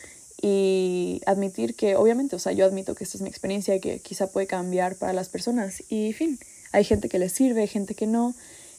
y 0.41 1.21
admitir 1.27 1.75
que 1.75 1.97
obviamente, 1.97 2.37
o 2.37 2.39
sea, 2.39 2.53
yo 2.53 2.65
admito 2.65 2.95
que 2.95 3.05
esta 3.05 3.19
es 3.19 3.23
mi 3.23 3.29
experiencia 3.29 3.75
y 3.75 3.81
que 3.81 4.01
quizá 4.01 4.29
puede 4.29 4.47
cambiar 4.47 4.97
para 4.97 5.13
las 5.13 5.29
personas 5.29 5.83
y 5.89 6.13
fin, 6.13 6.39
hay 6.73 6.85
gente 6.85 7.09
que 7.09 7.19
le 7.19 7.29
sirve, 7.29 7.63
hay 7.63 7.69
gente 7.69 7.95
que 7.95 8.07
no. 8.07 8.35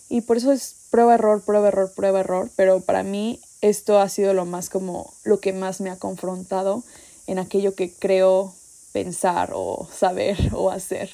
Y 0.09 0.21
por 0.21 0.37
eso 0.37 0.51
es 0.51 0.75
prueba 0.89 1.15
error, 1.15 1.41
prueba 1.41 1.67
error, 1.67 1.91
prueba 1.95 2.19
error, 2.21 2.49
pero 2.55 2.81
para 2.81 3.03
mí 3.03 3.39
esto 3.61 3.99
ha 3.99 4.09
sido 4.09 4.33
lo 4.33 4.45
más 4.45 4.69
como 4.69 5.13
lo 5.23 5.39
que 5.39 5.53
más 5.53 5.81
me 5.81 5.89
ha 5.89 5.97
confrontado 5.97 6.83
en 7.27 7.39
aquello 7.39 7.75
que 7.75 7.91
creo 7.91 8.53
pensar 8.91 9.51
o 9.53 9.87
saber 9.93 10.37
o 10.53 10.71
hacer. 10.71 11.11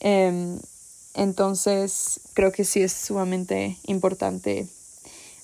Em, 0.00 0.58
entonces 1.14 2.20
creo 2.34 2.52
que 2.52 2.64
sí 2.64 2.82
es 2.82 2.92
sumamente 2.92 3.76
importante 3.84 4.66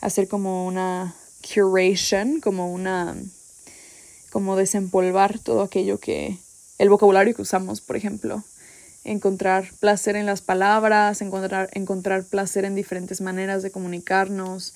hacer 0.01 0.29
como 0.29 0.67
una 0.67 1.15
curation, 1.43 2.41
como 2.41 2.73
una 2.73 3.17
como 4.31 4.57
desempolvar 4.57 5.39
todo 5.39 5.63
aquello 5.63 5.99
que 5.99 6.39
el 6.79 6.91
vocabulario 6.91 7.35
que 7.35 7.43
usamos, 7.43 7.81
por 7.81 7.97
ejemplo, 7.97 8.45
encontrar 9.07 9.71
placer 9.81 10.17
en 10.17 10.27
las 10.27 10.43
palabras, 10.43 11.23
encontrar 11.23 11.71
encontrar 11.73 12.25
placer 12.25 12.65
en 12.65 12.75
diferentes 12.75 13.21
maneras 13.21 13.63
de 13.63 13.71
comunicarnos, 13.71 14.75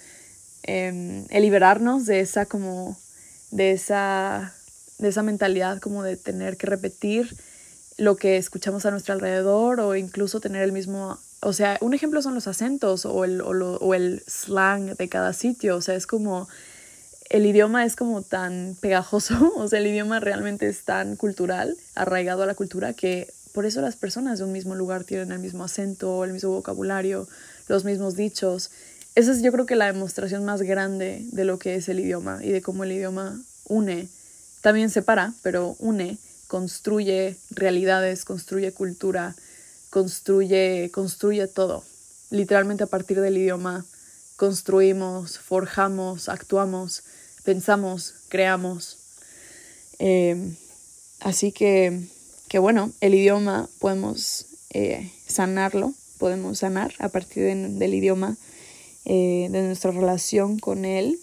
eh, 0.62 1.24
el 1.28 1.42
liberarnos 1.42 2.06
de 2.06 2.20
esa 2.20 2.46
como 2.46 2.96
de 3.50 3.72
esa 3.72 4.54
de 4.98 5.08
esa 5.08 5.22
mentalidad 5.22 5.80
como 5.80 6.02
de 6.02 6.16
tener 6.16 6.56
que 6.56 6.66
repetir 6.66 7.36
lo 7.98 8.16
que 8.16 8.36
escuchamos 8.36 8.86
a 8.86 8.90
nuestro 8.90 9.14
alrededor 9.14 9.80
o 9.80 9.96
incluso 9.96 10.40
tener 10.40 10.62
el 10.62 10.72
mismo 10.72 11.18
o 11.42 11.52
sea, 11.52 11.78
un 11.80 11.94
ejemplo 11.94 12.20
son 12.22 12.34
los 12.34 12.46
acentos 12.46 13.06
o 13.06 13.24
el, 13.24 13.40
o, 13.40 13.94
el 13.94 14.22
slang 14.26 14.96
de 14.96 15.08
cada 15.08 15.32
sitio, 15.32 15.76
o 15.76 15.80
sea, 15.80 15.94
es 15.94 16.06
como, 16.06 16.48
el 17.30 17.46
idioma 17.46 17.84
es 17.86 17.96
como 17.96 18.22
tan 18.22 18.76
pegajoso, 18.80 19.52
o 19.56 19.66
sea, 19.66 19.78
el 19.78 19.86
idioma 19.86 20.20
realmente 20.20 20.68
es 20.68 20.84
tan 20.84 21.16
cultural, 21.16 21.76
arraigado 21.94 22.42
a 22.42 22.46
la 22.46 22.54
cultura, 22.54 22.92
que 22.92 23.32
por 23.52 23.66
eso 23.66 23.80
las 23.80 23.96
personas 23.96 24.38
de 24.38 24.44
un 24.44 24.52
mismo 24.52 24.74
lugar 24.74 25.04
tienen 25.04 25.32
el 25.32 25.38
mismo 25.38 25.64
acento, 25.64 26.24
el 26.24 26.32
mismo 26.32 26.50
vocabulario, 26.50 27.28
los 27.68 27.84
mismos 27.84 28.16
dichos. 28.16 28.70
Esa 29.14 29.32
es 29.32 29.42
yo 29.42 29.52
creo 29.52 29.66
que 29.66 29.76
la 29.76 29.86
demostración 29.86 30.44
más 30.44 30.62
grande 30.62 31.26
de 31.32 31.44
lo 31.44 31.58
que 31.58 31.74
es 31.74 31.88
el 31.88 32.00
idioma 32.00 32.40
y 32.42 32.50
de 32.50 32.62
cómo 32.62 32.84
el 32.84 32.92
idioma 32.92 33.40
une, 33.64 34.08
también 34.60 34.90
separa, 34.90 35.32
pero 35.42 35.76
une, 35.78 36.18
construye 36.46 37.36
realidades, 37.50 38.24
construye 38.24 38.72
cultura, 38.72 39.34
construye, 39.90 40.90
construye 40.92 41.46
todo. 41.48 41.84
Literalmente 42.30 42.84
a 42.84 42.86
partir 42.86 43.20
del 43.20 43.38
idioma 43.38 43.84
construimos, 44.36 45.38
forjamos, 45.38 46.28
actuamos, 46.28 47.02
pensamos, 47.44 48.14
creamos. 48.28 48.96
Eh, 49.98 50.54
así 51.20 51.52
que, 51.52 52.08
que, 52.50 52.58
bueno, 52.58 52.90
el 53.00 53.14
idioma 53.14 53.68
podemos 53.78 54.46
eh, 54.70 55.12
sanarlo, 55.28 55.94
podemos 56.18 56.58
sanar 56.58 56.92
a 56.98 57.08
partir 57.08 57.44
del 57.44 57.94
idioma, 57.94 58.36
eh, 59.04 59.46
de 59.52 59.62
nuestra 59.62 59.92
relación 59.92 60.58
con 60.58 60.84
él 60.84 61.20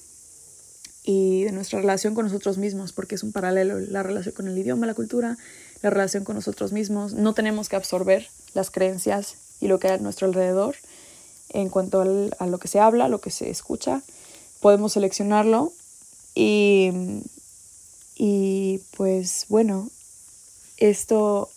y 1.03 1.43
de 1.43 1.51
nuestra 1.51 1.82
relación 1.82 2.15
con 2.15 2.28
nosotros 2.28 2.57
mismos, 2.57 2.93
porque 2.93 3.15
es 3.15 3.23
un 3.23 3.34
paralelo 3.34 3.78
la 3.78 4.03
relación 4.03 4.34
con 4.36 4.47
el 4.47 4.57
idioma, 4.57 4.88
la 4.88 4.93
cultura, 4.93 5.38
la 5.82 5.89
relación 5.89 6.23
con 6.23 6.36
nosotros 6.36 6.71
mismos. 6.71 7.13
No 7.13 7.34
tenemos 7.34 7.67
que 7.67 7.75
absorber 7.75 8.30
las 8.53 8.71
creencias 8.71 9.36
y 9.59 9.67
lo 9.67 9.80
que 9.80 9.89
hay 9.89 9.95
a 9.95 9.97
nuestro 9.97 10.28
alrededor 10.28 10.78
en 11.49 11.67
cuanto 11.67 11.99
a 12.39 12.47
lo 12.47 12.57
que 12.57 12.69
se 12.69 12.80
habla, 12.80 13.09
lo 13.09 13.19
que 13.19 13.32
se 13.32 13.49
escucha. 13.49 14.01
Podemos 14.61 14.93
seleccionarlo 14.93 15.73
y, 16.36 16.89
y 18.15 18.80
pues 18.95 19.45
bueno, 19.49 19.89
esto, 20.78 21.49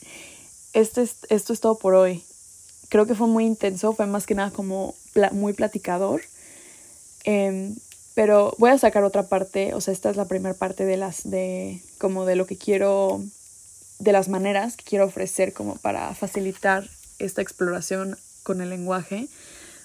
esto, 0.72 1.00
es, 1.00 1.16
esto 1.28 1.52
es 1.52 1.60
todo 1.60 1.78
por 1.78 1.94
hoy. 1.94 2.24
Creo 2.88 3.06
que 3.06 3.14
fue 3.14 3.26
muy 3.26 3.44
intenso, 3.44 3.92
fue 3.92 4.06
más 4.06 4.26
que 4.26 4.34
nada 4.34 4.50
como 4.50 4.94
muy 5.32 5.52
platicador. 5.52 6.22
Em, 7.24 7.76
pero 8.14 8.54
voy 8.58 8.70
a 8.70 8.78
sacar 8.78 9.04
otra 9.04 9.28
parte, 9.28 9.74
o 9.74 9.80
sea, 9.80 9.92
esta 9.92 10.10
es 10.10 10.16
la 10.16 10.26
primera 10.26 10.54
parte 10.54 10.84
de 10.84 10.96
las, 10.96 11.28
de, 11.28 11.80
como 11.98 12.26
de 12.26 12.36
lo 12.36 12.46
que 12.46 12.56
quiero 12.56 13.22
de 13.98 14.12
las 14.12 14.28
maneras 14.28 14.76
que 14.76 14.84
quiero 14.84 15.04
ofrecer 15.06 15.52
como 15.52 15.76
para 15.76 16.12
facilitar 16.14 16.90
esta 17.20 17.40
exploración 17.40 18.18
con 18.42 18.60
el 18.60 18.70
lenguaje. 18.70 19.28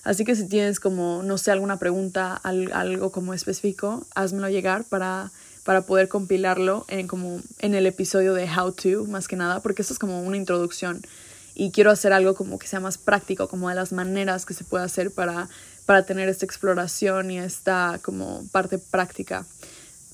Así 0.04 0.26
que 0.26 0.36
si 0.36 0.48
tienes 0.48 0.80
como, 0.80 1.22
no 1.22 1.38
sé, 1.38 1.52
alguna 1.52 1.78
pregunta, 1.78 2.34
algo 2.36 3.12
como 3.12 3.34
específico, 3.34 4.06
házmelo 4.16 4.50
llegar 4.50 4.86
para, 4.86 5.32
para 5.68 5.82
poder 5.82 6.08
compilarlo 6.08 6.86
en, 6.88 7.10
como, 7.10 7.42
en 7.60 7.76
el 7.76 7.88
episodio 7.88 8.34
de 8.34 8.50
How 8.50 8.72
To, 8.72 9.04
más 9.08 9.28
que 9.28 9.36
nada, 9.36 9.60
porque 9.60 9.82
esto 9.82 9.94
es 9.94 10.00
como 10.00 10.22
una 10.22 10.38
introducción 10.38 11.02
y 11.56 11.72
quiero 11.72 11.92
hacer 11.92 12.14
algo 12.14 12.36
como 12.36 12.58
que 12.58 12.68
sea 12.68 12.80
más 12.80 12.98
práctico, 12.98 13.50
como 13.50 13.68
de 13.68 13.76
las 13.76 13.92
maneras 13.92 14.46
que 14.46 14.54
se 14.54 14.64
puede 14.64 14.86
hacer 14.86 15.12
para, 15.12 15.50
para 15.86 16.06
tener 16.06 16.30
esta 16.30 16.46
exploración 16.46 17.32
y 17.32 17.40
esta 17.40 18.00
como 18.02 18.48
parte 18.54 18.78
práctica. 18.78 19.46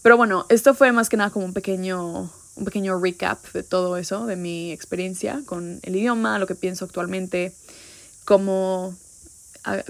Pero 0.01 0.17
bueno, 0.17 0.47
esto 0.49 0.73
fue 0.73 0.91
más 0.91 1.07
que 1.07 1.17
nada 1.17 1.29
como 1.29 1.45
un 1.45 1.53
pequeño 1.53 2.31
un 2.55 2.65
pequeño 2.65 2.99
recap 2.99 3.45
de 3.53 3.61
todo 3.61 3.97
eso, 3.97 4.25
de 4.25 4.35
mi 4.35 4.71
experiencia 4.71 5.43
con 5.45 5.79
el 5.83 5.95
idioma, 5.95 6.39
lo 6.39 6.47
que 6.47 6.55
pienso 6.55 6.85
actualmente, 6.85 7.53
cómo, 8.25 8.95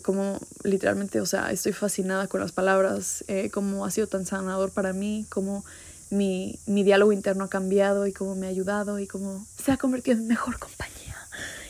cómo 0.04 0.40
literalmente, 0.64 1.22
o 1.22 1.26
sea, 1.26 1.52
estoy 1.52 1.74
fascinada 1.74 2.28
con 2.28 2.42
las 2.42 2.52
palabras, 2.52 3.24
eh, 3.28 3.50
cómo 3.52 3.86
ha 3.86 3.92
sido 3.92 4.08
tan 4.08 4.26
sanador 4.26 4.72
para 4.72 4.94
mí, 4.94 5.26
cómo 5.30 5.64
mi, 6.10 6.60
mi 6.66 6.84
diálogo 6.84 7.12
interno 7.12 7.46
ha 7.46 7.50
cambiado 7.50 8.08
y 8.08 8.14
cómo 8.14 8.36
me 8.36 8.48
ha 8.48 8.50
ayudado 8.50 9.00
y 9.00 9.08
cómo 9.08 9.46
se 9.58 9.72
ha 9.72 9.78
convertido 9.78 10.18
en 10.18 10.28
mejor 10.28 10.60
compañía. 10.60 11.16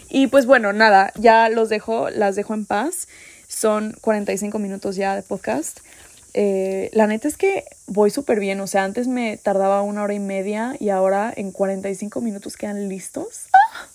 Y 0.09 0.27
pues 0.27 0.45
bueno, 0.45 0.73
nada, 0.73 1.11
ya 1.15 1.49
los 1.49 1.69
dejo, 1.69 2.09
las 2.09 2.35
dejo 2.35 2.53
en 2.53 2.65
paz. 2.65 3.07
Son 3.47 3.95
45 4.01 4.59
minutos 4.59 4.95
ya 4.95 5.15
de 5.15 5.23
podcast. 5.23 5.79
Eh, 6.33 6.89
la 6.93 7.07
neta 7.07 7.27
es 7.27 7.37
que 7.37 7.65
voy 7.85 8.09
súper 8.09 8.39
bien, 8.39 8.59
o 8.59 8.67
sea, 8.67 8.83
antes 8.83 9.07
me 9.07 9.37
tardaba 9.37 9.83
una 9.83 10.03
hora 10.03 10.13
y 10.13 10.19
media 10.19 10.75
y 10.79 10.89
ahora 10.89 11.31
en 11.35 11.51
45 11.51 12.21
minutos 12.21 12.57
quedan 12.57 12.89
listos. 12.89 13.47
¡Ah! 13.53 13.87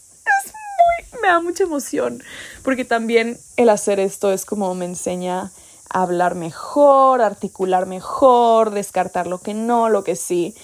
Me 1.22 1.28
da 1.28 1.40
mucha 1.40 1.64
emoción, 1.64 2.22
porque 2.62 2.84
también 2.84 3.38
el 3.56 3.68
hacer 3.68 4.00
esto 4.00 4.32
es 4.32 4.44
como 4.44 4.74
me 4.74 4.84
enseña 4.84 5.52
a 5.90 6.02
hablar 6.02 6.34
mejor, 6.34 7.22
articular 7.22 7.86
mejor, 7.86 8.70
descartar 8.70 9.26
lo 9.26 9.38
que 9.38 9.54
no, 9.54 9.88
lo 9.88 10.04
que 10.04 10.16
sí. 10.16 10.54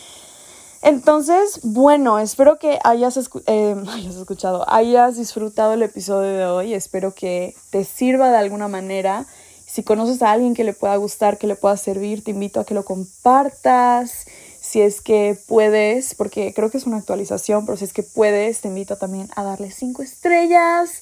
Entonces, 0.83 1.61
bueno, 1.63 2.19
espero 2.19 2.59
que 2.59 2.75
eh, 2.75 2.79
hayas, 2.85 3.17
escuchado, 3.17 4.71
hayas 4.71 5.17
disfrutado 5.17 5.73
el 5.73 5.83
episodio 5.83 6.37
de 6.37 6.45
hoy. 6.45 6.75
Espero 6.75 7.15
que 7.15 7.55
te 7.71 7.85
sirva 7.85 8.31
de 8.31 8.37
alguna 8.37 8.69
manera. 8.69 9.25
Si 9.67 9.83
conoces 9.83 10.21
a 10.21 10.31
alguien 10.31 10.55
que 10.55 10.63
le 10.63 10.75
pueda 10.75 10.95
gustar, 10.97 11.39
que 11.39 11.47
le 11.47 11.57
pueda 11.57 11.77
servir, 11.79 12.23
te 12.23 12.33
invito 12.33 12.61
a 12.61 12.67
que 12.67 12.75
lo 12.75 12.85
compartas. 12.85 14.27
Si 14.75 14.83
es 14.83 15.01
que 15.01 15.39
puedes, 15.47 16.17
porque 16.17 16.53
creo 16.53 16.69
que 16.69 16.79
es 16.79 16.85
una 16.85 16.97
actualización, 16.97 17.65
pero 17.65 17.79
si 17.79 17.85
es 17.85 17.93
que 17.93 18.03
puedes, 18.03 18.61
te 18.61 18.67
invito 18.67 18.97
también 18.97 19.31
a 19.37 19.45
darle 19.45 19.71
cinco 19.71 20.03
estrellas. 20.03 21.01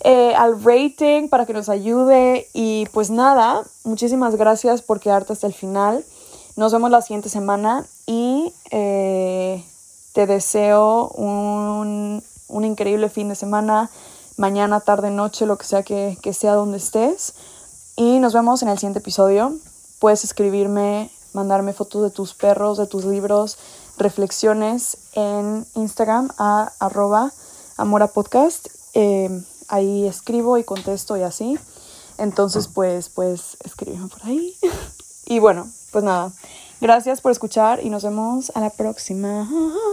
Eh, 0.00 0.34
al 0.34 0.60
rating 0.60 1.28
para 1.28 1.46
que 1.46 1.52
nos 1.52 1.68
ayude 1.68 2.48
y 2.52 2.86
pues 2.86 3.10
nada, 3.10 3.62
muchísimas 3.84 4.34
gracias 4.34 4.82
por 4.82 4.98
quedarte 4.98 5.32
hasta 5.32 5.46
el 5.46 5.54
final. 5.54 6.04
Nos 6.56 6.72
vemos 6.72 6.90
la 6.90 7.02
siguiente 7.02 7.28
semana 7.28 7.86
y 8.04 8.52
eh, 8.72 9.64
te 10.12 10.26
deseo 10.26 11.06
un, 11.10 12.20
increíble 12.64 13.08
fin 13.10 13.28
de 13.28 13.36
semana, 13.36 13.90
mañana, 14.36 14.80
tarde, 14.80 15.12
noche, 15.12 15.46
lo 15.46 15.56
que 15.56 15.66
sea 15.66 15.84
que, 15.84 16.18
que 16.20 16.32
sea 16.32 16.54
donde 16.54 16.78
estés. 16.78 17.34
Y 17.94 18.18
nos 18.18 18.34
vemos 18.34 18.64
en 18.64 18.70
el 18.70 18.78
siguiente 18.78 18.98
episodio. 18.98 19.52
Puedes 20.00 20.24
escribirme, 20.24 21.12
mandarme 21.34 21.72
fotos 21.72 22.02
de 22.02 22.10
tus 22.10 22.34
perros, 22.34 22.78
de 22.78 22.86
tus 22.86 23.04
libros, 23.04 23.58
reflexiones 23.98 24.96
en 25.12 25.66
Instagram 25.74 26.30
a 26.38 26.72
arroba 26.78 27.32
amorapodcast. 27.76 28.68
Eh, 28.94 29.28
ahí 29.68 30.06
escribo 30.06 30.58
y 30.58 30.64
contesto 30.64 31.16
y 31.16 31.22
así. 31.22 31.58
Entonces, 32.16 32.68
pues, 32.68 33.08
pues, 33.08 33.56
escribirme 33.64 34.08
por 34.08 34.24
ahí. 34.24 34.56
y 35.26 35.38
bueno, 35.40 35.68
pues 35.90 36.04
nada, 36.04 36.32
gracias 36.80 37.20
por 37.20 37.32
escuchar 37.32 37.84
y 37.84 37.90
nos 37.90 38.04
vemos 38.04 38.52
a 38.54 38.60
la 38.60 38.70
próxima. 38.70 39.48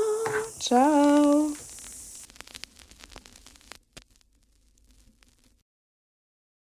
Chao. 0.60 1.52